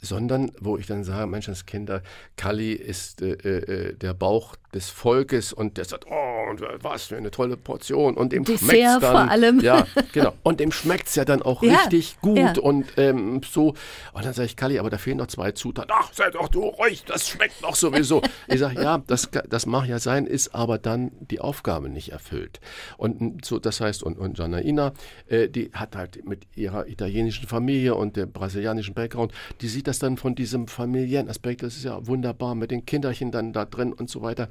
sondern 0.00 0.52
wo 0.60 0.76
ich 0.76 0.86
dann 0.86 1.04
sage, 1.04 1.26
Mensch, 1.26 1.46
das 1.46 1.66
Kinder, 1.66 2.02
Kali 2.36 2.72
ist 2.72 3.22
äh, 3.22 3.32
äh, 3.32 3.94
der 3.94 4.14
Bauch 4.14 4.56
des 4.74 4.88
Volkes 4.88 5.52
und 5.52 5.76
der 5.76 5.84
sagt, 5.84 6.06
oh, 6.08 6.54
was 6.80 7.04
für 7.04 7.16
eine 7.16 7.30
tolle 7.30 7.56
Portion 7.56 8.16
und 8.16 8.32
dem 8.32 8.44
schmeckt 8.44 8.62
es 8.62 8.98
dann. 8.98 9.00
vor 9.00 9.30
allem. 9.30 9.60
Ja, 9.60 9.86
genau. 10.12 10.32
Und 10.42 10.60
dem 10.60 10.70
schmeckt 10.70 11.08
es 11.08 11.16
ja 11.16 11.24
dann 11.24 11.42
auch 11.42 11.62
ja, 11.62 11.76
richtig 11.76 12.20
gut 12.20 12.38
ja. 12.38 12.52
und 12.60 12.86
ähm, 12.96 13.40
so. 13.48 13.74
Und 14.12 14.24
dann 14.24 14.32
sage 14.32 14.46
ich, 14.46 14.56
Kali, 14.56 14.78
aber 14.78 14.90
da 14.90 14.98
fehlen 14.98 15.18
noch 15.18 15.26
zwei 15.26 15.52
Zutaten. 15.52 15.90
Ach, 15.92 16.12
sei 16.12 16.30
doch 16.30 16.48
du 16.48 16.62
ruhig, 16.62 17.04
das 17.04 17.28
schmeckt 17.28 17.62
doch 17.62 17.74
sowieso. 17.74 18.22
ich 18.46 18.60
sage, 18.60 18.80
ja, 18.80 18.98
das, 19.06 19.28
das 19.48 19.66
mag 19.66 19.86
ja 19.86 19.98
sein, 19.98 20.26
ist 20.26 20.54
aber 20.54 20.78
dann 20.78 21.10
die 21.20 21.40
Aufgabe 21.40 21.88
nicht 21.88 22.12
erfüllt. 22.12 22.60
Und 22.96 23.44
so, 23.44 23.58
das 23.58 23.80
heißt, 23.80 24.02
und, 24.02 24.18
und 24.18 24.38
Janaina, 24.38 24.92
äh, 25.28 25.48
die 25.48 25.70
hat 25.72 25.96
halt 25.96 26.24
mit 26.24 26.46
ihrer 26.54 26.86
italienischen 26.86 27.48
Familie 27.48 27.96
und 27.96 28.16
dem 28.16 28.30
brasilianischen 28.30 28.94
Background, 28.94 29.32
die 29.60 29.68
sieht 29.68 29.88
das 29.90 29.98
dann 29.98 30.16
von 30.16 30.34
diesem 30.34 30.68
familiären 30.68 31.28
Aspekt, 31.28 31.62
das 31.62 31.76
ist 31.76 31.84
ja 31.84 32.06
wunderbar 32.06 32.54
mit 32.54 32.70
den 32.70 32.86
Kinderchen 32.86 33.32
dann 33.32 33.52
da 33.52 33.64
drin 33.64 33.92
und 33.92 34.08
so 34.08 34.22
weiter. 34.22 34.48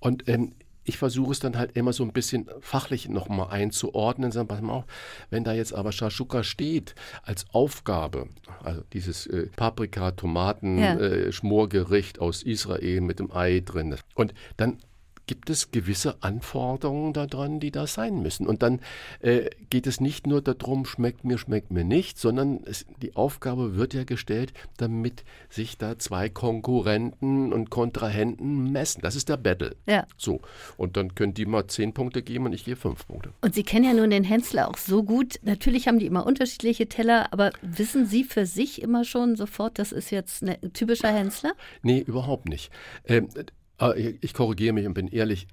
Und 0.00 0.28
ähm, 0.28 0.52
ich 0.84 0.98
versuche 0.98 1.30
es 1.30 1.38
dann 1.38 1.56
halt 1.56 1.76
immer 1.76 1.92
so 1.92 2.02
ein 2.02 2.12
bisschen 2.12 2.50
fachlich 2.60 3.08
nochmal 3.08 3.50
einzuordnen. 3.50 4.32
Sagen, 4.32 4.48
pass 4.48 4.60
mal 4.60 4.72
auf, 4.72 4.84
wenn 5.30 5.44
da 5.44 5.52
jetzt 5.52 5.72
aber 5.72 5.92
Shashuka 5.92 6.42
steht 6.42 6.96
als 7.22 7.46
Aufgabe, 7.52 8.28
also 8.64 8.82
dieses 8.92 9.28
äh, 9.28 9.46
Paprika, 9.54 10.10
Tomaten, 10.10 10.78
ja. 10.78 10.98
äh, 10.98 11.30
aus 12.18 12.42
Israel 12.42 13.00
mit 13.00 13.20
dem 13.20 13.30
Ei 13.30 13.62
drin. 13.64 13.94
Und 14.16 14.34
dann 14.56 14.78
gibt 15.26 15.50
es 15.50 15.70
gewisse 15.70 16.22
Anforderungen 16.22 17.12
daran, 17.12 17.60
die 17.60 17.70
da 17.70 17.86
sein 17.86 18.22
müssen. 18.22 18.46
Und 18.46 18.62
dann 18.62 18.80
äh, 19.20 19.50
geht 19.70 19.86
es 19.86 20.00
nicht 20.00 20.26
nur 20.26 20.42
darum, 20.42 20.84
schmeckt 20.84 21.24
mir, 21.24 21.38
schmeckt 21.38 21.70
mir 21.70 21.84
nicht, 21.84 22.18
sondern 22.18 22.60
es, 22.64 22.86
die 23.00 23.14
Aufgabe 23.14 23.76
wird 23.76 23.94
ja 23.94 24.04
gestellt, 24.04 24.52
damit 24.76 25.24
sich 25.48 25.78
da 25.78 25.98
zwei 25.98 26.28
Konkurrenten 26.28 27.52
und 27.52 27.70
Kontrahenten 27.70 28.72
messen. 28.72 29.02
Das 29.02 29.16
ist 29.16 29.28
der 29.28 29.36
Battle. 29.36 29.76
Ja. 29.86 30.06
So. 30.16 30.40
Und 30.76 30.96
dann 30.96 31.14
können 31.14 31.34
die 31.34 31.46
mal 31.46 31.66
zehn 31.66 31.92
Punkte 31.92 32.22
geben 32.22 32.46
und 32.46 32.52
ich 32.52 32.64
gehe 32.64 32.76
fünf 32.76 33.06
Punkte. 33.06 33.32
Und 33.40 33.54
Sie 33.54 33.62
kennen 33.62 33.84
ja 33.84 33.92
nun 33.94 34.10
den 34.10 34.24
Hensler 34.24 34.68
auch 34.68 34.76
so 34.76 35.02
gut. 35.02 35.38
Natürlich 35.42 35.88
haben 35.88 35.98
die 35.98 36.06
immer 36.06 36.26
unterschiedliche 36.26 36.88
Teller, 36.88 37.32
aber 37.32 37.52
wissen 37.62 38.06
Sie 38.06 38.24
für 38.24 38.46
sich 38.46 38.82
immer 38.82 39.04
schon 39.04 39.36
sofort, 39.36 39.78
das 39.78 39.92
ist 39.92 40.10
jetzt 40.10 40.42
ein 40.42 40.72
typischer 40.72 41.12
Hensler? 41.12 41.52
Nee, 41.82 42.00
überhaupt 42.00 42.48
nicht. 42.48 42.70
Ähm, 43.06 43.28
ich 44.20 44.34
korrigiere 44.34 44.72
mich 44.72 44.86
und 44.86 44.94
bin 44.94 45.08
ehrlich. 45.08 45.46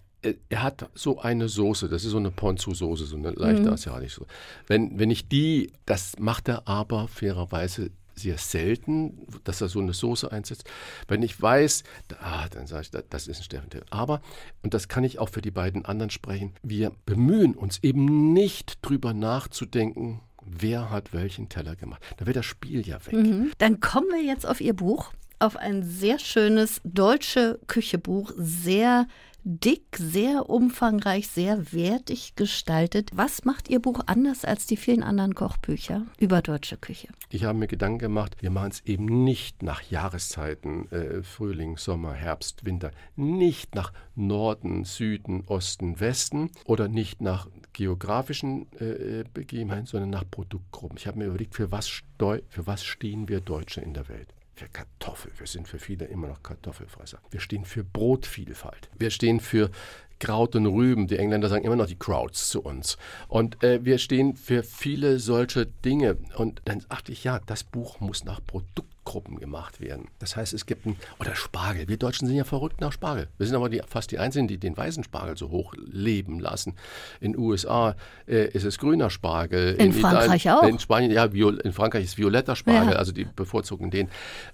Er 0.49 0.63
hat 0.63 0.89
so 0.95 1.19
eine 1.19 1.47
Soße, 1.47 1.87
das 1.87 2.03
ist 2.03 2.11
so 2.11 2.17
eine 2.17 2.29
Ponzu-Soße, 2.31 3.05
so 3.05 3.15
eine 3.15 3.31
leichte 3.31 3.61
mhm. 3.61 3.73
asiatische 3.73 4.19
Soße. 4.19 4.29
Wenn, 4.67 4.99
wenn 4.99 5.09
ich 5.11 5.29
die, 5.29 5.71
das 5.85 6.19
macht 6.19 6.49
er 6.49 6.67
aber 6.67 7.07
fairerweise 7.07 7.91
sehr 8.19 8.37
selten, 8.37 9.25
dass 9.43 9.61
er 9.61 9.69
so 9.69 9.79
eine 9.79 9.93
Soße 9.93 10.31
einsetzt. 10.31 10.65
Wenn 11.07 11.23
ich 11.23 11.41
weiß, 11.41 11.83
ah, 12.21 12.47
dann 12.49 12.67
sage 12.67 12.81
ich, 12.81 13.03
das 13.09 13.27
ist 13.27 13.39
ein 13.39 13.43
Steffen 13.43 13.69
Till. 13.69 13.83
Aber, 13.89 14.21
und 14.61 14.73
das 14.73 14.87
kann 14.87 15.03
ich 15.03 15.19
auch 15.19 15.29
für 15.29 15.41
die 15.41 15.51
beiden 15.51 15.85
anderen 15.85 16.09
sprechen, 16.09 16.53
wir 16.61 16.91
bemühen 17.05 17.55
uns 17.55 17.79
eben 17.81 18.33
nicht 18.33 18.79
drüber 18.81 19.13
nachzudenken, 19.13 20.19
wer 20.45 20.89
hat 20.89 21.13
welchen 21.13 21.49
Teller 21.49 21.75
gemacht. 21.75 22.03
Da 22.17 22.25
wird 22.25 22.35
das 22.35 22.45
Spiel 22.45 22.85
ja 22.85 23.03
weg. 23.05 23.13
Mhm. 23.13 23.51
Dann 23.57 23.79
kommen 23.79 24.07
wir 24.09 24.23
jetzt 24.23 24.45
auf 24.45 24.61
Ihr 24.61 24.73
Buch 24.73 25.13
auf 25.39 25.55
ein 25.55 25.83
sehr 25.83 26.19
schönes 26.19 26.81
deutsche 26.83 27.59
Küchebuch, 27.67 28.31
sehr 28.37 29.07
dick, 29.43 29.97
sehr 29.97 30.49
umfangreich, 30.49 31.27
sehr 31.27 31.71
wertig 31.71 32.35
gestaltet. 32.35 33.11
Was 33.13 33.45
macht 33.45 33.69
Ihr 33.69 33.79
Buch 33.79 34.01
anders 34.05 34.45
als 34.45 34.65
die 34.65 34.77
vielen 34.77 35.01
anderen 35.01 35.33
Kochbücher 35.33 36.05
über 36.19 36.41
deutsche 36.41 36.77
Küche? 36.77 37.07
Ich 37.29 37.45
habe 37.45 37.57
mir 37.57 37.67
Gedanken 37.67 37.99
gemacht, 37.99 38.35
wir 38.41 38.51
machen 38.51 38.71
es 38.71 38.85
eben 38.85 39.23
nicht 39.23 39.63
nach 39.63 39.81
Jahreszeiten, 39.81 40.91
äh, 40.91 41.23
Frühling, 41.23 41.77
Sommer, 41.77 42.13
Herbst, 42.13 42.65
Winter, 42.65 42.91
nicht 43.15 43.75
nach 43.75 43.93
Norden, 44.15 44.83
Süden, 44.83 45.43
Osten, 45.47 45.99
Westen 45.99 46.51
oder 46.65 46.87
nicht 46.87 47.21
nach 47.21 47.47
geografischen 47.73 48.67
äh, 48.79 49.23
Begebenheiten, 49.33 49.85
sondern 49.85 50.09
nach 50.09 50.29
Produktgruppen. 50.29 50.97
Ich 50.97 51.07
habe 51.07 51.19
mir 51.19 51.25
überlegt, 51.25 51.55
für 51.55 51.71
was, 51.71 51.87
für 51.87 52.67
was 52.67 52.83
stehen 52.83 53.29
wir 53.29 53.39
Deutsche 53.39 53.81
in 53.81 53.93
der 53.93 54.09
Welt? 54.09 54.33
Für 54.59 54.67
Kartoffel. 54.67 55.31
Wir 55.37 55.47
sind 55.47 55.67
für 55.67 55.79
viele 55.79 56.05
immer 56.05 56.27
noch 56.27 56.43
Kartoffelfresser. 56.43 57.19
Wir 57.31 57.39
stehen 57.39 57.63
für 57.63 57.83
Brotvielfalt. 57.83 58.89
Wir 58.97 59.09
stehen 59.09 59.39
für 59.39 59.71
Kraut 60.19 60.53
und 60.55 60.65
Rüben. 60.65 61.07
Die 61.07 61.17
Engländer 61.17 61.47
sagen 61.47 61.63
immer 61.63 61.77
noch 61.77 61.87
die 61.87 61.97
Krauts 61.97 62.49
zu 62.49 62.61
uns. 62.61 62.97
Und 63.29 63.63
äh, 63.63 63.85
wir 63.85 63.97
stehen 63.97 64.35
für 64.35 64.63
viele 64.63 65.19
solche 65.19 65.65
Dinge. 65.65 66.17
Und 66.35 66.61
dann 66.65 66.83
dachte 66.89 67.13
ich, 67.13 67.23
ja, 67.23 67.39
das 67.45 67.63
Buch 67.63 68.01
muss 68.01 68.25
nach 68.25 68.41
Produkt 68.45 68.98
Gruppen 69.09 69.39
gemacht 69.39 69.81
werden. 69.81 70.07
Das 70.19 70.35
heißt, 70.35 70.53
es 70.53 70.67
gibt 70.67 70.85
ein, 70.85 70.95
oder 71.19 71.33
Spargel. 71.33 71.87
Wir 71.87 71.97
Deutschen 71.97 72.27
sind 72.27 72.37
ja 72.37 72.43
verrückt 72.43 72.79
nach 72.79 72.91
Spargel. 72.91 73.27
Wir 73.39 73.47
sind 73.47 73.55
aber 73.55 73.67
die, 73.67 73.81
fast 73.87 74.11
die 74.11 74.19
Einzigen, 74.19 74.47
die 74.47 74.59
den 74.59 74.77
weißen 74.77 75.03
Spargel 75.03 75.35
so 75.35 75.49
hoch 75.49 75.73
leben 75.75 76.39
lassen. 76.39 76.75
In 77.19 77.33
den 77.33 77.41
USA 77.41 77.95
äh, 78.27 78.49
ist 78.49 78.65
es 78.65 78.77
grüner 78.77 79.09
Spargel. 79.09 79.73
In, 79.79 79.87
in 79.87 79.93
Frankreich 79.93 80.45
Italien, 80.45 80.63
auch. 80.63 80.69
In 80.69 80.77
Spanien, 80.77 81.11
ja, 81.11 81.25
in 81.25 81.73
Frankreich 81.73 82.03
ist 82.03 82.19
violetter 82.19 82.55
Spargel, 82.55 82.93
ja. 82.93 82.99
also 82.99 83.11
die 83.11 83.25
bevorzugen 83.25 83.89
den. 83.89 84.09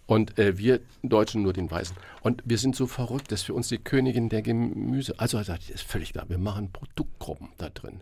Und 0.06 0.40
äh, 0.40 0.58
wir 0.58 0.80
Deutschen 1.04 1.42
nur 1.42 1.52
den 1.52 1.70
weißen. 1.70 1.98
Und 2.22 2.42
wir 2.46 2.58
sind 2.58 2.78
so 2.78 2.88
verrückt, 2.88 3.34
dass 3.34 3.42
für 3.42 3.54
uns 3.54 3.68
die 3.68 3.78
Königin 3.78 4.30
der 4.30 4.42
Gemüse, 4.42 5.16
also 5.18 5.38
das 5.44 5.70
ist 5.70 5.84
völlig 5.84 6.14
klar, 6.14 6.24
wir 6.30 6.38
machen 6.38 6.72
Produktgruppen 6.72 7.50
da 7.58 7.68
drin. 7.68 8.00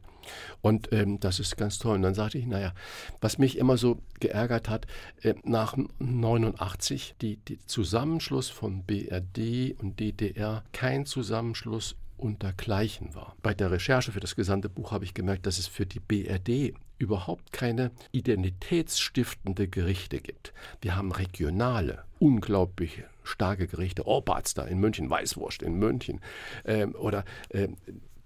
Und 0.62 0.92
ähm, 0.92 1.20
das 1.20 1.40
ist 1.40 1.58
ganz 1.58 1.80
toll. 1.80 1.96
Und 1.96 2.02
dann 2.04 2.14
sagte 2.14 2.38
ich, 2.38 2.46
naja, 2.46 2.74
was 3.22 3.38
mich 3.38 3.58
immer 3.58 3.78
so 3.78 4.00
geärgert 4.20 4.70
hat, 4.70 4.88
äh, 5.22 5.34
nach 5.44 5.76
89, 6.00 7.16
die, 7.22 7.38
die 7.38 7.60
Zusammenschluss 7.66 8.50
von 8.50 8.84
BRD 8.84 9.76
und 9.80 10.00
DDR, 10.00 10.64
kein 10.72 11.06
Zusammenschluss 11.06 11.96
untergleichen 12.18 13.16
war. 13.16 13.36
Bei 13.42 13.54
der 13.54 13.72
Recherche 13.72 14.12
für 14.12 14.20
das 14.20 14.36
gesamte 14.36 14.70
Buch 14.70 14.92
habe 14.92 15.06
ich 15.06 15.14
gemerkt, 15.14 15.46
dass 15.46 15.58
es 15.58 15.68
für 15.68 15.86
die 15.86 16.00
BRD 16.00 16.74
überhaupt 16.98 17.52
keine 17.52 17.92
identitätsstiftende 18.12 19.68
Gerichte 19.68 20.20
gibt. 20.20 20.54
Wir 20.82 20.96
haben 20.96 21.12
regionale, 21.12 22.04
unglaublich 22.20 23.04
starke 23.24 23.68
Gerichte. 23.68 24.08
Orbats 24.08 24.54
da 24.54 24.64
in 24.64 24.80
München, 24.80 25.10
Weißwurst 25.10 25.64
in 25.64 25.76
München 25.76 26.22
ähm, 26.66 26.96
oder 26.96 27.26
äh, 27.50 27.68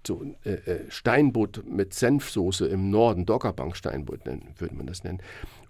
so 0.06 0.24
äh, 0.44 0.50
äh, 0.50 0.90
Steinbutt 0.90 1.64
mit 1.68 1.94
Senfsoße 1.94 2.66
im 2.66 2.90
Norden, 2.90 3.26
Doggerbank 3.26 3.76
Steinbutt 3.76 4.26
nennen, 4.26 4.54
würde 4.58 4.74
man 4.74 4.86
das 4.86 5.04
nennen. 5.04 5.20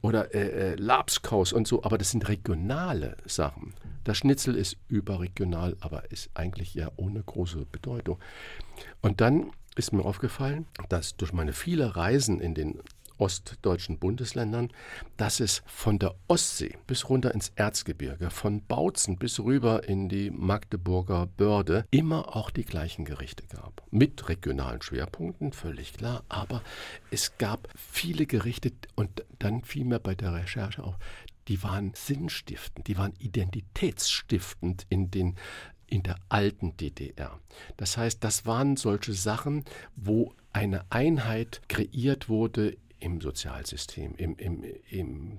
Oder 0.00 0.34
äh, 0.34 0.72
äh, 0.72 0.74
Labskaus 0.76 1.52
und 1.52 1.66
so, 1.66 1.82
aber 1.82 1.98
das 1.98 2.10
sind 2.10 2.28
regionale 2.28 3.16
Sachen. 3.26 3.74
Das 4.04 4.18
Schnitzel 4.18 4.54
ist 4.54 4.76
überregional, 4.88 5.76
aber 5.80 6.10
ist 6.10 6.30
eigentlich 6.34 6.74
ja 6.74 6.90
ohne 6.96 7.22
große 7.22 7.66
Bedeutung. 7.70 8.18
Und 9.02 9.20
dann 9.20 9.50
ist 9.76 9.92
mir 9.92 10.04
aufgefallen, 10.04 10.66
dass 10.88 11.16
durch 11.16 11.32
meine 11.32 11.52
viele 11.52 11.96
Reisen 11.96 12.40
in 12.40 12.54
den 12.54 12.80
ostdeutschen 13.18 13.98
Bundesländern, 13.98 14.70
dass 15.16 15.40
es 15.40 15.62
von 15.66 15.98
der 15.98 16.14
Ostsee 16.28 16.76
bis 16.86 17.08
runter 17.08 17.34
ins 17.34 17.52
Erzgebirge, 17.56 18.30
von 18.30 18.64
Bautzen 18.64 19.18
bis 19.18 19.40
rüber 19.40 19.88
in 19.88 20.08
die 20.08 20.30
Magdeburger 20.30 21.26
Börde 21.26 21.84
immer 21.90 22.36
auch 22.36 22.50
die 22.50 22.64
gleichen 22.64 23.04
Gerichte 23.04 23.44
gab. 23.46 23.82
Mit 23.90 24.28
regionalen 24.28 24.82
Schwerpunkten, 24.82 25.52
völlig 25.52 25.94
klar, 25.94 26.24
aber 26.28 26.62
es 27.10 27.38
gab 27.38 27.68
viele 27.76 28.26
Gerichte 28.26 28.72
und 28.94 29.24
dann 29.38 29.62
fiel 29.62 29.84
mir 29.84 29.98
bei 29.98 30.14
der 30.14 30.34
Recherche 30.34 30.84
auch, 30.84 30.98
die 31.48 31.62
waren 31.62 31.92
sinnstiftend, 31.94 32.86
die 32.88 32.98
waren 32.98 33.14
identitätsstiftend 33.18 34.86
in 34.88 35.10
den 35.10 35.36
in 35.90 36.02
der 36.02 36.16
alten 36.28 36.76
DDR. 36.76 37.40
Das 37.78 37.96
heißt, 37.96 38.22
das 38.22 38.44
waren 38.44 38.76
solche 38.76 39.14
Sachen, 39.14 39.64
wo 39.96 40.34
eine 40.52 40.84
Einheit 40.90 41.62
kreiert 41.68 42.28
wurde 42.28 42.76
im 43.00 43.20
Sozialsystem, 43.20 44.14
im, 44.16 44.36
im, 44.36 44.64
im 44.90 45.38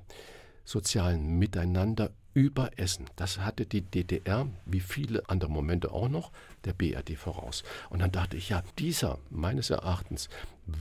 sozialen 0.65 1.39
Miteinander 1.39 2.11
über 2.33 2.77
Essen. 2.77 3.05
Das 3.15 3.39
hatte 3.39 3.65
die 3.65 3.81
DDR, 3.81 4.47
wie 4.65 4.79
viele 4.79 5.27
andere 5.29 5.51
Momente 5.51 5.91
auch 5.91 6.09
noch, 6.09 6.31
der 6.65 6.73
BRD 6.73 7.17
voraus. 7.17 7.63
Und 7.89 7.99
dann 7.99 8.11
dachte 8.11 8.37
ich, 8.37 8.49
ja, 8.49 8.63
dieser 8.77 9.19
meines 9.29 9.69
Erachtens 9.69 10.29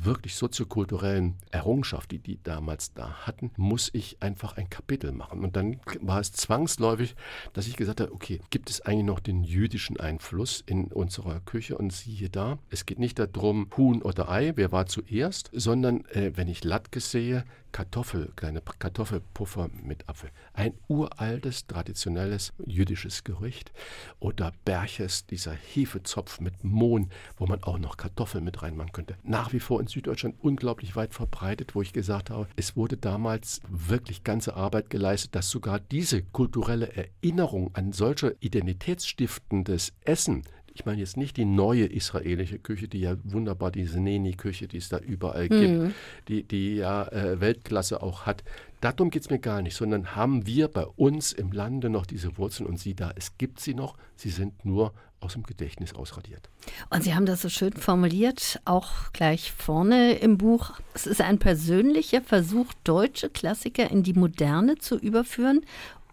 wirklich 0.04 0.34
soziokulturellen 0.34 1.36
Errungenschaft, 1.50 2.10
die 2.10 2.18
die 2.18 2.38
damals 2.42 2.92
da 2.92 3.26
hatten, 3.26 3.50
muss 3.56 3.90
ich 3.92 4.18
einfach 4.20 4.56
ein 4.56 4.68
Kapitel 4.70 5.12
machen. 5.12 5.44
Und 5.44 5.56
dann 5.56 5.80
war 6.00 6.20
es 6.20 6.32
zwangsläufig, 6.32 7.14
dass 7.52 7.66
ich 7.66 7.76
gesagt 7.76 8.00
habe, 8.00 8.12
okay, 8.12 8.40
gibt 8.50 8.70
es 8.70 8.80
eigentlich 8.80 9.06
noch 9.06 9.20
den 9.20 9.44
jüdischen 9.44 9.98
Einfluss 9.98 10.62
in 10.66 10.86
unserer 10.86 11.40
Küche? 11.40 11.76
Und 11.78 11.92
siehe 11.92 12.28
da, 12.28 12.58
es 12.70 12.86
geht 12.86 12.98
nicht 12.98 13.18
darum, 13.18 13.68
Huhn 13.76 14.02
oder 14.02 14.28
Ei, 14.28 14.52
wer 14.56 14.72
war 14.72 14.86
zuerst, 14.86 15.50
sondern 15.52 16.04
äh, 16.06 16.32
wenn 16.34 16.48
ich 16.48 16.64
Latkes 16.64 17.10
sehe, 17.10 17.44
Kartoffel, 17.72 18.32
kleine 18.34 18.62
Kartoffelpuffer 18.62 19.68
mit 19.82 20.08
Apfel. 20.08 20.30
Ein 20.54 20.72
uraltes, 20.88 21.66
traditionelles 21.66 22.52
jüdisches 22.64 23.24
Gericht. 23.24 23.72
Oder 24.20 24.52
Berches, 24.64 25.26
dieser 25.26 25.52
Hefezopf 25.74 26.40
mit 26.40 26.64
Mohn, 26.64 27.10
wo 27.36 27.46
man 27.46 27.62
auch 27.62 27.78
noch 27.78 27.96
Kartoffeln 27.96 28.44
mit 28.44 28.62
reinmachen 28.62 28.92
könnte. 28.92 29.16
Nach 29.22 29.52
wie 29.52 29.60
vor 29.60 29.80
in 29.80 29.86
Süddeutschland 29.86 30.36
unglaublich 30.40 30.96
weit 30.96 31.14
verbreitet, 31.14 31.74
wo 31.74 31.82
ich 31.82 31.92
gesagt 31.92 32.30
habe, 32.30 32.48
es 32.56 32.76
wurde 32.76 32.96
damals 32.96 33.60
wirklich 33.68 34.24
ganze 34.24 34.54
Arbeit 34.54 34.90
geleistet, 34.90 35.34
dass 35.34 35.50
sogar 35.50 35.80
diese 35.80 36.22
kulturelle 36.22 36.92
Erinnerung 36.94 37.74
an 37.74 37.92
solche 37.92 38.36
identitätsstiftendes 38.40 39.92
Essen 40.04 40.44
ich 40.78 40.86
meine 40.86 41.00
jetzt 41.00 41.16
nicht 41.16 41.36
die 41.36 41.44
neue 41.44 41.86
israelische 41.86 42.60
Küche, 42.60 42.86
die 42.86 43.00
ja 43.00 43.16
wunderbar, 43.24 43.72
diese 43.72 44.00
Neni-Küche, 44.00 44.68
die 44.68 44.76
es 44.76 44.88
da 44.88 44.98
überall 44.98 45.48
mhm. 45.50 45.60
gibt, 45.60 45.94
die, 46.28 46.42
die 46.44 46.76
ja 46.76 47.08
äh, 47.08 47.40
Weltklasse 47.40 48.00
auch 48.00 48.26
hat. 48.26 48.44
Darum 48.80 49.10
geht 49.10 49.22
es 49.22 49.30
mir 49.30 49.40
gar 49.40 49.60
nicht, 49.60 49.74
sondern 49.74 50.14
haben 50.14 50.46
wir 50.46 50.68
bei 50.68 50.86
uns 50.86 51.32
im 51.32 51.50
Lande 51.50 51.90
noch 51.90 52.06
diese 52.06 52.38
Wurzeln 52.38 52.68
und 52.68 52.78
sie 52.78 52.94
da, 52.94 53.12
es 53.16 53.36
gibt 53.38 53.58
sie 53.58 53.74
noch, 53.74 53.96
sie 54.14 54.30
sind 54.30 54.64
nur 54.64 54.92
aus 55.20 55.34
dem 55.34 55.42
Gedächtnis 55.42 55.94
ausradiert. 55.94 56.48
Und 56.90 57.04
Sie 57.04 57.14
haben 57.14 57.26
das 57.26 57.42
so 57.42 57.48
schön 57.48 57.72
formuliert, 57.72 58.60
auch 58.64 59.12
gleich 59.12 59.52
vorne 59.52 60.12
im 60.14 60.38
Buch. 60.38 60.72
Es 60.94 61.06
ist 61.06 61.20
ein 61.20 61.38
persönlicher 61.38 62.22
Versuch, 62.22 62.72
deutsche 62.84 63.30
Klassiker 63.30 63.90
in 63.90 64.02
die 64.02 64.14
Moderne 64.14 64.76
zu 64.76 64.96
überführen 64.96 65.62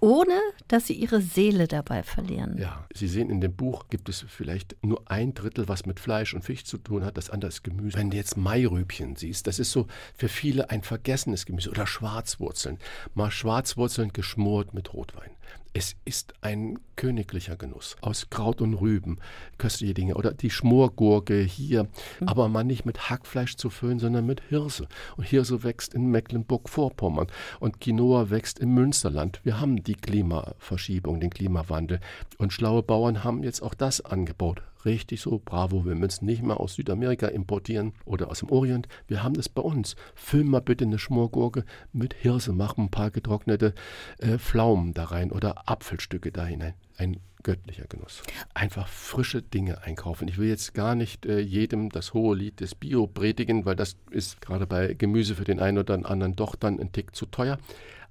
ohne 0.05 0.39
dass 0.67 0.87
sie 0.87 0.93
ihre 0.93 1.21
Seele 1.21 1.67
dabei 1.67 2.03
verlieren. 2.03 2.57
Ja, 2.59 2.85
Sie 2.93 3.07
sehen, 3.07 3.29
in 3.29 3.41
dem 3.41 3.55
Buch 3.55 3.85
gibt 3.89 4.07
es 4.09 4.25
vielleicht 4.27 4.75
nur 4.83 5.09
ein 5.09 5.33
Drittel, 5.33 5.67
was 5.67 5.85
mit 5.85 5.99
Fleisch 5.99 6.33
und 6.33 6.43
Fisch 6.43 6.63
zu 6.63 6.77
tun 6.77 7.03
hat, 7.03 7.17
das 7.17 7.29
andere 7.29 7.49
ist 7.49 7.63
Gemüse. 7.63 7.97
Wenn 7.97 8.11
du 8.11 8.17
jetzt 8.17 8.37
Mairübchen 8.37 9.15
siehst, 9.15 9.47
das 9.47 9.57
ist 9.57 9.71
so 9.71 9.87
für 10.15 10.29
viele 10.29 10.69
ein 10.69 10.83
vergessenes 10.83 11.45
Gemüse 11.45 11.69
oder 11.69 11.87
Schwarzwurzeln. 11.87 12.77
Mal 13.13 13.31
Schwarzwurzeln 13.31 14.13
geschmort 14.13 14.73
mit 14.73 14.93
Rotwein. 14.93 15.31
Es 15.77 15.97
ist 16.05 16.35
ein 16.39 16.79
königlicher 16.95 17.57
Genuss. 17.57 17.97
Aus 17.99 18.29
Kraut 18.29 18.61
und 18.61 18.75
Rüben, 18.75 19.17
köstliche 19.57 19.93
Dinge. 19.93 20.15
Oder 20.15 20.31
die 20.31 20.49
Schmorgurke 20.49 21.41
hier, 21.41 21.83
mhm. 22.21 22.29
aber 22.29 22.47
mal 22.47 22.63
nicht 22.63 22.85
mit 22.85 23.09
Hackfleisch 23.09 23.57
zu 23.57 23.69
füllen, 23.69 23.99
sondern 23.99 24.25
mit 24.25 24.41
Hirse. 24.47 24.87
Und 25.17 25.25
Hirse 25.25 25.63
wächst 25.63 25.93
in 25.93 26.09
Mecklenburg-Vorpommern 26.11 27.27
und 27.59 27.81
Quinoa 27.81 28.29
wächst 28.29 28.59
im 28.59 28.73
Münsterland. 28.73 29.41
Wir 29.43 29.59
haben 29.59 29.83
die 29.83 29.95
Klimaverschiebung, 29.95 31.19
den 31.19 31.29
Klimawandel. 31.29 31.99
Und 32.37 32.53
schlaue 32.53 32.81
Bauern 32.81 33.25
haben 33.25 33.43
jetzt 33.43 33.61
auch 33.61 33.73
das 33.73 33.99
angebaut 33.99 34.61
richtig 34.85 35.21
so, 35.21 35.41
bravo, 35.43 35.85
wir 35.85 35.95
müssen 35.95 36.25
nicht 36.25 36.43
mehr 36.43 36.59
aus 36.59 36.75
Südamerika 36.75 37.27
importieren 37.27 37.93
oder 38.05 38.29
aus 38.29 38.39
dem 38.39 38.49
Orient, 38.49 38.87
wir 39.07 39.23
haben 39.23 39.33
das 39.33 39.49
bei 39.49 39.61
uns. 39.61 39.95
Füll 40.15 40.43
mal 40.43 40.61
bitte 40.61 40.85
eine 40.85 40.99
Schmorgurke 40.99 41.65
mit 41.93 42.13
Hirse, 42.13 42.53
mach 42.53 42.77
ein 42.77 42.89
paar 42.89 43.11
getrocknete 43.11 43.73
äh, 44.19 44.37
Pflaumen 44.37 44.93
da 44.93 45.05
rein 45.05 45.31
oder 45.31 45.69
Apfelstücke 45.69 46.31
da 46.31 46.45
hinein. 46.45 46.73
Ein 46.97 47.19
göttlicher 47.43 47.85
Genuss. 47.87 48.23
Einfach 48.55 48.87
frische 48.87 49.41
Dinge 49.41 49.83
einkaufen. 49.83 50.27
Ich 50.27 50.39
will 50.39 50.49
jetzt 50.49 50.73
gar 50.73 50.95
nicht 50.95 51.25
äh, 51.27 51.39
jedem 51.39 51.89
das 51.89 52.13
hohe 52.13 52.35
Lied 52.35 52.59
des 52.59 52.73
Bio 52.73 53.05
predigen, 53.05 53.65
weil 53.65 53.75
das 53.75 53.97
ist 54.09 54.41
gerade 54.41 54.65
bei 54.65 54.95
Gemüse 54.95 55.35
für 55.35 55.43
den 55.43 55.59
einen 55.59 55.77
oder 55.77 55.93
anderen 55.93 56.35
doch 56.35 56.55
dann 56.55 56.79
ein 56.79 56.91
Tick 56.91 57.15
zu 57.15 57.27
teuer 57.27 57.59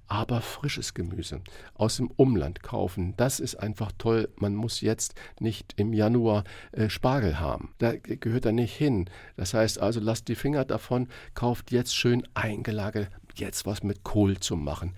aber 0.07 0.41
frisches 0.41 0.93
Gemüse 0.93 1.41
aus 1.73 1.97
dem 1.97 2.07
Umland 2.15 2.63
kaufen. 2.63 3.13
Das 3.17 3.39
ist 3.39 3.55
einfach 3.55 3.91
toll. 3.97 4.29
Man 4.37 4.55
muss 4.55 4.81
jetzt 4.81 5.15
nicht 5.39 5.73
im 5.77 5.93
Januar 5.93 6.43
äh, 6.71 6.89
Spargel 6.89 7.39
haben. 7.39 7.73
Da 7.77 7.95
gehört 7.95 8.45
er 8.45 8.51
nicht 8.51 8.75
hin. 8.75 9.09
Das 9.37 9.53
heißt 9.53 9.79
also, 9.79 9.99
lasst 9.99 10.27
die 10.27 10.35
Finger 10.35 10.65
davon, 10.65 11.07
kauft 11.33 11.71
jetzt 11.71 11.95
schön 11.95 12.27
eingelagert 12.33 13.09
jetzt 13.39 13.65
was 13.65 13.83
mit 13.83 14.03
Kohl 14.03 14.39
zu 14.39 14.55
machen. 14.55 14.93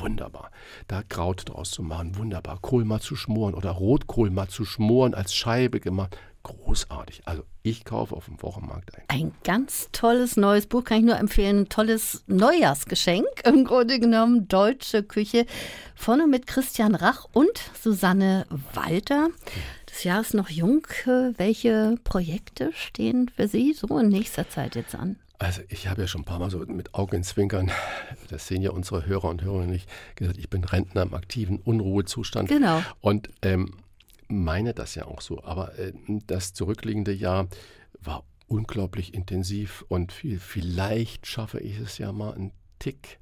Wunderbar. 0.00 0.50
Da 0.86 1.02
Kraut 1.02 1.48
draus 1.48 1.70
zu 1.70 1.82
machen. 1.82 2.16
Wunderbar. 2.16 2.58
Kohl 2.60 2.84
mal 2.84 3.00
zu 3.00 3.16
schmoren 3.16 3.54
oder 3.54 3.70
Rotkohl 3.70 4.30
mal 4.30 4.48
zu 4.48 4.64
schmoren, 4.64 5.14
als 5.14 5.34
Scheibe 5.34 5.80
gemacht 5.80 6.16
großartig. 6.42 7.22
Also 7.24 7.42
ich 7.62 7.84
kaufe 7.84 8.14
auf 8.14 8.26
dem 8.26 8.40
Wochenmarkt 8.42 8.96
ein. 8.96 9.04
Ein 9.08 9.32
ganz 9.44 9.88
tolles 9.92 10.36
neues 10.36 10.66
Buch, 10.66 10.84
kann 10.84 10.98
ich 10.98 11.04
nur 11.04 11.18
empfehlen. 11.18 11.60
Ein 11.60 11.68
tolles 11.68 12.24
Neujahrsgeschenk, 12.26 13.26
im 13.44 13.64
Grunde 13.64 13.98
genommen. 13.98 14.48
Deutsche 14.48 15.02
Küche. 15.02 15.46
Vorne 15.94 16.26
mit 16.26 16.46
Christian 16.46 16.94
Rach 16.94 17.26
und 17.32 17.58
Susanne 17.80 18.46
Walter. 18.74 19.28
Das 19.86 20.04
Jahr 20.04 20.20
ist 20.20 20.34
noch 20.34 20.48
jung. 20.48 20.86
Welche 21.36 21.96
Projekte 22.04 22.72
stehen 22.74 23.30
für 23.34 23.48
Sie 23.48 23.72
so 23.72 23.98
in 23.98 24.08
nächster 24.08 24.48
Zeit 24.48 24.76
jetzt 24.76 24.94
an? 24.94 25.16
Also 25.40 25.62
ich 25.68 25.86
habe 25.86 26.02
ja 26.02 26.08
schon 26.08 26.22
ein 26.22 26.24
paar 26.24 26.40
Mal 26.40 26.50
so 26.50 26.58
mit 26.58 26.94
Augenzwinkern, 26.94 27.70
das 28.28 28.48
sehen 28.48 28.60
ja 28.60 28.72
unsere 28.72 29.06
Hörer 29.06 29.28
und 29.28 29.42
Hörerinnen 29.42 29.70
nicht, 29.70 29.88
gesagt, 30.16 30.36
ich 30.36 30.50
bin 30.50 30.64
Rentner 30.64 31.02
im 31.02 31.14
aktiven 31.14 31.58
Unruhezustand. 31.58 32.48
Genau. 32.48 32.82
Und 33.00 33.30
ähm, 33.42 33.74
meine 34.28 34.74
das 34.74 34.94
ja 34.94 35.06
auch 35.06 35.20
so. 35.20 35.42
Aber 35.42 35.78
äh, 35.78 35.92
das 36.26 36.52
zurückliegende 36.52 37.12
Jahr 37.12 37.48
war 38.00 38.24
unglaublich 38.46 39.14
intensiv 39.14 39.84
und 39.88 40.12
viel, 40.12 40.38
vielleicht 40.38 41.26
schaffe 41.26 41.60
ich 41.60 41.78
es 41.78 41.98
ja 41.98 42.12
mal 42.12 42.34
einen 42.34 42.52
Tick, 42.78 43.18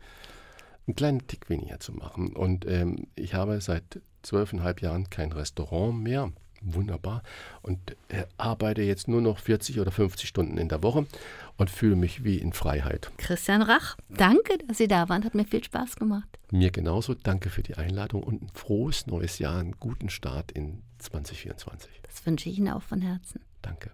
einen 0.86 0.94
kleinen 0.94 1.26
Tick 1.26 1.48
weniger 1.50 1.80
zu 1.80 1.92
machen. 1.92 2.34
Und 2.34 2.66
ähm, 2.66 3.08
ich 3.16 3.34
habe 3.34 3.60
seit 3.60 4.00
zwölfeinhalb 4.22 4.82
Jahren 4.82 5.10
kein 5.10 5.32
Restaurant 5.32 6.02
mehr. 6.02 6.32
Wunderbar. 6.74 7.22
Und 7.62 7.96
äh, 8.08 8.24
arbeite 8.36 8.82
jetzt 8.82 9.08
nur 9.08 9.20
noch 9.20 9.38
40 9.38 9.80
oder 9.80 9.90
50 9.90 10.28
Stunden 10.28 10.58
in 10.58 10.68
der 10.68 10.82
Woche 10.82 11.06
und 11.56 11.70
fühle 11.70 11.96
mich 11.96 12.24
wie 12.24 12.38
in 12.38 12.52
Freiheit. 12.52 13.10
Christian 13.18 13.62
Rach, 13.62 13.96
danke, 14.08 14.58
dass 14.66 14.78
Sie 14.78 14.88
da 14.88 15.08
waren. 15.08 15.24
Hat 15.24 15.34
mir 15.34 15.44
viel 15.44 15.64
Spaß 15.64 15.96
gemacht. 15.96 16.28
Mir 16.50 16.70
genauso. 16.70 17.14
Danke 17.14 17.50
für 17.50 17.62
die 17.62 17.76
Einladung 17.76 18.22
und 18.22 18.42
ein 18.42 18.50
frohes 18.54 19.06
neues 19.06 19.38
Jahr, 19.38 19.58
einen 19.58 19.76
guten 19.78 20.10
Start 20.10 20.52
in 20.52 20.82
2024. 20.98 21.90
Das 22.02 22.24
wünsche 22.26 22.48
ich 22.48 22.58
Ihnen 22.58 22.70
auch 22.70 22.82
von 22.82 23.00
Herzen. 23.00 23.40
Danke. 23.62 23.90